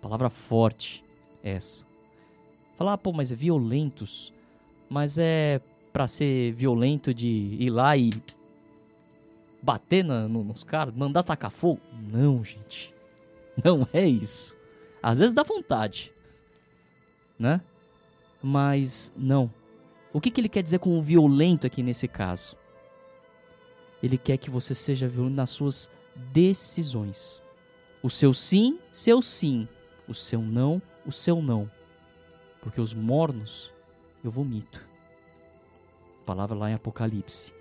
Palavra 0.00 0.30
forte 0.30 1.04
essa. 1.42 1.84
Falar, 2.76 2.92
ah, 2.94 2.98
pô, 2.98 3.12
mas 3.12 3.32
é 3.32 3.34
violentos. 3.34 4.32
Mas 4.88 5.18
é 5.18 5.60
pra 5.92 6.06
ser 6.06 6.52
violento 6.52 7.12
de 7.12 7.26
ir 7.58 7.70
lá 7.70 7.96
e 7.96 8.10
bater 9.62 10.04
na- 10.04 10.28
no- 10.28 10.44
nos 10.44 10.62
caras, 10.62 10.94
mandar 10.94 11.22
tacar 11.22 11.50
fogo? 11.50 11.80
Não, 12.12 12.44
gente. 12.44 12.94
Não 13.64 13.88
é 13.92 14.06
isso. 14.06 14.54
Às 15.02 15.18
vezes 15.18 15.34
dá 15.34 15.42
vontade, 15.42 16.12
né? 17.38 17.60
Mas 18.42 19.10
não. 19.16 19.50
O 20.12 20.20
que, 20.20 20.30
que 20.30 20.40
ele 20.40 20.48
quer 20.48 20.62
dizer 20.62 20.78
com 20.78 20.98
o 20.98 21.02
violento 21.02 21.66
aqui 21.66 21.82
nesse 21.82 22.06
caso? 22.06 22.56
Ele 24.06 24.16
quer 24.16 24.36
que 24.36 24.50
você 24.50 24.72
seja 24.72 25.08
violento 25.08 25.34
nas 25.34 25.50
suas 25.50 25.90
decisões. 26.32 27.42
O 28.00 28.08
seu 28.08 28.32
sim, 28.32 28.78
seu 28.92 29.20
sim. 29.20 29.66
O 30.06 30.14
seu 30.14 30.40
não, 30.40 30.80
o 31.04 31.10
seu 31.10 31.42
não. 31.42 31.68
Porque 32.60 32.80
os 32.80 32.94
mornos 32.94 33.72
eu 34.22 34.30
vomito. 34.30 34.80
Palavra 36.24 36.56
lá 36.56 36.70
em 36.70 36.74
Apocalipse. 36.74 37.52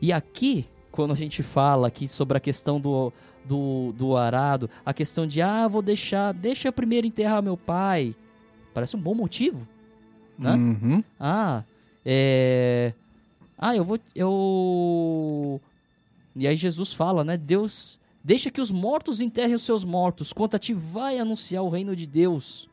E 0.00 0.12
aqui, 0.12 0.64
quando 0.92 1.10
a 1.10 1.16
gente 1.16 1.42
fala 1.42 1.88
aqui 1.88 2.06
sobre 2.06 2.38
a 2.38 2.40
questão 2.40 2.80
do, 2.80 3.12
do, 3.44 3.92
do 3.96 4.16
arado, 4.16 4.70
a 4.86 4.94
questão 4.94 5.26
de, 5.26 5.42
ah, 5.42 5.66
vou 5.66 5.82
deixar, 5.82 6.32
deixa 6.32 6.68
eu 6.68 6.72
primeiro 6.72 7.04
enterrar 7.04 7.42
meu 7.42 7.56
pai. 7.56 8.14
Parece 8.72 8.96
um 8.96 9.00
bom 9.00 9.14
motivo, 9.14 9.66
né? 10.38 10.52
Uhum. 10.52 11.02
Ah, 11.18 11.64
é. 12.06 12.92
Ah, 13.58 13.74
eu 13.74 13.84
vou. 13.84 13.98
Eu. 14.14 15.60
E 16.36 16.46
aí 16.46 16.56
Jesus 16.56 16.92
fala, 16.92 17.24
né? 17.24 17.36
Deus. 17.36 18.00
Deixa 18.22 18.50
que 18.50 18.60
os 18.60 18.70
mortos 18.70 19.20
enterrem 19.20 19.54
os 19.54 19.62
seus 19.62 19.84
mortos. 19.84 20.32
Quanto 20.32 20.54
a 20.54 20.58
ti 20.58 20.72
vai 20.72 21.18
anunciar 21.18 21.62
o 21.62 21.68
reino 21.68 21.96
de 21.96 22.06
Deus. 22.06 22.68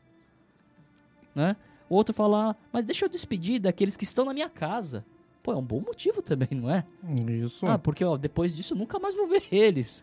Né? 1.34 1.56
O 1.88 1.94
outro 1.94 2.14
fala, 2.14 2.50
ah, 2.50 2.56
mas 2.72 2.84
deixa 2.84 3.04
eu 3.04 3.08
despedir 3.08 3.60
daqueles 3.60 3.96
que 3.96 4.04
estão 4.04 4.24
na 4.24 4.34
minha 4.34 4.48
casa. 4.48 5.04
Pô, 5.42 5.52
é 5.52 5.56
um 5.56 5.62
bom 5.62 5.80
motivo 5.80 6.20
também, 6.20 6.48
não 6.52 6.70
é? 6.70 6.84
Isso. 7.28 7.66
Ah, 7.66 7.78
porque 7.78 8.04
ó, 8.04 8.16
depois 8.16 8.54
disso 8.54 8.74
eu 8.74 8.78
nunca 8.78 8.98
mais 8.98 9.14
vou 9.14 9.28
ver 9.28 9.44
eles. 9.50 10.02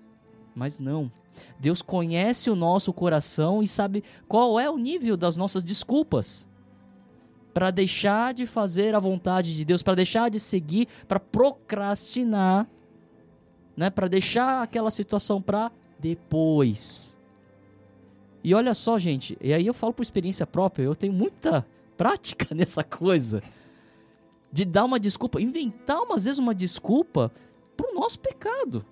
Mas 0.54 0.78
não. 0.78 1.10
Deus 1.60 1.82
conhece 1.82 2.50
o 2.50 2.56
nosso 2.56 2.92
coração 2.92 3.62
e 3.62 3.68
sabe 3.68 4.02
qual 4.26 4.58
é 4.58 4.68
o 4.68 4.78
nível 4.78 5.16
das 5.16 5.36
nossas 5.36 5.62
desculpas 5.62 6.48
para 7.58 7.72
deixar 7.72 8.32
de 8.32 8.46
fazer 8.46 8.94
a 8.94 9.00
vontade 9.00 9.52
de 9.52 9.64
Deus, 9.64 9.82
para 9.82 9.96
deixar 9.96 10.30
de 10.30 10.38
seguir, 10.38 10.86
para 11.08 11.18
procrastinar, 11.18 12.68
né, 13.76 13.90
para 13.90 14.06
deixar 14.06 14.62
aquela 14.62 14.92
situação 14.92 15.42
para 15.42 15.72
depois. 15.98 17.18
E 18.44 18.54
olha 18.54 18.74
só, 18.74 18.96
gente, 18.96 19.36
e 19.40 19.52
aí 19.52 19.66
eu 19.66 19.74
falo 19.74 19.92
por 19.92 20.02
experiência 20.02 20.46
própria, 20.46 20.84
eu 20.84 20.94
tenho 20.94 21.12
muita 21.12 21.66
prática 21.98 22.46
nessa 22.54 22.84
coisa 22.84 23.42
de 24.52 24.64
dar 24.64 24.84
uma 24.84 25.00
desculpa, 25.00 25.42
inventar 25.42 26.00
umas 26.00 26.26
vezes 26.26 26.38
uma 26.38 26.54
desculpa 26.54 27.32
pro 27.76 27.92
nosso 27.92 28.20
pecado. 28.20 28.86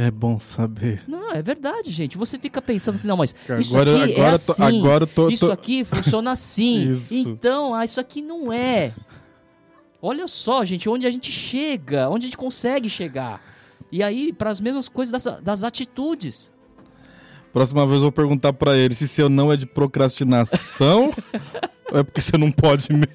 É 0.00 0.12
bom 0.12 0.38
saber. 0.38 1.02
Não, 1.08 1.32
é 1.32 1.42
verdade, 1.42 1.90
gente. 1.90 2.16
Você 2.16 2.38
fica 2.38 2.62
pensando 2.62 2.94
assim, 2.94 3.08
não, 3.08 3.16
mas 3.16 3.34
isso 3.58 3.76
Agora- 3.76 4.04
aqui 4.04 4.12
é 4.12 4.14
agora 4.20 4.38
tô- 4.38 4.52
assim, 4.52 4.78
agora 4.78 5.06
tô- 5.08 5.28
isso 5.28 5.46
tô- 5.46 5.52
aqui 5.52 5.84
funciona 5.84 6.30
assim. 6.30 6.90
Isso. 6.94 7.12
Então, 7.14 7.74
ah, 7.74 7.84
isso 7.84 7.98
aqui 7.98 8.22
não 8.22 8.52
é. 8.52 8.94
Olha 10.00 10.28
só, 10.28 10.64
gente, 10.64 10.88
onde 10.88 11.04
a 11.04 11.10
gente 11.10 11.32
chega, 11.32 12.08
onde 12.08 12.26
a 12.26 12.28
gente 12.28 12.36
consegue 12.36 12.88
chegar. 12.88 13.42
E 13.90 14.00
aí, 14.00 14.32
para 14.32 14.50
as 14.50 14.60
mesmas 14.60 14.88
coisas 14.88 15.10
das, 15.10 15.42
das 15.42 15.64
atitudes. 15.64 16.52
Próxima 17.52 17.84
vez 17.84 17.96
eu 17.96 18.02
vou 18.02 18.12
perguntar 18.12 18.52
pra 18.52 18.76
ele 18.76 18.94
se 18.94 19.08
seu 19.08 19.28
não 19.28 19.52
é 19.52 19.56
de 19.56 19.66
procrastinação 19.66 21.10
é 21.92 22.02
porque 22.02 22.20
você 22.20 22.36
não 22.36 22.52
pode 22.52 22.92
mesmo. 22.92 23.06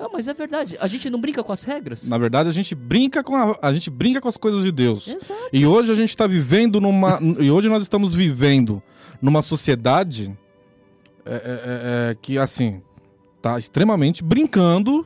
Ah, 0.00 0.06
mas 0.12 0.28
é 0.28 0.34
verdade, 0.34 0.76
a 0.80 0.86
gente 0.86 1.10
não 1.10 1.20
brinca 1.20 1.42
com 1.42 1.50
as 1.50 1.64
regras. 1.64 2.06
Na 2.06 2.16
verdade, 2.16 2.48
a 2.48 2.52
gente 2.52 2.72
brinca 2.72 3.24
com 3.24 3.34
a, 3.34 3.58
a 3.60 3.72
gente 3.72 3.90
brinca 3.90 4.20
com 4.20 4.28
as 4.28 4.36
coisas 4.36 4.62
de 4.62 4.70
Deus. 4.70 5.08
Exato. 5.08 5.34
E 5.52 5.66
hoje 5.66 5.90
a 5.90 5.94
gente 5.96 6.10
está 6.10 6.24
vivendo 6.24 6.80
numa. 6.80 7.18
e 7.40 7.50
hoje 7.50 7.68
nós 7.68 7.82
estamos 7.82 8.14
vivendo 8.14 8.80
numa 9.20 9.42
sociedade 9.42 10.32
é, 11.26 11.30
é, 11.30 11.34
é, 11.34 12.10
é, 12.10 12.14
que, 12.14 12.38
assim, 12.38 12.80
tá 13.42 13.58
extremamente 13.58 14.22
brincando, 14.22 15.04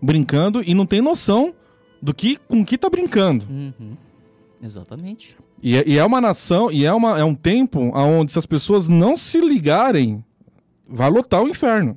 brincando 0.00 0.62
e 0.64 0.74
não 0.74 0.86
tem 0.86 1.00
noção 1.00 1.52
do 2.00 2.14
que 2.14 2.36
com 2.36 2.64
que 2.64 2.78
tá 2.78 2.88
brincando. 2.88 3.44
Uhum. 3.50 3.96
Exatamente. 4.62 5.36
E 5.62 5.76
é, 5.76 5.84
e 5.86 5.98
é 5.98 6.04
uma 6.04 6.20
nação, 6.20 6.70
e 6.70 6.86
é, 6.86 6.92
uma, 6.92 7.18
é 7.18 7.24
um 7.24 7.34
tempo 7.34 7.90
onde 7.94 8.32
se 8.32 8.38
as 8.38 8.46
pessoas 8.46 8.88
não 8.88 9.16
se 9.16 9.40
ligarem, 9.40 10.24
vai 10.90 11.08
lotar 11.10 11.42
o 11.42 11.48
inferno. 11.48 11.96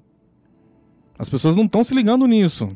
As 1.18 1.30
pessoas 1.30 1.56
não 1.56 1.66
estão 1.66 1.84
se 1.84 1.94
ligando 1.94 2.26
nisso. 2.28 2.70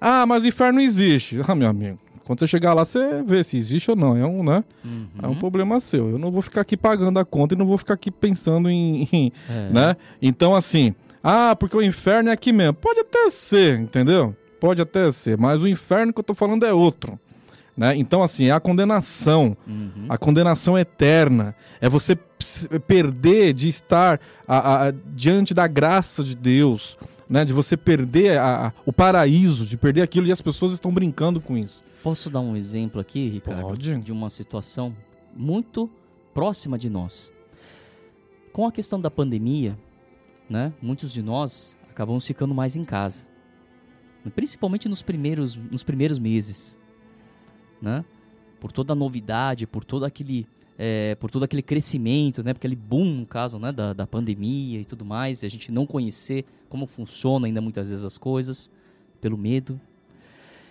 Ah, 0.00 0.26
mas 0.26 0.42
o 0.44 0.46
inferno 0.46 0.80
existe. 0.80 1.40
Ah, 1.48 1.54
meu 1.54 1.68
amigo, 1.68 1.98
quando 2.24 2.40
você 2.40 2.46
chegar 2.46 2.74
lá, 2.74 2.84
você 2.84 3.22
vê 3.22 3.42
se 3.44 3.56
existe 3.56 3.90
ou 3.90 3.96
não. 3.96 4.16
É 4.16 4.26
um, 4.26 4.42
né? 4.42 4.64
Uhum. 4.84 5.06
É 5.22 5.26
um 5.28 5.34
problema 5.36 5.78
seu. 5.80 6.10
Eu 6.10 6.18
não 6.18 6.30
vou 6.30 6.42
ficar 6.42 6.60
aqui 6.62 6.76
pagando 6.76 7.18
a 7.18 7.24
conta 7.24 7.54
e 7.54 7.58
não 7.58 7.66
vou 7.66 7.78
ficar 7.78 7.94
aqui 7.94 8.10
pensando 8.10 8.68
em. 8.68 9.08
em- 9.12 9.32
É. 9.48 9.70
né? 9.70 9.96
Então, 10.20 10.54
assim, 10.56 10.94
ah, 11.22 11.54
porque 11.56 11.76
o 11.76 11.82
inferno 11.82 12.30
é 12.30 12.32
aqui 12.32 12.52
mesmo. 12.52 12.74
Pode 12.74 13.00
até 13.00 13.30
ser, 13.30 13.78
entendeu? 13.78 14.34
Pode 14.60 14.80
até 14.80 15.10
ser, 15.12 15.36
mas 15.38 15.60
o 15.60 15.68
inferno 15.68 16.12
que 16.12 16.18
eu 16.18 16.24
tô 16.24 16.34
falando 16.34 16.64
é 16.64 16.72
outro. 16.72 17.18
Né? 17.76 17.94
Então, 17.96 18.22
assim, 18.22 18.46
é 18.46 18.52
a 18.52 18.60
condenação. 18.60 19.54
Uhum. 19.66 20.06
A 20.08 20.16
condenação 20.16 20.78
eterna. 20.78 21.54
É 21.80 21.88
você 21.88 22.16
perder 22.86 23.52
de 23.52 23.68
estar 23.68 24.18
a- 24.48 24.86
a- 24.88 24.90
diante 25.14 25.52
da 25.52 25.66
graça 25.66 26.24
de 26.24 26.34
Deus. 26.34 26.96
Né? 27.28 27.44
De 27.44 27.52
você 27.52 27.76
perder 27.76 28.38
a- 28.38 28.72
o 28.86 28.92
paraíso, 28.92 29.66
de 29.66 29.76
perder 29.76 30.00
aquilo 30.02 30.26
e 30.26 30.32
as 30.32 30.40
pessoas 30.40 30.72
estão 30.72 30.90
brincando 30.92 31.40
com 31.40 31.56
isso. 31.58 31.84
Posso 32.02 32.30
dar 32.30 32.40
um 32.40 32.56
exemplo 32.56 33.00
aqui, 33.00 33.28
Ricardo? 33.28 33.60
Pode. 33.62 33.98
De 33.98 34.12
uma 34.12 34.30
situação 34.30 34.96
muito 35.34 35.90
próxima 36.32 36.78
de 36.78 36.88
nós. 36.88 37.30
Com 38.52 38.66
a 38.66 38.72
questão 38.72 38.98
da 38.98 39.10
pandemia, 39.10 39.76
né? 40.48 40.72
Muitos 40.80 41.12
de 41.12 41.20
nós 41.20 41.76
acabamos 41.90 42.26
ficando 42.26 42.54
mais 42.54 42.74
em 42.76 42.84
casa. 42.84 43.24
Principalmente 44.34 44.88
nos 44.88 45.02
primeiros, 45.02 45.56
nos 45.56 45.84
primeiros 45.84 46.18
meses. 46.18 46.78
Né? 47.80 48.04
Por 48.60 48.72
toda 48.72 48.92
a 48.92 48.96
novidade, 48.96 49.66
por 49.66 49.84
todo 49.84 50.04
aquele. 50.04 50.46
é, 50.78 51.14
por 51.16 51.30
todo 51.30 51.44
aquele 51.44 51.62
crescimento, 51.62 52.42
né? 52.42 52.52
Porque 52.52 52.66
aquele 52.66 52.76
boom, 52.76 53.20
no 53.20 53.26
caso, 53.26 53.58
né? 53.58 53.72
Da, 53.72 53.92
da 53.92 54.06
pandemia 54.06 54.80
e 54.80 54.84
tudo 54.84 55.04
mais, 55.04 55.42
e 55.42 55.46
a 55.46 55.50
gente 55.50 55.70
não 55.70 55.86
conhecer 55.86 56.44
como 56.68 56.86
funciona 56.86 57.46
ainda 57.46 57.60
muitas 57.60 57.90
vezes 57.90 58.04
as 58.04 58.18
coisas, 58.18 58.70
pelo 59.20 59.38
medo. 59.38 59.80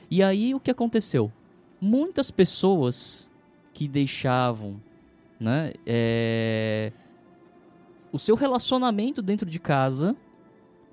E 0.09 0.21
aí 0.21 0.53
o 0.53 0.59
que 0.59 0.71
aconteceu? 0.71 1.31
Muitas 1.81 2.31
pessoas 2.31 3.29
que 3.73 3.87
deixavam 3.87 4.79
né, 5.39 5.73
é, 5.85 6.91
o 8.11 8.17
seu 8.17 8.35
relacionamento 8.35 9.21
dentro 9.21 9.49
de 9.49 9.59
casa 9.59 10.15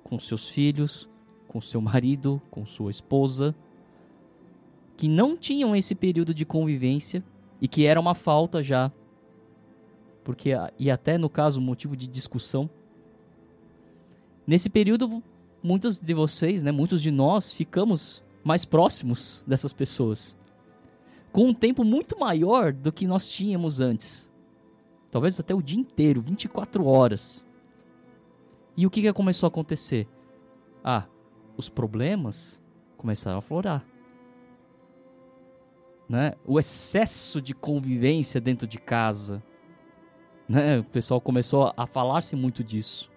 com 0.03 0.19
seus 0.19 0.49
filhos, 0.49 1.07
com 1.47 1.61
seu 1.61 1.79
marido, 1.79 2.41
com 2.51 2.65
sua 2.65 2.91
esposa, 2.91 3.55
que 5.03 5.09
não 5.09 5.35
tinham 5.35 5.75
esse 5.75 5.93
período 5.93 6.33
de 6.33 6.45
convivência 6.45 7.21
e 7.59 7.67
que 7.67 7.85
era 7.85 7.99
uma 7.99 8.15
falta 8.15 8.63
já, 8.63 8.89
porque 10.23 10.51
e 10.79 10.89
até 10.89 11.17
no 11.17 11.29
caso 11.29 11.59
motivo 11.59 11.93
de 11.93 12.07
discussão. 12.07 12.69
Nesse 14.47 14.69
período, 14.69 15.21
muitos 15.61 15.99
de 15.99 16.13
vocês, 16.13 16.63
né, 16.63 16.71
muitos 16.71 17.01
de 17.01 17.11
nós 17.11 17.51
ficamos 17.51 18.23
mais 18.45 18.63
próximos 18.63 19.43
dessas 19.45 19.73
pessoas. 19.73 20.37
Com 21.33 21.49
um 21.49 21.53
tempo 21.53 21.83
muito 21.83 22.17
maior 22.17 22.71
do 22.71 22.89
que 22.89 23.05
nós 23.05 23.29
tínhamos 23.29 23.81
antes. 23.81 24.31
Talvez 25.11 25.37
até 25.37 25.53
o 25.53 25.61
dia 25.61 25.81
inteiro, 25.81 26.21
24 26.21 26.85
horas. 26.85 27.45
E 28.77 28.87
o 28.87 28.89
que, 28.89 29.01
que 29.01 29.11
começou 29.11 29.47
a 29.47 29.49
acontecer? 29.49 30.07
Ah, 30.81 31.03
os 31.57 31.67
problemas 31.67 32.63
começaram 32.95 33.39
a 33.39 33.41
florar. 33.41 33.85
Né? 36.13 36.35
O 36.45 36.59
excesso 36.59 37.41
de 37.41 37.55
convivência 37.55 38.39
dentro 38.39 38.67
de 38.67 38.77
casa. 38.77 39.41
Né? 40.47 40.77
O 40.77 40.83
pessoal 40.83 41.19
começou 41.19 41.73
a 41.75 41.87
falar-se 41.87 42.35
muito 42.35 42.63
disso. 42.63 43.09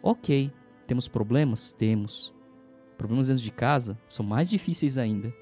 Ok, 0.00 0.52
temos 0.86 1.08
problemas? 1.08 1.72
Temos. 1.72 2.32
Problemas 2.96 3.26
dentro 3.26 3.42
de 3.42 3.50
casa 3.50 3.98
são 4.08 4.24
mais 4.24 4.48
difíceis 4.48 4.96
ainda. 4.96 5.34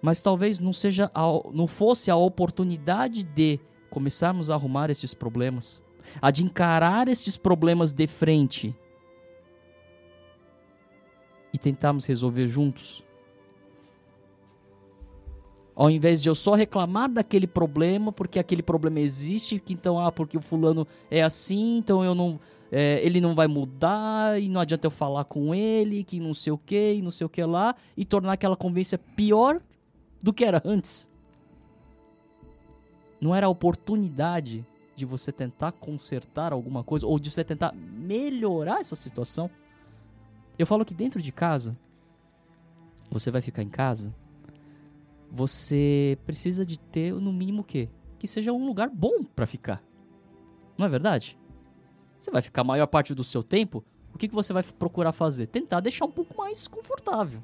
Mas 0.00 0.22
talvez 0.22 0.58
não 0.58 0.72
seja 0.72 1.10
a, 1.12 1.24
não 1.52 1.66
fosse 1.66 2.10
a 2.10 2.16
oportunidade 2.16 3.22
de 3.22 3.60
começarmos 3.90 4.48
a 4.48 4.54
arrumar 4.54 4.88
estes 4.88 5.12
problemas, 5.12 5.82
a 6.22 6.30
de 6.30 6.42
encarar 6.42 7.06
estes 7.06 7.36
problemas 7.36 7.92
de 7.92 8.06
frente 8.06 8.74
e 11.52 11.58
tentarmos 11.58 12.06
resolver 12.06 12.46
juntos. 12.46 13.02
Ao 15.74 15.90
invés 15.90 16.22
de 16.22 16.28
eu 16.28 16.34
só 16.34 16.54
reclamar 16.54 17.10
daquele 17.10 17.46
problema, 17.46 18.12
porque 18.12 18.38
aquele 18.38 18.62
problema 18.62 19.00
existe, 19.00 19.58
que 19.58 19.72
então, 19.72 19.98
ah, 19.98 20.12
porque 20.12 20.36
o 20.36 20.40
fulano 20.40 20.86
é 21.10 21.22
assim, 21.22 21.78
então 21.78 22.04
eu 22.04 22.14
não. 22.14 22.38
é, 22.70 23.04
ele 23.04 23.20
não 23.20 23.34
vai 23.34 23.46
mudar, 23.46 24.40
e 24.40 24.48
não 24.48 24.60
adianta 24.60 24.86
eu 24.86 24.90
falar 24.90 25.24
com 25.24 25.54
ele, 25.54 26.04
que 26.04 26.20
não 26.20 26.34
sei 26.34 26.52
o 26.52 26.58
que, 26.58 26.94
e 26.94 27.02
não 27.02 27.10
sei 27.10 27.24
o 27.24 27.28
que 27.28 27.42
lá, 27.42 27.74
e 27.96 28.04
tornar 28.04 28.34
aquela 28.34 28.56
convivência 28.56 28.98
pior 28.98 29.60
do 30.22 30.32
que 30.32 30.44
era 30.44 30.60
antes. 30.64 31.08
Não 33.18 33.34
era 33.34 33.46
a 33.46 33.50
oportunidade 33.50 34.66
de 34.94 35.06
você 35.06 35.32
tentar 35.32 35.72
consertar 35.72 36.52
alguma 36.52 36.84
coisa, 36.84 37.06
ou 37.06 37.18
de 37.18 37.30
você 37.30 37.42
tentar 37.42 37.74
melhorar 37.74 38.80
essa 38.80 38.94
situação. 38.94 39.50
Eu 40.62 40.66
falo 40.66 40.84
que 40.84 40.94
dentro 40.94 41.20
de 41.20 41.32
casa, 41.32 41.76
você 43.10 43.32
vai 43.32 43.42
ficar 43.42 43.64
em 43.64 43.68
casa, 43.68 44.14
você 45.28 46.16
precisa 46.24 46.64
de 46.64 46.78
ter 46.78 47.12
no 47.14 47.32
mínimo 47.32 47.62
o 47.62 47.64
quê? 47.64 47.88
Que 48.16 48.28
seja 48.28 48.52
um 48.52 48.64
lugar 48.64 48.88
bom 48.88 49.24
pra 49.24 49.44
ficar. 49.44 49.82
Não 50.78 50.86
é 50.86 50.88
verdade? 50.88 51.36
Você 52.20 52.30
vai 52.30 52.40
ficar 52.40 52.60
a 52.60 52.64
maior 52.64 52.86
parte 52.86 53.12
do 53.12 53.24
seu 53.24 53.42
tempo, 53.42 53.84
o 54.14 54.18
que, 54.18 54.28
que 54.28 54.34
você 54.36 54.52
vai 54.52 54.62
procurar 54.62 55.10
fazer? 55.10 55.48
Tentar 55.48 55.80
deixar 55.80 56.04
um 56.04 56.12
pouco 56.12 56.38
mais 56.38 56.68
confortável. 56.68 57.42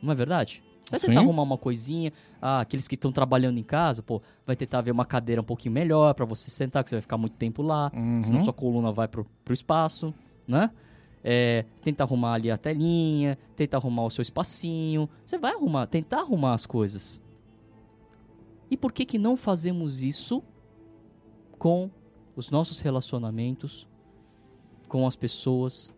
Não 0.00 0.12
é 0.12 0.14
verdade? 0.14 0.62
Vai 0.92 1.00
tentar 1.00 1.14
Sim. 1.14 1.26
arrumar 1.26 1.42
uma 1.42 1.58
coisinha, 1.58 2.12
ah, 2.40 2.60
aqueles 2.60 2.86
que 2.86 2.94
estão 2.94 3.10
trabalhando 3.10 3.58
em 3.58 3.64
casa, 3.64 4.00
pô, 4.00 4.22
vai 4.46 4.54
tentar 4.54 4.80
ver 4.80 4.92
uma 4.92 5.04
cadeira 5.04 5.40
um 5.40 5.44
pouquinho 5.44 5.74
melhor 5.74 6.14
pra 6.14 6.24
você 6.24 6.52
sentar, 6.52 6.84
que 6.84 6.90
você 6.90 6.94
vai 6.94 7.02
ficar 7.02 7.18
muito 7.18 7.34
tempo 7.34 7.62
lá, 7.62 7.90
Uhum. 7.92 8.22
senão 8.22 8.40
sua 8.40 8.52
coluna 8.52 8.92
vai 8.92 9.08
pro, 9.08 9.26
pro 9.44 9.52
espaço, 9.52 10.14
né? 10.46 10.70
É, 11.22 11.66
tenta 11.82 12.04
arrumar 12.04 12.34
ali 12.34 12.50
a 12.50 12.56
telinha, 12.56 13.38
tenta 13.54 13.76
arrumar 13.76 14.04
o 14.04 14.10
seu 14.10 14.22
espacinho. 14.22 15.08
Você 15.24 15.38
vai 15.38 15.52
arrumar, 15.52 15.86
tentar 15.86 16.20
arrumar 16.20 16.54
as 16.54 16.66
coisas. 16.66 17.20
E 18.70 18.76
por 18.76 18.92
que 18.92 19.04
que 19.04 19.18
não 19.18 19.36
fazemos 19.36 20.02
isso 20.02 20.42
com 21.58 21.90
os 22.36 22.50
nossos 22.50 22.80
relacionamentos, 22.80 23.86
com 24.88 25.06
as 25.06 25.16
pessoas, 25.16 25.92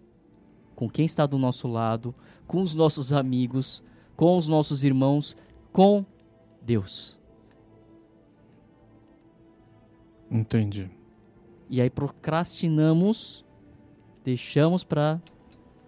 com 0.75 0.89
quem 0.89 1.05
está 1.05 1.27
do 1.27 1.39
nosso 1.39 1.69
lado, 1.69 2.15
com 2.47 2.61
os 2.61 2.75
nossos 2.75 3.13
amigos, 3.13 3.83
com 4.17 4.37
os 4.37 4.49
nossos 4.49 4.85
irmãos, 4.85 5.37
com 5.73 6.05
Deus? 6.61 7.19
Entendi. 10.31 10.91
E 11.69 11.81
aí 11.81 11.91
procrastinamos, 11.91 13.42
deixamos 14.25 14.85
pra. 14.85 15.21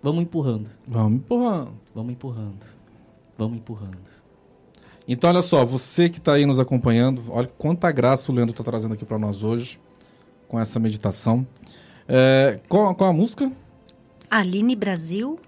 Vamos 0.03 0.23
empurrando, 0.23 0.69
Vamos 0.87 1.15
empurrando. 1.17 1.73
vamos 1.95 2.13
empurrando, 2.13 2.67
vamos 3.39 3.57
empurrando. 3.57 4.15
Então, 5.09 5.31
olha 5.31 5.43
só, 5.43 5.65
você 5.65 6.09
que 6.09 6.19
está 6.19 6.35
aí 6.35 6.47
nos 6.47 6.59
acompanhando, 6.59 7.23
olha 7.29 7.47
quanta 7.59 7.91
graça 7.91 8.31
o 8.31 8.35
Leandro 8.35 8.53
está 8.53 8.65
trazendo 8.65 8.95
aqui 8.95 9.05
para 9.05 9.19
nós 9.19 9.43
hoje, 9.43 9.79
com 10.49 10.59
essa 10.59 10.79
meditação. 10.79 11.47
É, 12.09 12.61
qual, 12.69 12.95
qual 12.95 13.11
a 13.11 13.13
música? 13.13 13.51
Aline 14.31 14.75
Brasil, 14.77 15.39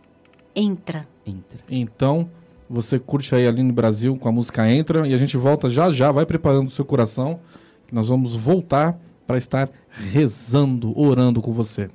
entra. 0.54 1.06
Entra. 1.26 1.58
Então, 1.70 2.30
você 2.68 2.98
curte 2.98 3.34
aí 3.34 3.46
Aline 3.46 3.72
Brasil 3.72 4.16
com 4.16 4.28
a 4.28 4.32
música 4.32 4.70
Entra 4.70 5.06
e 5.06 5.14
a 5.14 5.16
gente 5.16 5.36
volta 5.36 5.68
já 5.68 5.90
já, 5.92 6.10
vai 6.10 6.26
preparando 6.26 6.68
o 6.68 6.70
seu 6.70 6.84
coração, 6.84 7.40
que 7.86 7.94
nós 7.94 8.08
vamos 8.08 8.34
voltar 8.34 8.98
para 9.26 9.38
estar 9.38 9.70
rezando, 9.88 10.98
orando 10.98 11.40
com 11.42 11.52
você. 11.52 11.88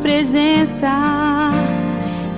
Presença. 0.00 0.90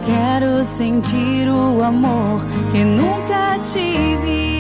Quero 0.05 0.65
sentir 0.65 1.49
o 1.49 1.83
amor 1.83 2.45
que 2.71 2.85
nunca 2.85 3.59
tive. 3.63 4.53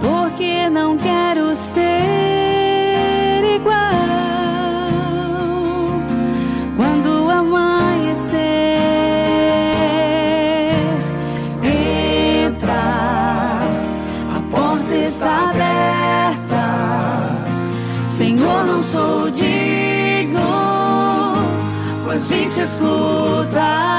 Porque 0.00 0.68
não 0.70 0.96
quero 0.96 1.54
ser 1.54 2.03
te 22.54 22.62
escutar. 22.62 23.93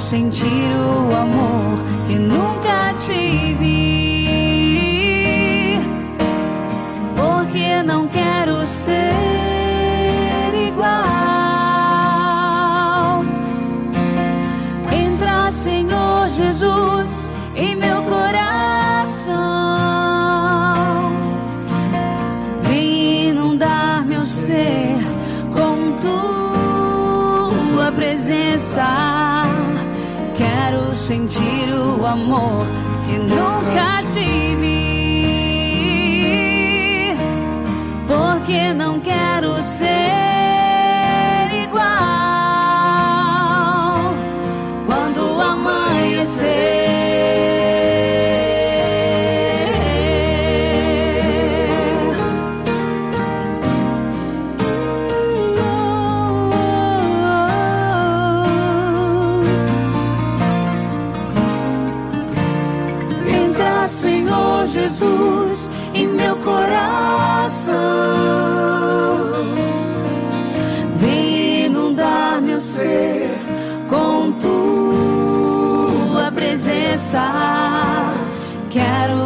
Sentir 0.00 0.48
o 0.48 1.14
amor 1.14 1.78
que 2.08 2.18
nunca 2.18 2.94
tive. 3.06 3.79
Sentir 31.10 31.68
o 31.72 32.06
amor 32.06 32.79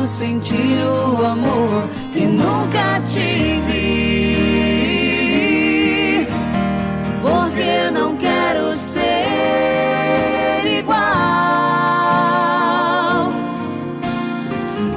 Sentir 0.06 0.84
o 0.84 1.24
amor 1.24 1.88
que 2.12 2.26
nunca 2.26 3.00
tive. 3.00 4.36
Porque 7.22 7.90
não 7.90 8.14
quero 8.18 8.76
ser 8.76 10.66
igual. 10.78 11.00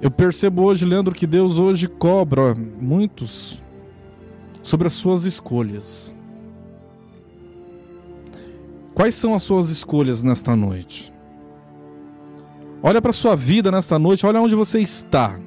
Eu 0.05 0.11
percebo 0.11 0.61
hoje, 0.61 0.85
Leandro, 0.85 1.15
que 1.15 1.25
Deus 1.25 1.57
hoje 1.57 1.87
cobra 1.87 2.53
muitos 2.53 3.59
sobre 4.61 4.85
as 4.85 4.93
suas 4.93 5.23
escolhas. 5.23 6.13
Quais 8.93 9.15
são 9.15 9.33
as 9.33 9.41
suas 9.41 9.71
escolhas 9.71 10.21
nesta 10.21 10.55
noite? 10.55 11.11
Olha 12.83 13.01
para 13.01 13.11
sua 13.11 13.35
vida 13.35 13.71
nesta 13.71 13.97
noite, 13.97 14.27
olha 14.27 14.39
onde 14.39 14.53
você 14.53 14.79
está. 14.79 15.39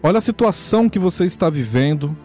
Olha 0.00 0.18
a 0.18 0.22
situação 0.22 0.88
que 0.88 1.00
você 1.00 1.24
está 1.24 1.50
vivendo. 1.50 2.16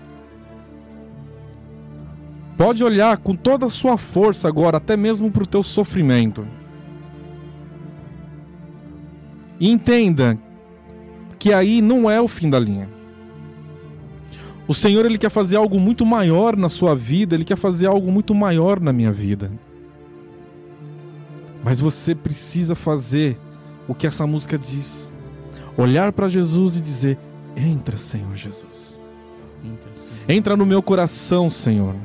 Pode 2.56 2.84
olhar 2.84 3.18
com 3.18 3.36
toda 3.36 3.66
a 3.66 3.72
sua 3.72 3.98
força 3.98 4.48
agora, 4.48 4.78
até 4.78 4.96
mesmo 4.96 5.32
para 5.32 5.42
o 5.42 5.48
teu 5.48 5.64
sofrimento. 5.64 6.46
E 9.60 9.72
entenda 9.72 10.38
que 11.40 11.54
aí 11.54 11.82
não 11.82 12.12
é 12.12 12.22
o 12.22 12.28
fim 12.28 12.50
da 12.50 12.60
linha. 12.60 12.90
O 14.68 14.74
Senhor 14.76 15.04
ele 15.06 15.18
quer 15.18 15.32
fazer 15.32 15.56
algo 15.56 15.80
muito 15.80 16.06
maior 16.06 16.56
na 16.56 16.70
sua 16.70 16.94
vida, 16.94 17.34
ele 17.34 17.46
quer 17.46 17.58
fazer 17.58 17.88
algo 17.88 18.12
muito 18.12 18.36
maior 18.36 18.80
na 18.80 18.94
minha 18.94 19.12
vida. 19.12 19.50
Mas 21.64 21.80
você 21.80 22.14
precisa 22.14 22.76
fazer 22.76 23.36
o 23.88 23.96
que 23.96 24.06
essa 24.06 24.28
música 24.28 24.58
diz. 24.58 25.12
Olhar 25.76 26.12
para 26.12 26.28
Jesus 26.28 26.78
e 26.78 26.82
dizer: 26.82 27.18
Entra, 27.56 27.98
Senhor 27.98 28.36
Jesus. 28.36 29.00
Entra, 29.66 29.90
sim. 29.94 30.14
Entra 30.28 30.56
no 30.56 30.66
meu 30.66 30.82
coração, 30.82 31.50
Senhor. 31.50 31.96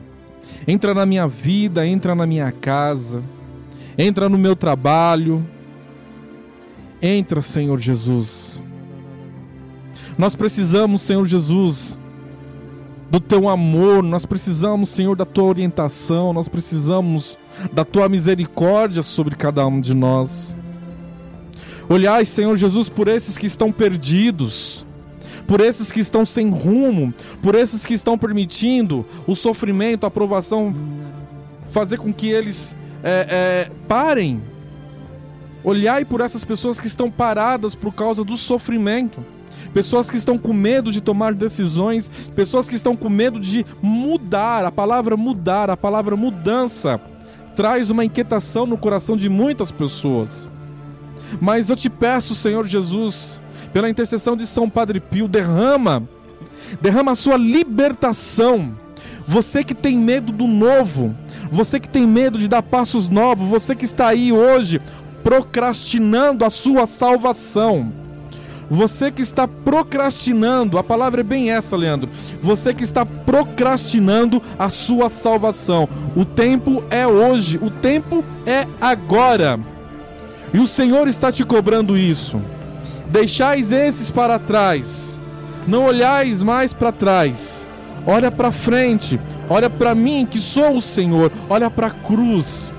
Entra 0.66 0.94
na 0.94 1.04
minha 1.04 1.28
vida, 1.28 1.86
entra 1.86 2.14
na 2.14 2.26
minha 2.26 2.50
casa. 2.50 3.22
Entra 3.98 4.28
no 4.28 4.38
meu 4.38 4.56
trabalho. 4.56 5.46
Entra, 7.02 7.42
Senhor 7.42 7.78
Jesus. 7.78 8.53
Nós 10.16 10.36
precisamos, 10.36 11.02
Senhor 11.02 11.26
Jesus, 11.26 11.98
do 13.10 13.20
teu 13.20 13.48
amor, 13.48 14.02
nós 14.02 14.24
precisamos, 14.24 14.88
Senhor, 14.88 15.16
da 15.16 15.24
tua 15.24 15.44
orientação, 15.44 16.32
nós 16.32 16.48
precisamos 16.48 17.38
da 17.72 17.84
tua 17.84 18.08
misericórdia 18.08 19.02
sobre 19.02 19.34
cada 19.34 19.66
um 19.66 19.80
de 19.80 19.94
nós. 19.94 20.54
Olhai, 21.88 22.24
Senhor 22.24 22.56
Jesus, 22.56 22.88
por 22.88 23.08
esses 23.08 23.36
que 23.36 23.46
estão 23.46 23.70
perdidos, 23.70 24.86
por 25.46 25.60
esses 25.60 25.92
que 25.92 26.00
estão 26.00 26.24
sem 26.24 26.48
rumo, 26.48 27.12
por 27.42 27.54
esses 27.54 27.84
que 27.84 27.94
estão 27.94 28.16
permitindo 28.16 29.04
o 29.26 29.34
sofrimento, 29.34 30.06
a 30.06 30.10
provação, 30.10 30.74
fazer 31.72 31.98
com 31.98 32.12
que 32.12 32.28
eles 32.28 32.74
é, 33.02 33.26
é, 33.68 33.70
parem. 33.86 34.42
Olhai 35.62 36.04
por 36.04 36.20
essas 36.20 36.44
pessoas 36.44 36.78
que 36.78 36.86
estão 36.86 37.10
paradas 37.10 37.74
por 37.74 37.92
causa 37.92 38.22
do 38.24 38.36
sofrimento. 38.36 39.24
Pessoas 39.74 40.08
que 40.08 40.16
estão 40.16 40.38
com 40.38 40.52
medo 40.52 40.92
de 40.92 41.00
tomar 41.00 41.34
decisões, 41.34 42.08
pessoas 42.34 42.68
que 42.68 42.76
estão 42.76 42.94
com 42.94 43.08
medo 43.08 43.40
de 43.40 43.66
mudar. 43.82 44.64
A 44.64 44.70
palavra 44.70 45.16
mudar, 45.16 45.68
a 45.68 45.76
palavra 45.76 46.16
mudança, 46.16 47.00
traz 47.56 47.90
uma 47.90 48.04
inquietação 48.04 48.66
no 48.66 48.78
coração 48.78 49.16
de 49.16 49.28
muitas 49.28 49.72
pessoas. 49.72 50.48
Mas 51.40 51.68
eu 51.68 51.74
te 51.74 51.90
peço, 51.90 52.36
Senhor 52.36 52.64
Jesus, 52.68 53.40
pela 53.72 53.90
intercessão 53.90 54.36
de 54.36 54.46
São 54.46 54.70
Padre 54.70 55.00
Pio, 55.00 55.26
derrama, 55.26 56.08
derrama 56.80 57.10
a 57.10 57.16
sua 57.16 57.36
libertação. 57.36 58.78
Você 59.26 59.64
que 59.64 59.74
tem 59.74 59.98
medo 59.98 60.30
do 60.30 60.46
novo, 60.46 61.12
você 61.50 61.80
que 61.80 61.88
tem 61.88 62.06
medo 62.06 62.38
de 62.38 62.46
dar 62.46 62.62
passos 62.62 63.08
novos, 63.08 63.48
você 63.48 63.74
que 63.74 63.84
está 63.84 64.06
aí 64.08 64.32
hoje 64.32 64.80
procrastinando 65.24 66.44
a 66.44 66.50
sua 66.50 66.86
salvação. 66.86 68.03
Você 68.70 69.10
que 69.10 69.22
está 69.22 69.46
procrastinando, 69.46 70.78
a 70.78 70.84
palavra 70.84 71.20
é 71.20 71.24
bem 71.24 71.50
essa, 71.50 71.76
Leandro. 71.76 72.10
Você 72.40 72.72
que 72.72 72.84
está 72.84 73.04
procrastinando 73.04 74.42
a 74.58 74.68
sua 74.68 75.08
salvação. 75.08 75.88
O 76.16 76.24
tempo 76.24 76.82
é 76.90 77.06
hoje, 77.06 77.58
o 77.60 77.70
tempo 77.70 78.24
é 78.46 78.66
agora. 78.80 79.60
E 80.52 80.58
o 80.58 80.66
Senhor 80.66 81.08
está 81.08 81.30
te 81.30 81.44
cobrando 81.44 81.96
isso. 81.96 82.40
Deixais 83.08 83.72
esses 83.72 84.10
para 84.10 84.38
trás. 84.38 85.20
Não 85.66 85.84
olhais 85.84 86.42
mais 86.42 86.72
para 86.72 86.92
trás. 86.92 87.68
Olha 88.06 88.30
para 88.30 88.50
frente. 88.50 89.18
Olha 89.48 89.68
para 89.68 89.94
mim 89.94 90.26
que 90.30 90.38
sou 90.38 90.76
o 90.76 90.80
Senhor. 90.80 91.30
Olha 91.48 91.70
para 91.70 91.88
a 91.88 91.90
cruz. 91.90 92.72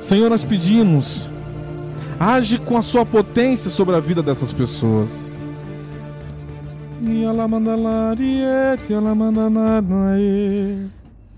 Senhor, 0.00 0.30
nós 0.30 0.44
pedimos. 0.44 1.30
Age 2.18 2.58
com 2.58 2.76
a 2.76 2.82
sua 2.82 3.04
potência 3.04 3.70
sobre 3.70 3.94
a 3.94 4.00
vida 4.00 4.22
dessas 4.22 4.52
pessoas. 4.52 5.30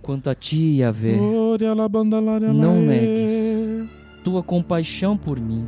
Quanto 0.02 0.30
a 0.30 0.34
ti, 0.34 0.78
Yahvé, 0.78 1.16
Não 2.54 2.76
negues. 2.80 3.88
tua 4.24 4.42
compaixão 4.42 5.16
por 5.16 5.38
mim, 5.40 5.66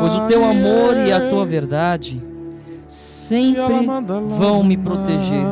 pois 0.00 0.14
o 0.14 0.26
teu 0.26 0.44
amor 0.44 0.96
e 1.06 1.12
a 1.12 1.28
tua 1.30 1.44
verdade 1.46 2.20
sempre 2.88 3.62
vão 4.38 4.64
me 4.64 4.76
proteger. 4.76 5.44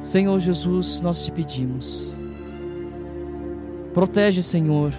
Senhor 0.00 0.38
Jesus, 0.40 1.00
nós 1.00 1.24
te 1.24 1.32
pedimos. 1.32 2.12
Protege, 3.94 4.42
Senhor, 4.42 4.92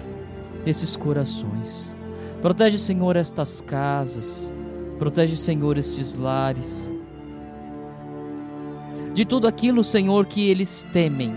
esses 0.66 0.96
corações. 0.96 1.94
Protege, 2.40 2.78
Senhor, 2.78 3.16
estas 3.16 3.60
casas. 3.60 4.52
Protege, 4.98 5.36
Senhor, 5.36 5.78
estes 5.78 6.14
lares. 6.14 6.90
De 9.12 9.24
tudo 9.24 9.46
aquilo, 9.46 9.84
Senhor, 9.84 10.26
que 10.26 10.48
eles 10.48 10.86
temem. 10.92 11.32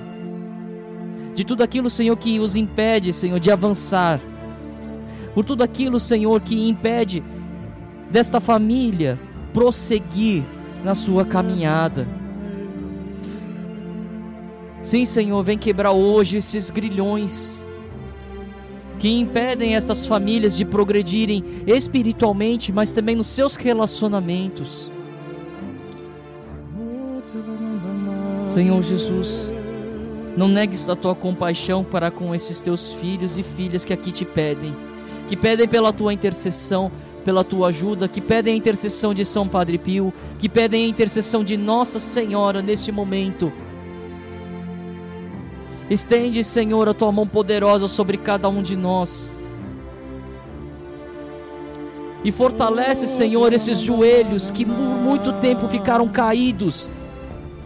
De 1.35 1.43
tudo 1.43 1.61
aquilo, 1.61 1.89
Senhor, 1.89 2.17
que 2.17 2.39
os 2.39 2.55
impede, 2.55 3.13
Senhor, 3.13 3.39
de 3.39 3.51
avançar. 3.51 4.19
Por 5.33 5.45
tudo 5.45 5.63
aquilo, 5.63 5.99
Senhor, 5.99 6.41
que 6.41 6.67
impede 6.67 7.23
desta 8.09 8.39
família 8.39 9.19
prosseguir 9.53 10.43
na 10.83 10.95
sua 10.95 11.25
caminhada. 11.25 12.07
Sim, 14.81 15.05
Senhor, 15.05 15.43
vem 15.43 15.57
quebrar 15.57 15.91
hoje 15.91 16.37
esses 16.37 16.69
grilhões 16.69 17.65
que 18.99 19.09
impedem 19.09 19.75
estas 19.75 20.05
famílias 20.05 20.55
de 20.55 20.65
progredirem 20.65 21.43
espiritualmente, 21.67 22.71
mas 22.71 22.91
também 22.91 23.15
nos 23.15 23.27
seus 23.27 23.55
relacionamentos. 23.55 24.91
Senhor 28.43 28.81
Jesus, 28.81 29.51
não 30.35 30.47
negues 30.47 30.87
a 30.89 30.95
tua 30.95 31.13
compaixão 31.13 31.83
para 31.83 32.09
com 32.09 32.33
esses 32.33 32.59
teus 32.59 32.91
filhos 32.93 33.37
e 33.37 33.43
filhas 33.43 33.83
que 33.83 33.93
aqui 33.93 34.11
te 34.11 34.25
pedem, 34.25 34.75
que 35.27 35.35
pedem 35.35 35.67
pela 35.67 35.93
tua 35.93 36.13
intercessão, 36.13 36.91
pela 37.25 37.43
tua 37.43 37.67
ajuda, 37.67 38.07
que 38.07 38.21
pedem 38.21 38.53
a 38.53 38.57
intercessão 38.57 39.13
de 39.13 39.25
São 39.25 39.47
Padre 39.47 39.77
Pio, 39.77 40.13
que 40.39 40.47
pedem 40.47 40.85
a 40.85 40.87
intercessão 40.87 41.43
de 41.43 41.57
Nossa 41.57 41.99
Senhora 41.99 42.61
neste 42.61 42.91
momento. 42.91 43.51
Estende, 45.89 46.43
Senhor, 46.43 46.89
a 46.89 46.93
tua 46.93 47.11
mão 47.11 47.25
poderosa 47.25 47.87
sobre 47.87 48.17
cada 48.17 48.49
um 48.49 48.61
de 48.61 48.75
nós. 48.75 49.33
E 52.23 52.31
fortalece, 52.31 53.07
Senhor, 53.07 53.53
esses 53.53 53.79
joelhos 53.79 54.51
que 54.51 54.65
por 54.65 54.75
muito 54.75 55.31
tempo 55.39 55.67
ficaram 55.67 56.09
caídos. 56.09 56.89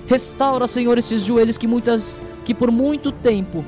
Restaura, 0.08 0.68
Senhor, 0.68 0.98
esses 0.98 1.24
joelhos 1.24 1.58
que 1.58 1.68
muitas 1.68 2.20
que 2.46 2.54
por 2.54 2.72
muito 2.72 3.12
tempo 3.12 3.64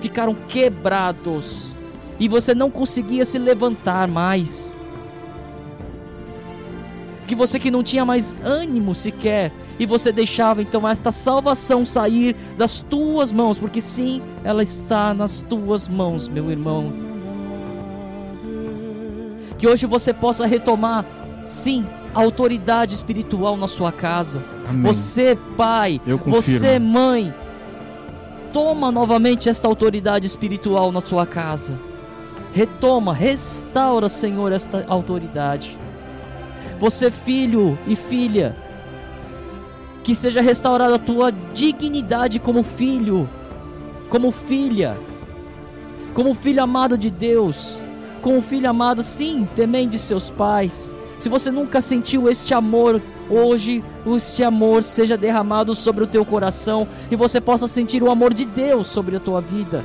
ficaram 0.00 0.34
quebrados 0.34 1.72
e 2.20 2.28
você 2.28 2.54
não 2.54 2.70
conseguia 2.70 3.24
se 3.24 3.38
levantar 3.38 4.08
mais. 4.08 4.76
Que 7.26 7.34
você 7.34 7.58
que 7.58 7.70
não 7.70 7.82
tinha 7.82 8.04
mais 8.04 8.34
ânimo 8.42 8.94
sequer 8.94 9.52
e 9.78 9.86
você 9.86 10.10
deixava 10.10 10.60
então 10.60 10.88
esta 10.88 11.12
salvação 11.12 11.84
sair 11.84 12.34
das 12.56 12.80
tuas 12.80 13.30
mãos, 13.32 13.58
porque 13.58 13.80
sim, 13.80 14.20
ela 14.42 14.62
está 14.62 15.14
nas 15.14 15.40
tuas 15.40 15.86
mãos, 15.86 16.26
meu 16.26 16.50
irmão. 16.50 16.92
Que 19.56 19.66
hoje 19.66 19.86
você 19.86 20.12
possa 20.12 20.46
retomar, 20.46 21.04
sim, 21.44 21.86
a 22.14 22.20
autoridade 22.20 22.94
espiritual 22.94 23.56
na 23.56 23.68
sua 23.68 23.92
casa. 23.92 24.42
Amém. 24.68 24.82
Você, 24.82 25.36
pai, 25.56 26.00
você, 26.26 26.78
mãe, 26.78 27.32
toma 28.52 28.90
novamente 28.90 29.48
esta 29.48 29.68
autoridade 29.68 30.26
espiritual 30.26 30.90
na 30.90 31.00
sua 31.00 31.26
casa. 31.26 31.78
Retoma, 32.52 33.12
restaura, 33.12 34.08
Senhor, 34.08 34.52
esta 34.52 34.84
autoridade. 34.88 35.78
Você, 36.80 37.10
filho 37.10 37.78
e 37.86 37.94
filha, 37.94 38.56
que 40.08 40.14
seja 40.14 40.40
restaurada 40.40 40.94
a 40.94 40.98
tua 40.98 41.30
dignidade 41.30 42.38
como 42.38 42.62
filho, 42.62 43.28
como 44.08 44.30
filha, 44.30 44.96
como 46.14 46.32
filho 46.32 46.62
amado 46.62 46.96
de 46.96 47.10
Deus, 47.10 47.82
como 48.22 48.40
filho 48.40 48.70
amado, 48.70 49.02
sim, 49.02 49.46
também 49.54 49.86
de 49.86 49.98
seus 49.98 50.30
pais. 50.30 50.96
Se 51.18 51.28
você 51.28 51.50
nunca 51.50 51.82
sentiu 51.82 52.26
este 52.26 52.54
amor, 52.54 53.02
hoje 53.28 53.84
este 54.06 54.42
amor 54.42 54.82
seja 54.82 55.14
derramado 55.14 55.74
sobre 55.74 56.04
o 56.04 56.06
teu 56.06 56.24
coração 56.24 56.88
e 57.10 57.14
você 57.14 57.38
possa 57.38 57.68
sentir 57.68 58.02
o 58.02 58.10
amor 58.10 58.32
de 58.32 58.46
Deus 58.46 58.86
sobre 58.86 59.14
a 59.14 59.20
tua 59.20 59.42
vida. 59.42 59.84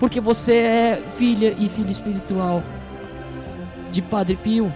Porque 0.00 0.20
você 0.20 0.56
é 0.56 1.02
filha 1.14 1.54
e 1.56 1.68
filho 1.68 1.92
espiritual 1.92 2.64
de 3.92 4.02
Padre 4.02 4.34
Pio, 4.34 4.74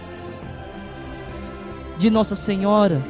de 1.97 2.09
Nossa 2.09 2.35
Senhora, 2.35 3.01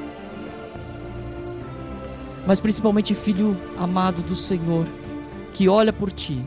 mas 2.46 2.60
principalmente 2.60 3.14
filho 3.14 3.58
amado 3.78 4.22
do 4.22 4.36
Senhor, 4.36 4.86
que 5.54 5.68
olha 5.70 5.94
por 5.94 6.12
ti 6.12 6.44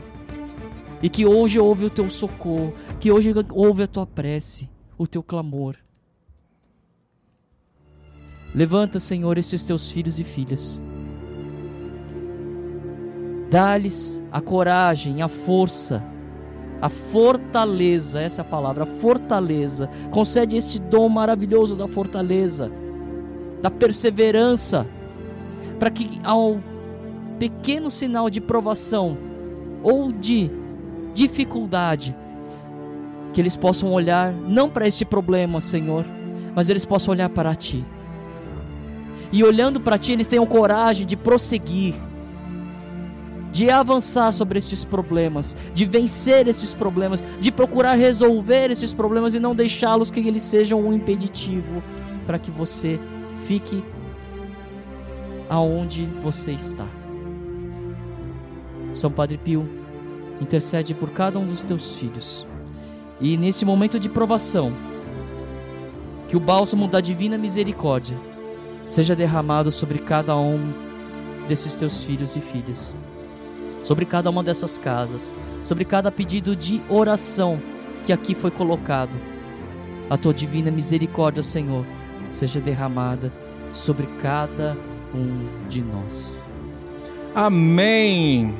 e 1.01 1.09
que 1.09 1.25
hoje 1.25 1.59
ouve 1.59 1.85
o 1.85 1.89
teu 1.89 2.09
socorro, 2.09 2.73
que 2.99 3.11
hoje 3.11 3.33
ouve 3.51 3.83
a 3.83 3.87
tua 3.87 4.05
prece, 4.05 4.69
o 4.97 5.07
teu 5.07 5.21
clamor. 5.21 5.75
Levanta, 8.53 8.99
Senhor, 8.99 9.37
esses 9.37 9.63
teus 9.65 9.91
filhos 9.91 10.19
e 10.19 10.23
filhas. 10.23 10.81
Dá-lhes 13.51 14.23
a 14.31 14.41
coragem, 14.41 15.21
a 15.21 15.27
força, 15.27 16.03
a 16.81 16.89
fortaleza, 16.89 18.21
essa 18.21 18.41
é 18.41 18.43
a 18.43 18.47
palavra, 18.47 18.83
a 18.83 18.85
fortaleza. 18.87 19.89
Concede 20.11 20.57
este 20.57 20.79
dom 20.79 21.09
maravilhoso 21.09 21.75
da 21.75 21.87
fortaleza, 21.87 22.71
da 23.61 23.69
perseverança, 23.69 24.87
para 25.79 25.89
que 25.89 26.19
ao 26.23 26.59
pequeno 27.39 27.91
sinal 27.91 28.29
de 28.29 28.39
provação 28.39 29.17
ou 29.83 30.11
de 30.11 30.49
dificuldade, 31.13 32.15
que 33.33 33.41
eles 33.41 33.55
possam 33.55 33.91
olhar 33.91 34.33
não 34.33 34.69
para 34.69 34.87
este 34.87 35.03
problema, 35.03 35.59
Senhor, 35.59 36.05
mas 36.55 36.69
eles 36.69 36.85
possam 36.85 37.11
olhar 37.13 37.29
para 37.29 37.53
ti. 37.53 37.83
E 39.31 39.43
olhando 39.43 39.81
para 39.81 39.97
ti, 39.97 40.13
eles 40.13 40.27
tenham 40.27 40.45
coragem 40.45 41.05
de 41.05 41.17
prosseguir, 41.17 41.93
de 43.51 43.69
avançar 43.69 44.31
sobre 44.31 44.57
estes 44.57 44.85
problemas, 44.85 45.55
de 45.73 45.85
vencer 45.85 46.47
estes 46.47 46.73
problemas, 46.73 47.23
de 47.39 47.51
procurar 47.51 47.95
resolver 47.95 48.71
esses 48.71 48.93
problemas 48.93 49.33
e 49.33 49.39
não 49.39 49.55
deixá-los 49.55 50.09
que 50.09 50.19
eles 50.19 50.43
sejam 50.43 50.81
um 50.81 50.93
impeditivo 50.93 51.81
para 52.25 52.39
que 52.39 52.51
você 52.51 52.99
fique 53.45 53.83
aonde 55.49 56.05
você 56.05 56.51
está. 56.53 56.87
São 58.93 59.11
Padre 59.11 59.37
Pio, 59.37 59.67
intercede 60.39 60.93
por 60.93 61.09
cada 61.11 61.37
um 61.37 61.45
dos 61.45 61.63
teus 61.63 61.97
filhos. 61.97 62.47
E 63.19 63.37
nesse 63.37 63.65
momento 63.65 63.99
de 63.99 64.09
provação, 64.09 64.73
que 66.27 66.35
o 66.35 66.39
bálsamo 66.39 66.87
da 66.87 66.99
divina 66.99 67.37
misericórdia 67.37 68.17
seja 68.85 69.15
derramado 69.15 69.71
sobre 69.71 69.99
cada 69.99 70.35
um 70.37 70.73
desses 71.47 71.75
teus 71.75 72.01
filhos 72.01 72.35
e 72.35 72.41
filhas, 72.41 72.95
sobre 73.83 74.05
cada 74.05 74.29
uma 74.29 74.43
dessas 74.43 74.77
casas, 74.79 75.35
sobre 75.63 75.85
cada 75.85 76.11
pedido 76.11 76.55
de 76.55 76.81
oração 76.89 77.61
que 78.05 78.13
aqui 78.13 78.33
foi 78.33 78.51
colocado. 78.51 79.15
A 80.09 80.17
tua 80.17 80.33
divina 80.33 80.69
misericórdia, 80.71 81.41
Senhor, 81.41 81.85
seja 82.31 82.59
derramada 82.59 83.31
sobre 83.71 84.07
cada 84.21 84.75
um 84.91 84.94
de 85.69 85.81
nós. 85.81 86.47
Amém. 87.33 88.53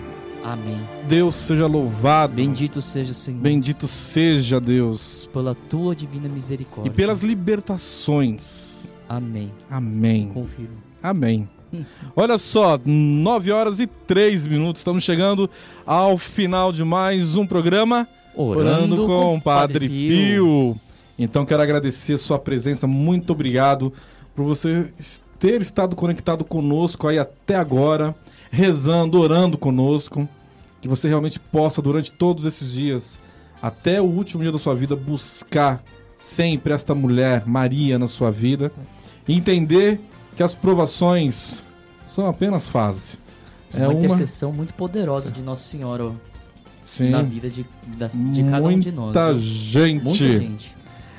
Amém. 0.43 0.79
Deus 1.07 1.35
seja 1.35 1.65
louvado. 1.65 2.35
Bendito 2.35 2.81
seja, 2.81 3.13
Senhor, 3.13 3.41
Bendito 3.41 3.87
seja 3.87 4.59
Deus. 4.59 5.27
pela 5.33 5.55
tua 5.55 5.95
divina 5.95 6.29
misericórdia. 6.29 6.91
E 6.91 6.93
pelas 6.93 7.23
libertações. 7.23 8.95
Amém. 9.09 9.51
Amém. 9.69 10.29
Confirmo. 10.33 10.77
Amém. 11.01 11.49
Olha 12.15 12.37
só, 12.37 12.79
9 12.85 13.51
horas 13.51 13.79
e 13.79 13.87
3 13.87 14.45
minutos. 14.47 14.81
Estamos 14.81 15.03
chegando 15.03 15.49
ao 15.85 16.17
final 16.17 16.71
de 16.71 16.83
mais 16.83 17.35
um 17.35 17.45
programa 17.45 18.07
Orando, 18.35 19.05
com 19.05 19.35
o 19.37 19.41
Padre 19.41 19.87
Pio. 19.87 20.79
Então 21.17 21.45
quero 21.45 21.63
agradecer 21.63 22.17
sua 22.17 22.37
presença. 22.37 22.85
Muito 22.85 23.31
obrigado 23.31 23.91
por 24.35 24.43
você 24.43 24.91
ter 25.39 25.61
estado 25.61 25.95
conectado 25.95 26.43
conosco 26.43 27.07
aí 27.07 27.19
até 27.19 27.55
agora, 27.55 28.15
rezando, 28.51 29.19
orando 29.19 29.57
conosco. 29.57 30.27
Que 30.81 30.87
você 30.87 31.07
realmente 31.07 31.39
possa, 31.39 31.81
durante 31.81 32.11
todos 32.11 32.45
esses 32.45 32.71
dias, 32.73 33.19
até 33.61 33.99
o 33.99 34.05
último 34.05 34.43
dia 34.43 34.51
da 34.51 34.59
sua 34.59 34.75
vida, 34.75 34.95
buscar 34.95 35.81
sempre 36.19 36.73
esta 36.73 36.93
mulher, 36.93 37.43
Maria, 37.45 37.97
na 37.97 38.07
sua 38.07 38.31
vida. 38.31 38.71
E 39.27 39.33
entender 39.33 39.99
que 40.35 40.43
as 40.43 40.53
provações 40.53 41.63
são 42.05 42.27
apenas 42.27 42.69
fase. 42.69 43.17
É 43.73 43.87
uma 43.87 43.93
intercessão 43.95 44.53
muito 44.53 44.73
poderosa 44.75 45.31
de 45.31 45.41
Nossa 45.41 45.63
Senhora 45.63 46.11
Sim, 46.83 47.09
na 47.09 47.23
vida 47.23 47.49
de, 47.49 47.65
das- 47.97 48.15
de 48.15 48.43
cada 48.43 48.67
um 48.67 48.79
de 48.79 48.91
nós. 48.91 49.05
muita 49.05 49.33
gente. 49.39 50.03
Muita 50.03 50.17
gente. 50.17 50.75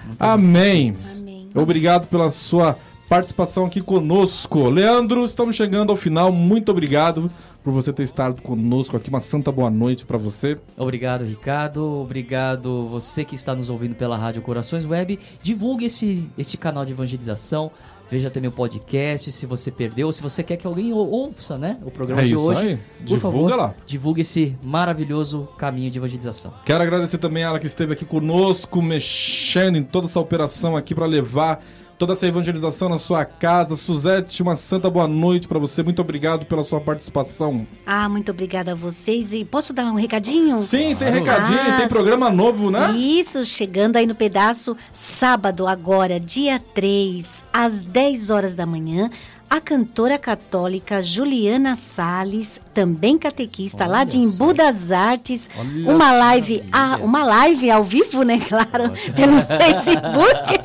Muita 0.06 0.32
Amém. 0.32 0.94
gente. 0.94 1.18
Amém. 1.18 1.48
Obrigado 1.54 2.06
pela 2.06 2.30
sua 2.30 2.78
participação 3.08 3.66
aqui 3.66 3.80
conosco. 3.80 4.68
Leandro, 4.68 5.24
estamos 5.24 5.54
chegando 5.56 5.90
ao 5.90 5.96
final. 5.96 6.32
Muito 6.32 6.70
obrigado 6.70 7.30
por 7.62 7.72
você 7.72 7.92
ter 7.92 8.02
estado 8.02 8.42
conosco 8.42 8.96
aqui. 8.96 9.08
Uma 9.08 9.20
santa 9.20 9.50
boa 9.52 9.70
noite 9.70 10.04
para 10.04 10.18
você. 10.18 10.58
Obrigado, 10.76 11.24
Ricardo. 11.24 11.84
Obrigado 11.84 12.86
você 12.88 13.24
que 13.24 13.34
está 13.34 13.54
nos 13.54 13.70
ouvindo 13.70 13.94
pela 13.94 14.16
Rádio 14.16 14.42
Corações 14.42 14.84
Web. 14.84 15.18
Divulgue 15.42 15.86
esse, 15.86 16.28
este 16.36 16.56
canal 16.56 16.84
de 16.84 16.92
evangelização. 16.92 17.70
Veja 18.08 18.30
também 18.30 18.48
o 18.48 18.52
podcast, 18.52 19.32
se 19.32 19.46
você 19.46 19.68
perdeu, 19.68 20.12
se 20.12 20.22
você 20.22 20.40
quer 20.40 20.56
que 20.56 20.64
alguém 20.64 20.92
ou- 20.92 21.10
ouça, 21.10 21.58
né, 21.58 21.76
o 21.84 21.90
programa 21.90 22.22
É 22.22 22.24
de 22.24 22.36
hoje. 22.36 22.60
aí. 22.60 22.76
Por 22.76 23.04
Divulga 23.04 23.20
favor, 23.20 23.56
lá. 23.56 23.74
Divulgue 23.84 24.20
esse 24.20 24.56
maravilhoso 24.62 25.48
caminho 25.58 25.90
de 25.90 25.98
evangelização. 25.98 26.54
Quero 26.64 26.84
agradecer 26.84 27.18
também 27.18 27.42
a 27.42 27.48
ela 27.48 27.58
que 27.58 27.66
esteve 27.66 27.94
aqui 27.94 28.04
conosco, 28.04 28.80
mexendo 28.80 29.76
em 29.76 29.82
toda 29.82 30.06
essa 30.06 30.20
operação 30.20 30.76
aqui 30.76 30.94
para 30.94 31.04
levar 31.04 31.60
toda 31.98 32.12
essa 32.12 32.26
evangelização 32.26 32.88
na 32.88 32.98
sua 32.98 33.24
casa. 33.24 33.76
Suzete, 33.76 34.42
uma 34.42 34.56
santa 34.56 34.90
boa 34.90 35.06
noite 35.08 35.48
para 35.48 35.58
você. 35.58 35.82
Muito 35.82 36.00
obrigado 36.00 36.46
pela 36.46 36.62
sua 36.64 36.80
participação. 36.80 37.66
Ah, 37.86 38.08
muito 38.08 38.30
obrigada 38.30 38.72
a 38.72 38.74
vocês. 38.74 39.32
E 39.32 39.44
posso 39.44 39.72
dar 39.72 39.86
um 39.86 39.94
recadinho? 39.94 40.58
Sim, 40.58 40.94
tem 40.96 41.10
recadinho, 41.10 41.58
Ah, 41.60 41.76
tem 41.78 41.88
programa 41.88 42.30
novo, 42.30 42.70
né? 42.70 42.92
Isso, 42.92 43.44
chegando 43.44 43.96
aí 43.96 44.06
no 44.06 44.14
pedaço, 44.14 44.76
sábado 44.92 45.66
agora, 45.66 46.20
dia 46.20 46.58
3, 46.58 47.44
às 47.52 47.82
10 47.82 48.30
horas 48.30 48.54
da 48.54 48.66
manhã, 48.66 49.10
a 49.48 49.60
cantora 49.60 50.18
católica 50.18 51.02
Juliana 51.02 51.76
Sales, 51.76 52.60
também 52.74 53.16
catequista 53.16 53.86
lá 53.86 53.98
Olha 53.98 54.06
de 54.06 54.18
Embu 54.18 54.52
das 54.52 54.90
Artes, 54.92 55.48
Olha 55.56 55.90
uma 55.90 56.12
live, 56.12 56.62
maravilha. 56.70 57.04
uma 57.04 57.24
live 57.24 57.70
ao 57.70 57.84
vivo, 57.84 58.22
né, 58.22 58.40
claro, 58.40 58.92
pelo 59.14 59.42
Facebook. 59.58 60.60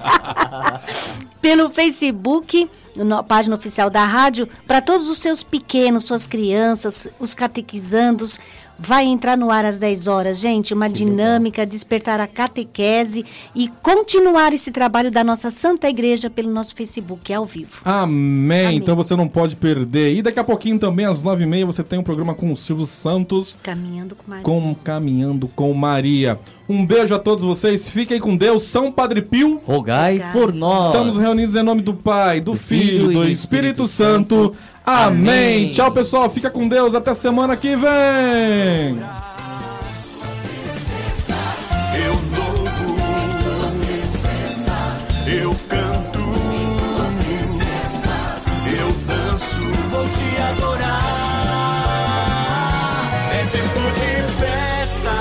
pelo 1.41 1.69
Facebook, 1.69 2.69
na 2.95 3.23
página 3.23 3.55
oficial 3.55 3.89
da 3.89 4.03
rádio, 4.03 4.47
para 4.67 4.81
todos 4.81 5.09
os 5.09 5.17
seus 5.17 5.43
pequenos, 5.43 6.05
suas 6.05 6.27
crianças, 6.27 7.07
os 7.19 7.33
catequizandos. 7.33 8.39
Vai 8.83 9.05
entrar 9.05 9.37
no 9.37 9.51
ar 9.51 9.63
às 9.63 9.77
10 9.77 10.07
horas, 10.07 10.39
gente. 10.39 10.73
Uma 10.73 10.89
dinâmica, 10.89 11.65
despertar 11.65 12.19
a 12.19 12.25
catequese 12.27 13.23
e 13.55 13.67
continuar 13.81 14.53
esse 14.53 14.71
trabalho 14.71 15.11
da 15.11 15.23
nossa 15.23 15.51
Santa 15.51 15.87
Igreja 15.87 16.29
pelo 16.31 16.49
nosso 16.49 16.75
Facebook 16.75 17.31
ao 17.31 17.45
vivo. 17.45 17.79
Amém. 17.85 18.65
Amém. 18.65 18.77
Então 18.77 18.95
você 18.95 19.15
não 19.15 19.27
pode 19.27 19.55
perder. 19.55 20.15
E 20.15 20.21
daqui 20.21 20.39
a 20.39 20.43
pouquinho 20.43 20.79
também, 20.79 21.05
às 21.05 21.21
nove 21.21 21.43
e 21.43 21.47
meia, 21.47 21.65
você 21.65 21.83
tem 21.83 21.99
um 21.99 22.03
programa 22.03 22.33
com 22.33 22.51
o 22.51 22.57
Silvio 22.57 22.85
Santos, 22.85 23.55
Caminhando 23.61 24.15
com 24.15 24.23
Maria. 24.27 24.43
com 24.43 24.75
Caminhando 24.75 25.47
com 25.47 25.73
Maria. 25.73 26.39
Um 26.67 26.85
beijo 26.85 27.13
a 27.13 27.19
todos 27.19 27.43
vocês. 27.43 27.89
Fiquem 27.89 28.19
com 28.19 28.35
Deus. 28.35 28.63
São 28.63 28.91
Padre 28.91 29.21
Pio. 29.21 29.59
Rogai 29.65 30.13
Rogai. 30.17 30.31
por 30.31 30.53
nós. 30.53 30.87
Estamos 30.87 31.17
reunidos 31.19 31.55
em 31.55 31.63
nome 31.63 31.81
do 31.81 31.93
Pai, 31.93 32.39
do, 32.39 32.53
Do 32.53 32.57
Filho 32.57 32.81
Filho 32.81 33.11
e 33.11 33.13
do 33.13 33.19
do 33.25 33.29
Espírito 33.29 33.83
Espírito 33.83 33.87
Santo. 33.87 34.35
Santo. 34.45 34.55
Amém. 34.85 35.05
Amém. 35.05 35.69
Tchau, 35.71 35.91
pessoal. 35.91 36.29
Fica 36.29 36.49
com 36.49 36.67
Deus. 36.67 36.95
Até 36.95 37.13
semana 37.13 37.55
que 37.55 37.75
vem. 37.75 38.99
Eu 41.93 42.13
louvo, 42.13 42.97
eu 45.27 45.55
canto, 45.69 46.19
eu 48.67 48.91
danço, 49.07 49.63
vou 49.89 50.07
te 50.09 50.27
adorar. 50.41 51.01
É 53.31 53.45
tempo 53.51 53.81
de 53.93 54.11
festa. 54.41 55.15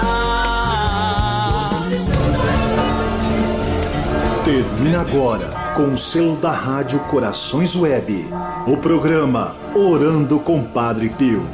Termina 4.45 5.01
agora, 5.03 5.49
com 5.75 5.93
o 5.93 5.99
selo 5.99 6.37
da 6.37 6.53
Rádio 6.53 7.01
Corações 7.01 7.77
Web, 7.77 8.25
o 8.67 8.77
programa 8.77 9.57
Orando 9.75 10.39
com 10.39 10.63
Padre 10.65 11.09
Pio. 11.11 11.45